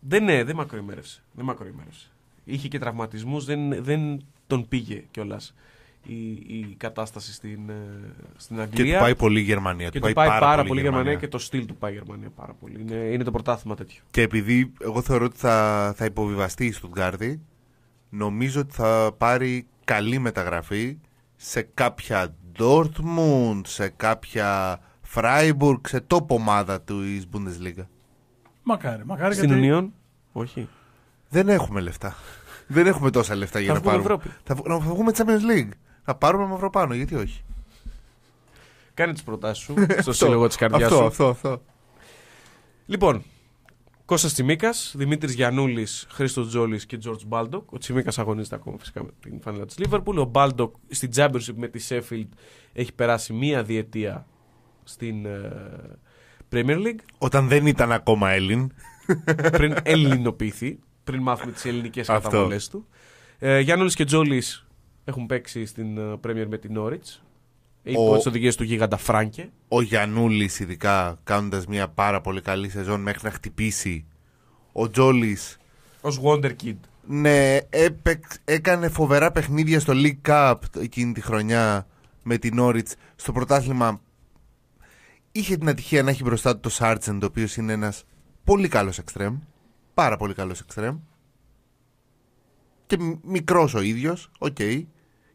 δεν, 0.00 0.24
ναι, 0.24 0.44
δεν 0.44 0.56
μακροημέρευσε. 0.56 1.22
Δεν 1.32 1.44
μακροημέρευσε. 1.44 2.08
Είχε 2.44 2.68
και 2.68 2.78
τραυματισμούς, 2.78 3.44
δεν, 3.44 3.84
δεν 3.84 4.24
τον 4.46 4.68
πήγε 4.68 5.04
κιόλας 5.10 5.54
η, 6.02 6.30
η 6.30 6.74
κατάσταση 6.76 7.32
στην, 7.32 7.68
ε, 7.68 7.74
στην 8.36 8.56
Και 8.56 8.62
Αγγλία. 8.62 8.94
του 8.94 9.02
πάει 9.02 9.14
πολύ 9.14 9.40
η 9.40 9.42
Γερμανία. 9.42 9.88
Και 9.88 10.00
του 10.00 10.12
πάει 10.12 10.26
πάρα, 10.26 10.64
πολύ 10.64 10.80
η 10.80 10.82
Γερμανία 10.82 11.14
και 11.14 11.28
το 11.28 11.38
στυλ 11.38 11.66
του 11.66 11.76
πάει 11.76 11.92
η 11.92 11.94
Γερμανία 11.94 12.30
πάρα 12.36 12.52
πολύ. 12.60 12.80
Είναι, 12.80 12.94
είναι 12.94 13.24
το 13.24 13.30
πρωτάθλημα 13.30 13.76
τέτοιο. 13.76 14.02
Και 14.10 14.22
επειδή 14.22 14.72
εγώ 14.80 15.02
θεωρώ 15.02 15.24
ότι 15.24 15.36
θα, 15.36 15.92
θα 15.96 16.04
υποβιβαστεί 16.04 16.66
η 16.66 16.72
Στουτγκάρδη, 16.72 17.40
νομίζω 18.10 18.60
ότι 18.60 18.74
θα 18.74 19.14
πάρει 19.18 19.66
καλή 19.84 20.18
μεταγραφή 20.18 20.98
σε 21.36 21.68
κάποια 21.74 22.34
Dortmund, 22.58 23.60
σε 23.64 23.88
κάποια 23.88 24.80
Freiburg, 25.14 25.80
σε 25.88 26.04
top 26.10 26.26
ομάδα 26.26 26.80
του 26.80 27.02
εις 27.02 27.26
Bundesliga. 27.32 27.84
Μακάρι, 28.62 29.04
μακάρι 29.04 29.34
Στην 29.34 29.58
γιατί. 29.58 29.68
Union, 29.72 29.88
όχι. 30.32 30.68
Δεν 31.28 31.48
έχουμε 31.48 31.80
λεφτά. 31.80 32.14
Δεν 32.66 32.86
έχουμε 32.86 33.10
τόσα 33.10 33.36
λεφτά 33.36 33.60
για 33.60 33.68
Θα 33.68 33.74
να 33.74 33.80
βγούμε 33.80 33.96
πάρουμε. 34.02 34.14
Ευρώπη. 34.14 34.36
Θα, 34.44 34.54
βγ- 34.54 34.66
να 34.68 34.78
βγούμε 34.78 35.12
Champions 35.16 35.50
League. 35.52 35.70
Θα 36.02 36.14
πάρουμε 36.14 36.46
Μαυροπάνο, 36.46 36.94
γιατί 36.94 37.14
όχι. 37.14 37.42
Κάνε 38.94 39.12
τις 39.12 39.22
προτάσεις 39.22 39.64
σου 39.64 39.74
στο 40.02 40.12
σύλλογο 40.12 40.46
της 40.46 40.56
καρδιάς 40.56 40.82
αυτό, 40.82 40.96
σου. 40.96 41.04
αυτό, 41.06 41.28
αυτό. 41.28 41.62
Λοιπόν, 42.86 43.22
Κώστας 44.04 44.32
Τσιμίκας, 44.32 44.94
Δημήτρης 44.96 45.34
Γιαννούλης, 45.34 46.06
Χρήστος 46.10 46.48
Τζόλης 46.48 46.86
και 46.86 46.98
George 47.04 47.26
Μπάλντοκ. 47.26 47.72
Ο 47.72 47.78
Τσιμίκας 47.78 48.18
αγωνίζεται 48.18 48.54
ακόμα 48.54 48.78
φυσικά 48.78 49.02
με 49.04 49.10
την 49.20 49.40
φανέλα 49.40 49.66
της 49.66 49.76
Liverpool. 49.78 50.14
Ο 50.16 50.24
Μπάλντοκ 50.24 50.74
στην 50.88 51.10
Championship 51.16 51.54
με 51.56 51.68
τη 51.68 51.86
Sheffield 51.88 52.28
έχει 52.72 52.92
περάσει 52.92 53.32
μία 53.32 53.62
διετία 53.62 54.26
στην 54.88 55.26
ε, 55.26 55.50
Premier 56.52 56.76
League. 56.86 57.00
Όταν 57.18 57.48
δεν 57.48 57.66
ήταν 57.66 57.92
ακόμα 57.92 58.30
Έλλην. 58.30 58.72
πριν 59.50 59.74
ελληνοποιηθεί, 59.82 60.78
πριν 61.04 61.22
μάθουμε 61.22 61.52
τις 61.52 61.64
ελληνικές 61.64 62.08
Αυτό. 62.08 62.28
καταβολές 62.28 62.68
του. 62.68 62.86
Ε, 63.38 63.60
Γιάννουλης 63.60 63.94
και 63.94 64.04
Τζόλης 64.04 64.66
έχουν 65.04 65.26
παίξει 65.26 65.64
στην 65.66 65.98
ε, 65.98 66.12
Premier 66.26 66.46
με 66.48 66.58
την 66.58 66.74
Norwich. 66.78 67.20
Υπό 67.82 68.10
Ο- 68.12 68.16
τις 68.16 68.26
οδηγίες 68.26 68.56
του 68.56 68.64
γίγαντα 68.64 68.96
Φράγκε. 68.96 69.50
Ο 69.68 69.80
Γιαννούλης 69.82 70.60
ειδικά 70.60 71.18
κάνοντας 71.24 71.66
μια 71.66 71.88
πάρα 71.88 72.20
πολύ 72.20 72.40
καλή 72.40 72.68
σεζόν 72.68 73.00
μέχρι 73.00 73.20
να 73.24 73.30
χτυπήσει. 73.30 74.06
Ο 74.72 74.90
Τζόλης 74.90 75.56
Ως 76.00 76.20
Wonder 76.24 76.50
Kid. 76.64 76.76
Ναι, 77.10 77.56
έπαιξ- 77.70 78.38
έκανε 78.44 78.88
φοβερά 78.88 79.32
παιχνίδια 79.32 79.80
στο 79.80 79.92
League 79.96 80.28
Cup 80.30 80.54
εκείνη 80.80 81.12
τη 81.12 81.20
χρονιά 81.20 81.86
με 82.22 82.36
την 82.38 82.56
Norwich. 82.60 82.92
Στο 83.16 83.32
πρωτάθλημα 83.32 84.00
είχε 85.38 85.56
την 85.56 85.68
ατυχία 85.68 86.02
να 86.02 86.10
έχει 86.10 86.22
μπροστά 86.22 86.58
του 86.58 86.60
το 86.68 86.76
Sargent, 86.78 87.18
ο 87.22 87.26
οποίος 87.26 87.56
είναι 87.56 87.72
ένας 87.72 88.04
πολύ 88.44 88.68
καλός 88.68 88.98
εξτρέμ. 88.98 89.38
Πάρα 89.94 90.16
πολύ 90.16 90.34
καλός 90.34 90.60
εξτρέμ. 90.60 90.98
Και 92.86 92.98
μ- 92.98 93.24
μικρός 93.24 93.74
ο 93.74 93.80
ίδιος, 93.80 94.30
οκ. 94.38 94.58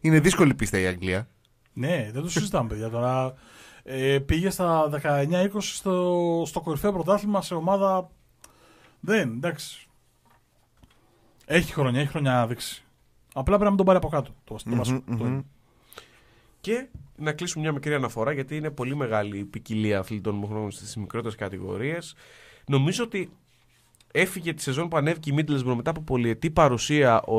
Είναι 0.02 0.20
δύσκολη 0.20 0.54
πίστα 0.54 0.80
η 0.80 0.86
Αγγλία. 0.86 1.28
Ναι, 1.74 2.10
δεν 2.14 2.22
το 2.22 2.30
συζητάμε, 2.30 2.70
παιδιά. 2.70 2.90
Τώρα 2.90 3.34
ε, 3.84 4.20
πήγε 4.20 4.50
στα 4.50 4.90
19-20 5.04 5.48
στο, 5.60 6.44
στο 6.46 6.62
κορυφαίο 6.62 6.94
πρωτάθλημα 6.94 7.42
σε 7.42 7.56
ομάδα. 7.56 8.10
Δεν, 9.00 9.30
εντάξει. 9.30 9.88
Έχει 11.46 11.74
χρονιά, 11.74 12.00
έχει 12.00 12.10
χρονιά 12.10 12.32
να 12.32 12.48
δείξει. 12.48 12.84
Απλά 13.34 13.44
πρέπει 13.58 13.62
να 13.64 13.68
μην 13.68 13.78
τον 13.78 13.86
πάρει 13.86 13.98
από 13.98 14.08
κάτω. 14.10 14.32
Το, 14.44 14.54
το, 14.56 14.62
Μμμ, 14.66 14.78
βασικό, 14.78 15.02
το 15.06 15.24
μμμ. 15.24 15.26
είναι. 15.26 15.44
Και 16.64 16.88
να 17.16 17.32
κλείσουμε 17.32 17.64
μια 17.64 17.74
μικρή 17.74 17.94
αναφορά 17.94 18.32
γιατί 18.32 18.56
είναι 18.56 18.70
πολύ 18.70 18.96
μεγάλη 18.96 19.38
η 19.38 19.46
ποικιλία 19.46 20.00
αθλητών 20.00 20.42
που 20.42 20.48
έχουν 20.52 20.72
στις 20.72 20.96
μικρότερες 20.96 21.36
κατηγορίες. 21.36 22.16
Νομίζω 22.68 23.04
ότι 23.04 23.30
έφυγε 24.12 24.54
τη 24.54 24.62
σεζόν 24.62 24.88
που 24.90 24.98
ανέβηκε 24.98 25.32
η 25.32 25.36
Middlesbrough 25.38 25.76
μετά 25.76 25.90
από 25.90 26.02
πολυετή 26.02 26.52
παρουσία 26.52 27.22
ο, 27.22 27.38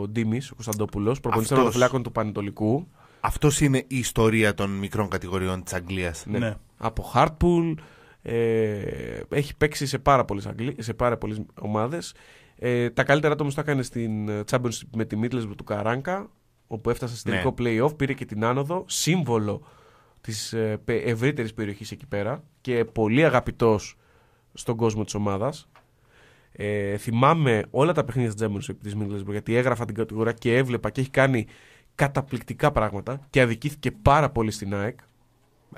ο 0.00 0.08
Ντίμης, 0.08 0.50
ο 0.50 0.54
Κωνσταντόπουλος, 0.54 1.20
προπονητής 1.20 1.48
των 1.50 1.58
Αυτός. 1.58 1.74
Οροφυλάκων 1.74 2.02
του 2.02 2.12
Πανετολικού. 2.12 2.88
Αυτός 3.20 3.60
είναι 3.60 3.78
η 3.78 3.98
ιστορία 3.98 4.54
των 4.54 4.70
μικρών 4.70 5.08
κατηγοριών 5.08 5.62
της 5.62 5.72
Αγγλίας. 5.72 6.24
Ναι. 6.26 6.38
Ναι. 6.38 6.54
Από 6.76 7.12
Hartpool. 7.14 7.74
Ε, 8.22 9.20
έχει 9.28 9.56
παίξει 9.56 9.86
σε 9.86 9.98
πάρα 9.98 10.24
πολλές, 10.24 10.46
Αγγλί- 10.46 10.82
σε 10.82 10.94
πάρα 10.94 11.16
πολλές 11.16 11.40
ομάδες. 11.60 12.14
Ε, 12.58 12.90
τα 12.90 13.04
καλύτερα 13.04 13.34
του 13.34 13.40
όμως 13.42 13.54
τα 13.54 13.60
έκανε 13.60 13.82
στην 13.82 14.28
ε, 14.28 14.42
Championship 14.50 14.88
με 14.96 15.04
τη 15.04 15.18
Middlesbrough 15.22 15.56
του 15.56 15.64
Καράνκα, 15.64 16.30
όπου 16.66 16.90
έφτασε 16.90 17.16
στο 17.16 17.30
Ναι. 17.30 17.36
τελικό 17.36 17.54
play-off, 17.58 17.96
πήρε 17.96 18.12
και 18.12 18.24
την 18.24 18.44
άνοδο, 18.44 18.84
σύμβολο 18.88 19.62
της 20.20 20.52
ε, 20.52 20.80
πε- 20.84 21.06
ευρύτερης 21.06 21.54
περιοχής 21.54 21.90
εκεί 21.90 22.06
πέρα 22.06 22.42
και 22.60 22.84
πολύ 22.84 23.24
αγαπητός 23.24 23.96
στον 24.54 24.76
κόσμο 24.76 25.04
της 25.04 25.14
ομάδας. 25.14 25.68
Ε, 26.52 26.96
θυμάμαι 26.96 27.64
όλα 27.70 27.92
τα 27.92 28.04
παιχνίδια 28.04 28.34
της 28.34 28.42
Championship 28.46 28.76
της 28.82 28.94
Middlesbrough, 28.98 29.30
γιατί 29.30 29.54
έγραφα 29.54 29.84
την 29.84 29.94
κατηγορία 29.94 30.32
και 30.32 30.56
έβλεπα 30.56 30.90
και 30.90 31.00
έχει 31.00 31.10
κάνει 31.10 31.46
καταπληκτικά 31.94 32.72
πράγματα 32.72 33.20
και 33.30 33.40
αδικήθηκε 33.40 33.90
πάρα 33.90 34.30
πολύ 34.30 34.50
στην 34.50 34.74
ΑΕΚ. 34.74 34.98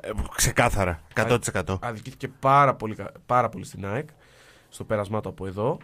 Ε, 0.00 0.10
ξεκάθαρα, 0.34 1.00
100%. 1.14 1.78
Αδικήθηκε 1.80 2.28
πάρα 2.28 2.74
πολύ, 2.74 2.94
κα- 2.94 3.12
πάρα 3.26 3.48
πολύ 3.48 3.64
στην 3.64 3.86
ΑΕΚ 3.86 4.08
στο 4.68 4.84
πέρασμά 4.84 5.20
του 5.20 5.28
από 5.28 5.46
εδώ. 5.46 5.78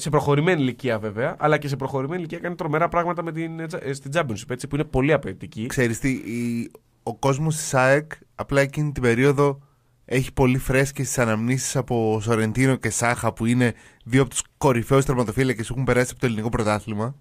Σε 0.00 0.10
προχωρημένη 0.10 0.60
ηλικία 0.62 0.98
βέβαια, 0.98 1.36
αλλά 1.38 1.58
και 1.58 1.68
σε 1.68 1.76
προχωρημένη 1.76 2.18
ηλικία 2.20 2.38
κάνει 2.38 2.54
τρομερά 2.54 2.88
πράγματα 2.88 3.22
με 3.22 3.32
την, 3.32 3.60
ε, 3.60 3.66
τσα- 3.66 3.84
ε, 3.84 3.92
στην 3.92 4.10
Championship, 4.14 4.50
έτσι, 4.50 4.68
που 4.68 4.74
είναι 4.74 4.84
πολύ 4.84 5.12
απαιτητική. 5.12 5.66
Ξέρεις 5.66 5.98
τι, 5.98 6.10
η- 6.10 6.70
ο 7.02 7.14
κόσμος 7.16 7.56
της 7.56 7.74
ΑΕΚ 7.74 8.12
απλά 8.34 8.60
εκείνη 8.60 8.92
την 8.92 9.02
περίοδο 9.02 9.60
έχει 10.04 10.32
πολύ 10.32 10.58
φρέσκες 10.58 11.06
τις 11.06 11.18
αναμνήσεις 11.18 11.76
από 11.76 12.18
Σορεντίνο 12.22 12.76
και 12.76 12.90
Σάχα 12.90 13.32
που 13.32 13.46
είναι 13.46 13.74
δύο 14.04 14.20
από 14.20 14.30
τους 14.30 14.42
κορυφαίους 14.58 15.04
τερματοφύλακες 15.04 15.66
που 15.66 15.72
έχουν 15.72 15.84
περάσει 15.84 16.08
από 16.10 16.20
το 16.20 16.26
ελληνικό 16.26 16.48
πρωτάθλημα 16.48 17.14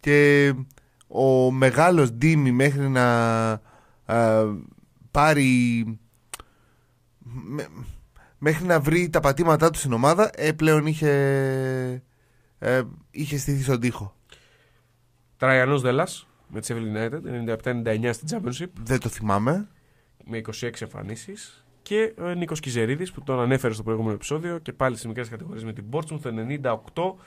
και 0.00 0.52
ο 1.06 1.50
μεγάλος 1.50 2.12
Ντίμη 2.12 2.52
μέχρι 2.52 2.88
να 2.88 3.06
α, 4.04 4.44
πάρει 5.10 5.84
με- 7.44 7.68
μέχρι 8.46 8.66
να 8.66 8.80
βρει 8.80 9.10
τα 9.10 9.20
πατήματά 9.20 9.70
του 9.70 9.78
στην 9.78 9.92
ομάδα 9.92 10.30
ε, 10.34 10.52
πλέον 10.52 10.86
είχε 10.86 11.12
ε, 12.58 12.82
είχε 13.10 13.38
στηθεί 13.38 13.62
στον 13.62 13.80
τοίχο 13.80 14.14
Τραϊανός 15.36 15.82
Δέλλας 15.82 16.26
με 16.48 16.60
τη 16.60 16.74
Sheffield 16.74 16.96
United, 16.96 17.56
97-99 17.62 18.10
στην 18.12 18.28
Championship, 18.30 18.66
δεν 18.82 19.00
το 19.00 19.08
θυμάμαι 19.08 19.68
με 20.24 20.40
26 20.60 20.70
εμφανίσεις. 20.80 21.64
Και 21.82 22.14
ο 22.18 22.28
Νίκος 22.28 22.60
Κιζερίδης 22.60 23.12
που 23.12 23.22
τον 23.22 23.40
ανέφερε 23.40 23.74
στο 23.74 23.82
προηγούμενο 23.82 24.14
επεισόδιο 24.14 24.58
και 24.58 24.72
πάλι 24.72 24.94
στις 24.94 25.06
μικρές 25.06 25.28
κατηγορίες 25.28 25.64
με 25.64 25.72
την 25.72 25.84
Portsmouth 25.90 26.20
το 26.22 26.30
98. 26.94 27.24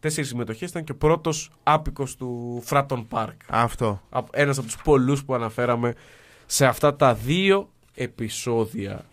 Τέσσερις 0.00 0.28
συμμετοχές 0.28 0.70
ήταν 0.70 0.84
και 0.84 0.92
ο 0.92 0.96
πρώτος 0.96 1.52
άπικος 1.62 2.16
του 2.16 2.60
Φράτον 2.64 3.06
Πάρκ. 3.06 3.40
αυτό 3.48 4.00
Ένας 4.30 4.58
από 4.58 4.66
τους 4.66 4.76
πολλούς 4.82 5.24
που 5.24 5.34
αναφέραμε 5.34 5.94
σε 6.46 6.66
αυτά 6.66 6.96
τα 6.96 7.14
δύο 7.14 7.70
επεισόδια 7.94 9.04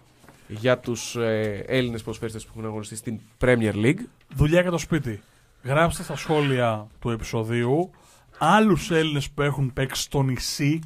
για 0.48 0.80
τους 0.80 1.16
ε, 1.16 1.64
Έλληνες 1.68 2.04
προσφέρτες 2.04 2.46
που 2.46 2.52
έχουν 2.56 2.66
αγωνιστεί 2.66 2.96
στην 2.96 3.20
Premier 3.42 3.74
League. 3.74 4.00
Δουλειά 4.36 4.62
για 4.62 4.72
το 4.72 4.78
σπίτι. 4.78 5.22
Γράψτε 5.64 6.04
στα 6.04 6.16
σχόλια 6.16 6.88
του 7.00 7.10
επεισοδίου 7.10 7.92
άλλους 8.38 8.92
Έλληνες 8.92 9.32
που 9.32 9.42
έχουν 9.42 9.74
παίξει 9.74 10.02
στο 10.02 10.22
νησί, 10.22 10.80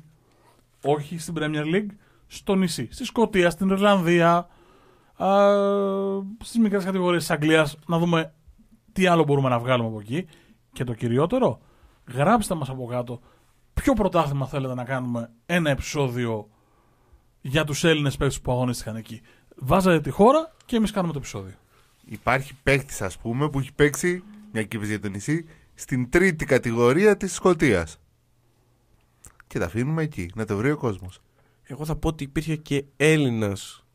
όχι 0.83 1.17
στην 1.17 1.33
Premier 1.37 1.63
League, 1.75 1.89
στο 2.27 2.55
νησί. 2.55 2.87
Στη 2.91 3.05
Σκωτία, 3.05 3.49
στην 3.49 3.69
Ιρλανδία, 3.69 4.47
στις 6.43 6.59
μικρές 6.59 6.83
κατηγορίες 6.83 7.21
της 7.21 7.31
Αγγλίας, 7.31 7.77
να 7.87 7.97
δούμε 7.97 8.33
τι 8.91 9.07
άλλο 9.07 9.23
μπορούμε 9.23 9.49
να 9.49 9.59
βγάλουμε 9.59 9.89
από 9.89 9.99
εκεί. 9.99 10.27
Και 10.73 10.83
το 10.83 10.93
κυριότερο, 10.93 11.59
γράψτε 12.13 12.55
μας 12.55 12.69
από 12.69 12.85
κάτω 12.85 13.19
ποιο 13.73 13.93
πρωτάθλημα 13.93 14.47
θέλετε 14.47 14.73
να 14.73 14.83
κάνουμε 14.83 15.31
ένα 15.45 15.69
επεισόδιο 15.69 16.49
για 17.41 17.63
τους 17.63 17.83
Έλληνες 17.83 18.17
παίκτες 18.17 18.41
που 18.41 18.51
αγωνίστηκαν 18.51 18.95
εκεί. 18.95 19.21
Βάζατε 19.59 20.01
τη 20.01 20.09
χώρα 20.09 20.55
και 20.65 20.75
εμείς 20.75 20.91
κάνουμε 20.91 21.13
το 21.13 21.19
επεισόδιο. 21.19 21.55
Υπάρχει 22.05 22.53
παίκτης, 22.63 23.01
ας 23.01 23.17
πούμε, 23.17 23.49
που 23.49 23.59
έχει 23.59 23.73
παίξει, 23.73 24.23
μια 24.51 24.63
και 24.63 24.77
για 24.77 24.99
το 24.99 25.09
νησί, 25.09 25.45
στην 25.75 26.09
τρίτη 26.09 26.45
κατηγορία 26.45 27.17
της 27.17 27.33
Σκωτίας. 27.33 27.99
Και 29.47 29.59
τα 29.59 29.65
αφήνουμε 29.65 30.03
εκεί, 30.03 30.31
να 30.35 30.45
το 30.45 30.57
βρει 30.57 30.71
ο 30.71 30.77
κόσμος. 30.77 31.21
Εγώ 31.63 31.85
θα 31.85 31.95
πω 31.95 32.07
ότι 32.07 32.23
υπήρχε 32.23 32.55
και 32.55 32.85
Έλληνας 32.97 33.85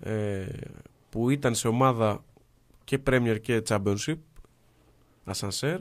ε, 0.00 0.46
που 1.10 1.30
ήταν 1.30 1.54
σε 1.54 1.68
ομάδα 1.68 2.24
και 2.84 3.00
Premier 3.06 3.38
και 3.40 3.62
Championship, 3.68 4.18
Ασανσέρ, 5.24 5.80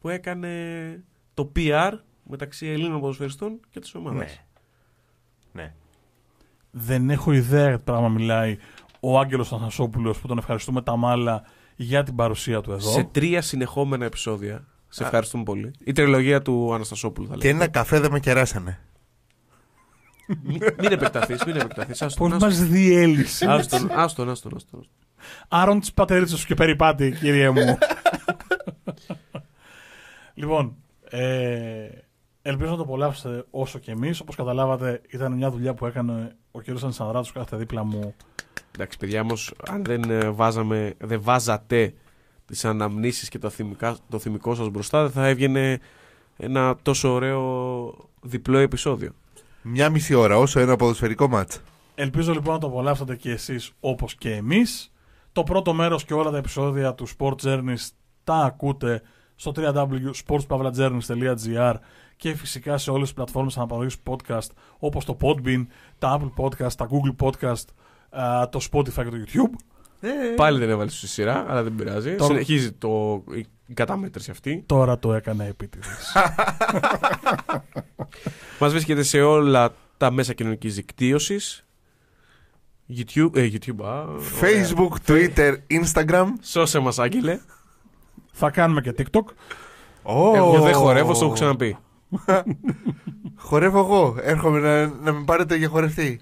που 0.00 0.08
έκανε 0.08 1.04
το 1.34 1.52
PR 1.56 1.92
μεταξύ 2.22 2.66
Ελλήνων 2.66 3.00
ποδοσφαιριστών 3.00 3.60
και 3.70 3.80
της 3.80 3.94
ομάδας. 3.94 4.42
Ναι. 5.52 5.62
Ναι. 5.62 5.74
Δεν 6.70 7.10
έχω 7.10 7.32
ιδέα 7.32 7.68
για 7.68 7.76
τι 7.76 7.82
πράγμα 7.84 8.08
μιλάει 8.08 8.58
ο 9.00 9.18
Άγγελος 9.18 9.52
Αθανασόπουλος 9.52 10.18
που 10.18 10.26
τον 10.26 10.38
ευχαριστούμε 10.38 10.82
τα 10.82 10.96
μάλα 10.96 11.42
για 11.76 12.02
την 12.02 12.14
παρουσία 12.14 12.60
του 12.60 12.72
εδώ. 12.72 12.90
Σε 12.90 13.02
τρία 13.12 13.42
συνεχόμενα 13.42 14.04
επεισόδια. 14.04 14.66
Σε 14.88 15.02
ευχαριστούμε 15.04 15.42
πολύ. 15.42 15.70
Η 15.84 15.92
τριλογία 15.92 16.42
του 16.42 16.74
Αναστασόπουλου 16.74 17.26
θα 17.28 17.34
Και 17.34 17.46
λέγαμε. 17.46 17.62
ένα 17.64 17.72
καφέ 17.72 18.00
δεν 18.00 18.10
με 18.10 18.20
κεράσανε. 18.20 18.80
Μην, 20.42 20.58
μην 20.80 20.92
επεκταθείς, 20.92 21.44
μην 21.44 21.56
επεκταθείς. 21.56 22.02
Άστον, 22.02 22.30
Πώς 22.30 22.40
μας 22.40 22.52
άστον, 22.52 22.68
διέλυσε. 22.70 23.46
άστον, 23.50 23.88
άστον, 23.92 24.30
άστον, 24.30 24.52
άστον. 24.56 24.86
Άρον 25.48 25.80
της 25.80 25.92
πατερίτσας 25.92 26.38
σου 26.38 26.46
και 26.46 26.54
περιπάτη, 26.54 27.12
κύριε 27.20 27.50
μου. 27.50 27.78
λοιπόν, 30.34 30.76
ε, 31.10 31.88
ελπίζω 32.48 32.70
να 32.70 32.76
το 32.76 32.82
απολαύσετε 32.82 33.44
όσο 33.50 33.78
και 33.78 33.90
εμείς. 33.90 34.20
Όπως 34.20 34.36
καταλάβατε, 34.36 35.00
ήταν 35.10 35.32
μια 35.32 35.50
δουλειά 35.50 35.74
που 35.74 35.86
έκανε 35.86 36.36
ο 36.50 36.60
κύριος 36.60 36.84
Ανσανδράτου 36.84 37.32
κάθε 37.32 37.56
δίπλα 37.56 37.84
μου. 37.84 38.14
Εντάξει, 38.74 38.98
παιδιά, 38.98 39.20
όμως, 39.20 39.54
αν 39.68 39.84
δεν, 39.84 40.10
ε, 40.10 40.30
βάζαμε, 40.30 40.94
δεν 40.98 41.22
βάζατε 41.22 41.94
τις 42.44 42.64
αναμνήσεις 42.64 43.28
και 43.28 43.38
το, 43.38 43.50
θυμικά, 43.50 43.96
το 44.08 44.18
θυμικό 44.18 44.54
σας 44.54 44.68
μπροστά, 44.68 45.02
δεν 45.02 45.10
θα 45.10 45.26
έβγαινε 45.26 45.80
ένα 46.36 46.76
τόσο 46.82 47.12
ωραίο 47.12 47.94
διπλό 48.22 48.58
επεισόδιο. 48.58 49.12
Μια 49.62 49.90
μισή 49.90 50.14
ώρα, 50.14 50.38
όσο 50.38 50.60
ένα 50.60 50.76
ποδοσφαιρικό 50.76 51.28
μάτς. 51.28 51.60
Ελπίζω 51.94 52.32
λοιπόν 52.32 52.52
να 52.52 52.60
το 52.60 52.66
απολαύσατε 52.66 53.16
και 53.16 53.30
εσείς 53.30 53.72
όπως 53.80 54.14
και 54.14 54.34
εμείς. 54.34 54.92
Το 55.32 55.42
πρώτο 55.42 55.72
μέρος 55.72 56.04
και 56.04 56.14
όλα 56.14 56.30
τα 56.30 56.36
επεισόδια 56.36 56.94
του 56.94 57.06
Sport 57.18 57.34
Journeys 57.42 57.88
τα 58.24 58.36
ακούτε 58.36 59.02
στο 59.34 59.52
www.sportspavlajourneys.gr 59.56 61.74
και 62.18 62.34
φυσικά 62.34 62.78
σε 62.78 62.90
όλες 62.90 63.02
τις 63.06 63.12
πλατφόρμες 63.16 63.56
αναπαραγωγής 63.56 63.96
podcast 64.10 64.48
όπως 64.78 65.04
το 65.04 65.16
Podbean, 65.20 65.66
τα 65.98 66.20
Apple 66.20 66.44
Podcast, 66.44 66.72
τα 66.72 66.88
Google 66.90 67.26
Podcast, 67.26 67.64
α, 68.10 68.48
το 68.48 68.60
Spotify 68.72 69.04
και 69.04 69.10
το 69.10 69.16
YouTube. 69.26 69.54
Πάλι 70.36 70.58
δεν 70.58 70.70
έβαλες 70.70 70.96
στη 70.96 71.06
σειρά, 71.08 71.44
αλλά 71.48 71.62
δεν 71.62 71.74
πειράζει. 71.74 72.14
Τώρα- 72.14 72.24
Συνεχίζει 72.32 72.72
το, 72.72 73.22
η, 73.34 73.46
η 73.66 73.74
καταμέτρηση 73.74 74.30
αυτή. 74.30 74.62
Τώρα 74.66 74.98
το 74.98 75.12
έκανα 75.14 75.44
επίτηδες. 75.44 76.12
Μας 78.60 78.70
βρίσκεται 78.72 79.02
σε 79.02 79.20
όλα 79.20 79.74
τα 79.96 80.10
μέσα 80.10 80.32
κοινωνικής 80.32 80.74
δικτύωσης. 80.74 81.66
YouTube, 82.96 83.36
ε, 83.36 83.48
YouTube, 83.52 83.84
α, 83.84 84.02
ωραία. 84.02 84.26
Facebook, 84.40 84.92
Twitter, 85.06 85.54
Instagram. 85.70 86.26
Σώσε 86.42 86.78
μας, 86.78 86.98
Άγγελε. 86.98 87.40
Θα 88.32 88.50
κάνουμε 88.50 88.80
και 88.80 88.94
TikTok. 88.98 89.24
Oh. 90.02 90.34
Εγώ 90.36 90.60
δεν 90.60 90.74
χορεύω, 90.74 91.14
στο 91.14 91.24
έχω 91.24 91.34
ξαναπεί. 91.34 91.76
Χορεύω 93.36 93.78
εγώ. 93.78 94.16
Έρχομαι 94.20 94.58
να, 94.58 94.86
να 94.86 95.12
με 95.12 95.24
πάρετε 95.24 95.56
για 95.56 95.68
χορευτή. 95.68 96.20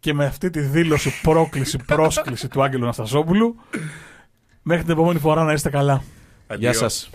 Και 0.00 0.14
με 0.14 0.24
αυτή 0.24 0.50
τη 0.50 0.60
δήλωση, 0.60 1.20
πρόκληση, 1.22 1.78
πρόσκληση 1.94 2.48
του 2.48 2.62
Άγγελου 2.62 2.82
Αναστασόπουλου, 2.82 3.56
μέχρι 4.62 4.82
την 4.84 4.92
επόμενη 4.92 5.18
φορά 5.18 5.44
να 5.44 5.52
είστε 5.52 5.70
καλά. 5.70 6.02
Γεια 6.56 6.72
σας. 6.72 7.10